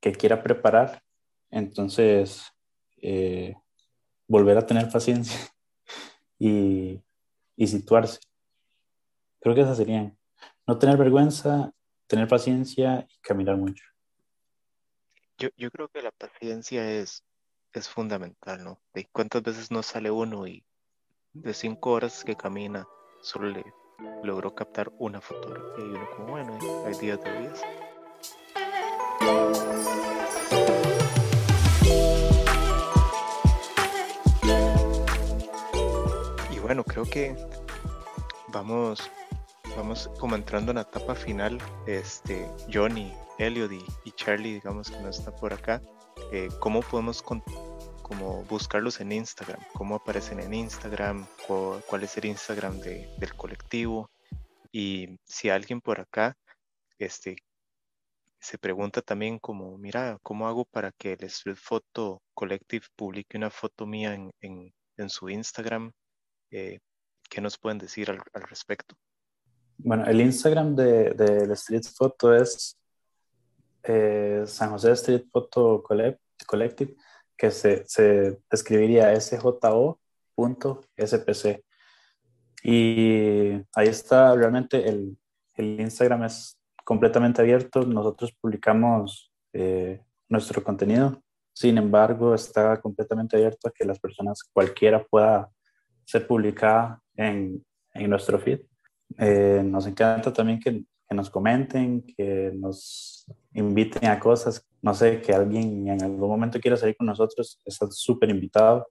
que 0.00 0.12
quiera 0.12 0.42
preparar. 0.42 1.02
Entonces, 1.50 2.44
eh, 3.02 3.54
volver 4.32 4.56
a 4.56 4.66
tener 4.66 4.88
paciencia 4.90 5.38
y, 6.38 7.02
y 7.54 7.66
situarse. 7.66 8.18
Creo 9.40 9.54
que 9.54 9.60
esas 9.60 9.76
serían. 9.76 10.16
No 10.66 10.78
tener 10.78 10.96
vergüenza, 10.96 11.74
tener 12.06 12.28
paciencia 12.28 13.06
y 13.10 13.20
caminar 13.20 13.58
mucho. 13.58 13.84
Yo, 15.36 15.50
yo 15.58 15.70
creo 15.70 15.88
que 15.88 16.00
la 16.00 16.12
paciencia 16.12 16.90
es, 16.90 17.24
es 17.74 17.90
fundamental, 17.90 18.64
¿no? 18.64 18.80
De 18.94 19.06
cuántas 19.12 19.42
veces 19.42 19.70
no 19.70 19.82
sale 19.82 20.10
uno 20.10 20.46
y 20.46 20.64
de 21.34 21.52
cinco 21.52 21.90
horas 21.90 22.24
que 22.24 22.34
camina 22.34 22.86
solo 23.20 23.50
le 23.50 23.64
logró 24.22 24.54
captar 24.54 24.90
una 24.98 25.20
fotografía 25.20 25.84
y 25.84 25.88
uno 25.90 26.08
como, 26.16 26.28
bueno, 26.28 26.58
hay 26.86 26.94
días 26.94 27.20
de 27.22 27.38
días. 27.38 27.60
Bueno, 36.72 36.84
creo 36.84 37.04
que 37.04 37.36
vamos, 38.48 39.10
vamos 39.76 40.08
como 40.18 40.36
entrando 40.36 40.72
en 40.72 40.76
la 40.76 40.82
etapa 40.82 41.14
final. 41.14 41.58
Este, 41.86 42.48
Johnny, 42.72 43.12
Elliot 43.38 43.72
y, 44.06 44.12
Charlie, 44.12 44.54
digamos 44.54 44.90
que 44.90 44.98
no 45.02 45.10
está 45.10 45.36
por 45.36 45.52
acá. 45.52 45.82
Eh, 46.32 46.48
¿Cómo 46.60 46.80
podemos 46.80 47.22
como 47.22 48.44
buscarlos 48.44 49.02
en 49.02 49.12
Instagram? 49.12 49.60
¿Cómo 49.74 49.96
aparecen 49.96 50.40
en 50.40 50.54
Instagram? 50.54 51.26
¿Cuál, 51.46 52.04
es 52.04 52.16
el 52.16 52.24
Instagram 52.24 52.80
del 52.80 53.34
colectivo? 53.36 54.10
Y 54.72 55.18
si 55.26 55.50
alguien 55.50 55.82
por 55.82 56.00
acá 56.00 56.38
este, 56.98 57.36
se 58.40 58.56
pregunta 58.56 59.02
también 59.02 59.38
como, 59.38 59.76
mira, 59.76 60.18
¿cómo 60.22 60.48
hago 60.48 60.64
para 60.64 60.90
que 60.92 61.12
el 61.12 61.24
Street 61.24 61.58
Photo 61.60 62.22
Collective 62.32 62.86
publique 62.96 63.36
una 63.36 63.50
foto 63.50 63.84
mía 63.86 64.14
en, 64.14 64.32
en, 64.96 65.10
su 65.10 65.28
Instagram? 65.28 65.92
Eh, 66.52 66.78
¿Qué 67.30 67.40
nos 67.40 67.56
pueden 67.58 67.78
decir 67.78 68.10
al, 68.10 68.20
respecto? 68.42 68.94
Bueno, 69.78 70.04
el 70.06 70.20
Instagram 70.20 70.76
del 70.76 71.16
de, 71.16 71.52
Street 71.54 71.84
Photo 71.96 72.34
es 72.34 72.78
eh, 73.82 74.44
San 74.46 74.70
José 74.70 74.92
Street 74.92 75.24
Photo 75.32 75.82
Collective, 75.82 76.94
que 77.36 77.50
se, 77.50 77.84
se 77.86 78.38
escribiría 78.50 79.18
sjo.spc. 79.18 79.96
Y 82.64 83.52
ahí 83.74 83.88
está 83.88 84.34
realmente 84.34 84.86
el, 84.86 85.16
el 85.54 85.80
Instagram 85.80 86.24
es 86.24 86.58
completamente 86.84 87.40
abierto. 87.40 87.84
Nosotros 87.86 88.32
publicamos 88.38 89.32
eh, 89.54 90.04
nuestro 90.28 90.62
contenido. 90.62 91.22
Sin 91.54 91.78
embargo, 91.78 92.34
está 92.34 92.78
completamente 92.80 93.36
abierto 93.36 93.68
a 93.68 93.72
que 93.72 93.86
las 93.86 93.98
personas, 93.98 94.44
cualquiera 94.52 95.02
pueda 95.02 95.50
ser 96.04 96.26
publicada 96.26 97.00
en, 97.16 97.64
en 97.94 98.10
nuestro 98.10 98.38
feed. 98.38 98.60
Eh, 99.18 99.62
nos 99.64 99.86
encanta 99.86 100.32
también 100.32 100.58
que, 100.58 100.84
que, 101.08 101.14
nos 101.14 101.30
comenten, 101.30 102.02
que 102.02 102.52
nos 102.54 103.26
inviten 103.52 104.08
a 104.08 104.18
cosas. 104.18 104.66
No 104.80 104.94
sé, 104.94 105.20
que 105.20 105.32
alguien 105.32 105.88
en 105.88 106.02
algún 106.02 106.28
momento 106.28 106.60
quiera 106.60 106.76
salir 106.76 106.96
con 106.96 107.06
nosotros, 107.06 107.60
está 107.64 107.86
súper 107.90 108.30
invitado. 108.30 108.88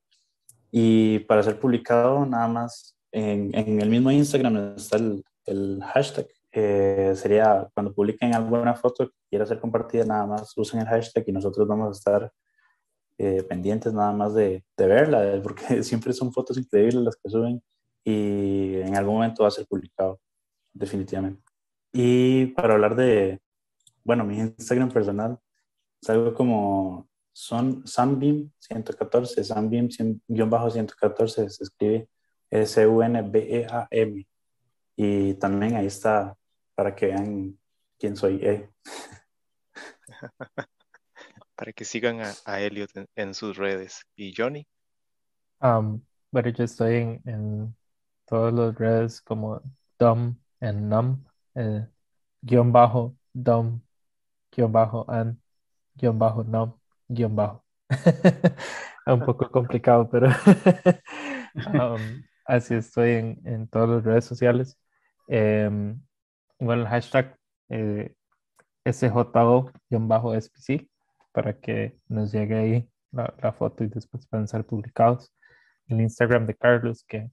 Y 0.71 1.19
para 1.19 1.43
ser 1.43 1.59
publicado, 1.59 2.25
nada 2.25 2.47
más 2.47 2.97
en, 3.11 3.53
en 3.53 3.81
el 3.81 3.89
mismo 3.89 4.09
Instagram 4.09 4.75
está 4.77 4.97
el, 4.97 5.23
el 5.45 5.83
hashtag 5.83 6.27
eh, 6.53 7.13
sería 7.15 7.69
cuando 7.73 7.93
publiquen 7.93 8.35
alguna 8.35 8.75
foto 8.75 9.07
que 9.07 9.15
quiera 9.29 9.45
ser 9.45 9.59
compartida, 9.59 10.03
nada 10.03 10.25
más 10.25 10.57
usen 10.57 10.81
el 10.81 10.87
hashtag 10.87 11.23
y 11.27 11.31
nosotros 11.31 11.65
vamos 11.65 11.87
a 11.87 11.91
estar 11.91 12.31
eh, 13.17 13.43
pendientes 13.43 13.93
nada 13.93 14.11
más 14.11 14.33
de, 14.33 14.63
de, 14.77 14.87
verla, 14.87 15.39
porque 15.43 15.83
siempre 15.83 16.13
son 16.13 16.31
fotos 16.33 16.57
increíbles 16.57 16.95
las 16.95 17.15
que 17.15 17.29
suben 17.29 17.61
y 18.03 18.75
en 18.75 18.95
algún 18.95 19.15
momento 19.15 19.43
va 19.43 19.49
a 19.49 19.51
ser 19.51 19.67
publicado, 19.67 20.19
definitivamente. 20.73 21.43
Y 21.93 22.47
para 22.47 22.73
hablar 22.73 22.95
de, 22.95 23.39
bueno, 24.03 24.23
mi 24.25 24.39
Instagram 24.39 24.89
personal, 24.89 25.37
es 26.01 26.09
algo 26.09 26.33
como 26.33 27.07
son 27.33 27.85
Sunbeam 27.85 28.51
114, 28.59 29.43
Sunbeam 29.43 29.89
114 29.89 31.49
se 31.49 31.63
escribe 31.63 32.09
S-U-N-B-E-A-M. 32.49 34.27
Y 34.95 35.33
también 35.35 35.75
ahí 35.75 35.85
está 35.87 36.35
para 36.75 36.95
que 36.95 37.07
vean 37.07 37.57
quién 37.97 38.15
soy. 38.15 38.39
Eh. 38.43 38.69
para 41.61 41.73
que 41.73 41.85
sigan 41.85 42.21
a, 42.21 42.59
Elliot 42.59 42.89
en, 43.15 43.35
sus 43.35 43.55
redes. 43.55 44.03
¿Y 44.15 44.33
Johnny? 44.35 44.67
Um, 45.61 46.01
bueno, 46.31 46.49
yo 46.49 46.63
estoy 46.63 46.95
en, 46.95 47.21
en 47.23 47.75
todas 48.25 48.51
las 48.51 48.73
redes 48.73 49.21
como 49.21 49.61
Dom 49.99 50.37
en 50.59 50.89
Num, 50.89 51.23
eh, 51.53 51.85
guion 52.41 52.71
bajo 52.71 53.15
Dom, 53.31 53.79
guion 54.51 54.71
bajo 54.71 55.05
and, 55.07 55.37
guion 55.93 56.17
bajo 56.17 56.43
Num, 56.43 56.73
guion 57.07 57.35
bajo. 57.35 57.63
un 59.05 59.23
poco 59.23 59.51
complicado, 59.51 60.09
pero 60.09 60.29
um, 61.75 62.23
así 62.43 62.73
estoy 62.73 63.11
en, 63.11 63.39
en 63.45 63.67
todas 63.67 63.87
las 63.87 64.03
redes 64.03 64.25
sociales. 64.25 64.79
Em, 65.27 66.01
bueno, 66.57 66.81
el 66.81 66.87
hashtag 66.87 67.37
eh, 67.69 68.15
SJO-SPC 68.83 69.71
para 71.31 71.59
que 71.59 71.97
nos 72.07 72.31
llegue 72.31 72.55
ahí 72.55 72.89
la, 73.11 73.53
foto 73.53 73.83
y 73.83 73.87
después 73.87 74.27
puedan 74.27 74.47
ser 74.47 74.65
publicados. 74.65 75.33
El 75.87 76.01
Instagram 76.01 76.45
de 76.45 76.55
Carlos, 76.55 77.03
que 77.07 77.31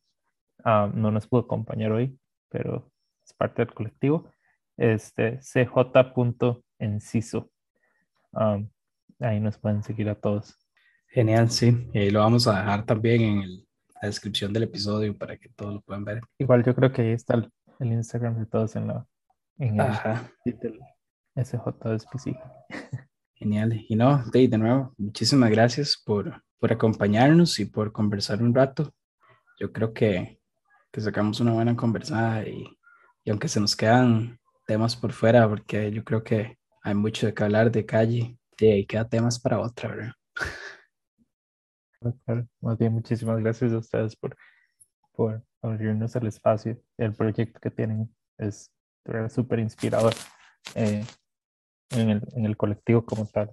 ah, 0.65 0.91
no 0.93 1.11
nos 1.11 1.27
pudo 1.27 1.43
acompañar 1.43 1.93
hoy, 1.93 2.19
pero 2.49 2.91
es 3.25 3.33
parte 3.35 3.65
del 3.65 3.75
colectivo, 3.75 4.31
este 4.77 5.39
cj.enciso. 5.41 7.51
Um, 8.33 8.69
ahí 9.21 9.41
nos 9.41 9.59
pueden 9.59 9.83
seguir 9.83 10.09
a 10.09 10.15
todos. 10.15 10.57
Genial, 11.09 11.51
sí. 11.51 11.89
Y 11.93 12.11
lo 12.11 12.21
vamos 12.21 12.47
a 12.47 12.59
dejar 12.59 12.85
también 12.85 13.23
en 13.23 13.67
la 14.01 14.09
descripción 14.09 14.53
del 14.53 14.65
episodio 14.65 15.17
para 15.17 15.37
que 15.37 15.49
todos 15.51 15.75
lo 15.75 15.81
puedan 15.81 16.05
ver. 16.05 16.21
Igual 16.39 16.65
yo 16.65 16.75
creo 16.75 16.93
que 16.93 17.03
ahí 17.03 17.13
está 17.13 17.35
el, 17.35 17.51
el 17.81 17.93
Instagram 17.93 18.39
de 18.39 18.47
todos 18.47 18.77
en 18.77 18.89
la, 18.89 19.07
en 19.59 19.81
Ajá. 19.81 20.31
el 20.45 20.81
SJ 21.45 21.59
Genial. 23.39 23.85
Y 23.89 23.95
no, 23.95 24.25
Dave, 24.33 24.49
de 24.49 24.59
nuevo, 24.59 24.95
muchísimas 24.99 25.51
gracias 25.51 26.03
por, 26.05 26.43
por 26.59 26.73
acompañarnos 26.73 27.61
y 27.61 27.67
por 27.67 27.93
conversar 27.93 28.43
un 28.43 28.53
rato. 28.53 28.93
Yo 29.61 29.73
creo 29.73 29.93
que, 29.93 30.41
que 30.91 31.01
sacamos 31.01 31.39
una 31.41 31.53
buena 31.53 31.77
conversada 31.77 32.47
y, 32.49 32.65
y, 33.25 33.31
aunque 33.31 33.49
se 33.49 33.61
nos 33.61 33.77
quedan 33.77 34.41
temas 34.67 34.97
por 34.97 35.13
fuera, 35.13 35.49
porque 35.49 35.93
yo 35.93 36.03
creo 36.03 36.25
que 36.25 36.59
hay 36.83 36.95
mucho 36.95 37.27
de 37.27 37.35
que 37.35 37.45
hablar 37.45 37.71
de 37.71 37.87
calle, 37.87 38.39
y 38.59 38.67
ahí 38.67 38.87
queda 38.87 39.09
temas 39.09 39.39
para 39.39 39.61
otra, 39.61 39.89
¿verdad? 39.89 40.13
Más 42.61 42.79
bien, 42.79 42.93
muchísimas 42.93 43.39
gracias 43.39 43.73
a 43.73 43.79
ustedes 43.79 44.17
por, 44.17 44.37
por 45.13 45.43
abrirnos 45.63 46.15
el 46.17 46.27
espacio. 46.27 46.81
El 46.97 47.15
proyecto 47.15 47.61
que 47.61 47.71
tienen 47.71 48.13
es 48.37 48.73
súper 49.31 49.61
inspirador 49.61 50.13
eh, 50.75 51.05
en, 51.91 52.11
el, 52.11 52.23
en, 52.35 52.47
el, 52.47 52.57
colectivo 52.57 53.05
como 53.05 53.27
tal. 53.27 53.51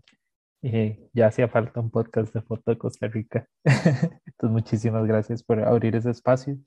Y 0.62 0.98
ya 1.14 1.28
hacía 1.28 1.48
falta 1.48 1.80
un 1.80 1.92
podcast 1.92 2.34
de 2.34 2.42
foto 2.42 2.72
de 2.72 2.78
Costa 2.78 3.08
Rica. 3.08 3.48
Entonces, 3.64 4.52
muchísimas 4.52 5.06
gracias 5.06 5.44
por 5.44 5.60
abrir 5.60 5.96
ese 5.96 6.10
espacio. 6.10 6.58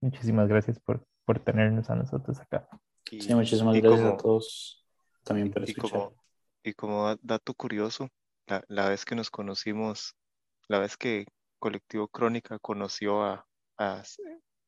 Muchísimas 0.00 0.48
gracias 0.48 0.80
por, 0.80 1.04
por 1.24 1.38
tenernos 1.38 1.90
a 1.90 1.94
nosotros 1.94 2.40
acá. 2.40 2.68
sí, 3.04 3.34
muchísimas 3.34 3.80
gracias 3.80 4.14
a 4.14 4.16
todos 4.16 4.86
también 5.22 5.52
por 5.52 5.62
escuchar. 5.62 5.88
Y 5.88 5.92
como, 5.92 6.16
y 6.64 6.72
como 6.74 7.16
dato 7.22 7.54
curioso, 7.54 8.08
la, 8.46 8.64
la, 8.68 8.88
vez 8.88 9.04
que 9.04 9.14
nos 9.14 9.30
conocimos, 9.30 10.16
la 10.68 10.78
vez 10.78 10.96
que 10.96 11.26
Colectivo 11.58 12.08
Crónica 12.08 12.58
conoció 12.58 13.22
a, 13.22 13.46
a 13.78 14.02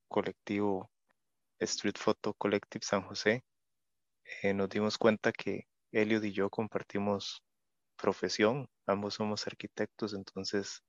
Colectivo 0.09 0.90
Street 1.59 1.96
Photo 1.98 2.34
Collective 2.34 2.84
San 2.84 3.02
José, 3.02 3.44
eh, 4.42 4.55
nos 4.55 4.68
dimos 4.68 4.98
cuenta 4.98 5.32
que 5.32 5.66
Elliot 5.95 6.24
y 6.24 6.32
yo 6.32 6.51
compartimos 6.51 7.42
profesión, 7.97 8.68
ambos 8.86 9.14
somos 9.14 9.47
arquitectos, 9.47 10.12
entonces 10.14 10.82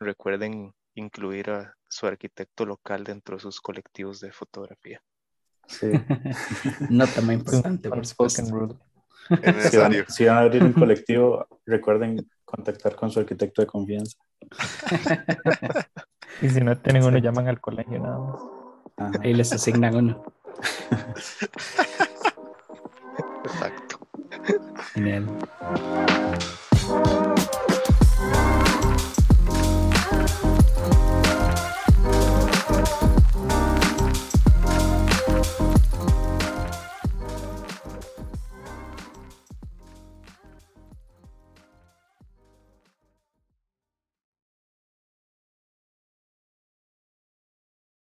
recuerden 0.00 0.72
incluir 0.94 1.50
a 1.50 1.74
su 1.88 2.06
arquitecto 2.06 2.64
local 2.64 3.04
dentro 3.04 3.36
de 3.36 3.42
sus 3.42 3.60
colectivos 3.60 4.20
de 4.20 4.32
fotografía. 4.32 5.00
Sí. 5.66 5.90
Nota 6.90 7.20
muy 7.20 7.34
importante, 7.34 7.88
por 7.90 8.06
supuesto. 8.06 8.42
Si 9.70 9.76
van, 9.76 9.92
si 10.08 10.24
van, 10.24 10.38
a 10.38 10.40
abrir 10.40 10.64
un 10.64 10.72
colectivo, 10.72 11.46
recuerden 11.66 12.26
contactar 12.44 12.96
con 12.96 13.10
su 13.10 13.20
arquitecto 13.20 13.60
de 13.60 13.66
confianza. 13.66 14.16
y 16.40 16.48
si 16.48 16.60
no 16.62 16.78
tienen 16.78 17.04
uno, 17.04 17.18
llaman 17.18 17.48
al 17.48 17.60
colegio 17.60 17.98
nada 17.98 18.18
más. 18.18 18.40
Ahí 19.20 19.34
les 19.34 19.52
asignan 19.52 19.94
uno. 19.94 20.24
Exacto. 23.44 23.87
Genial. 24.94 26.57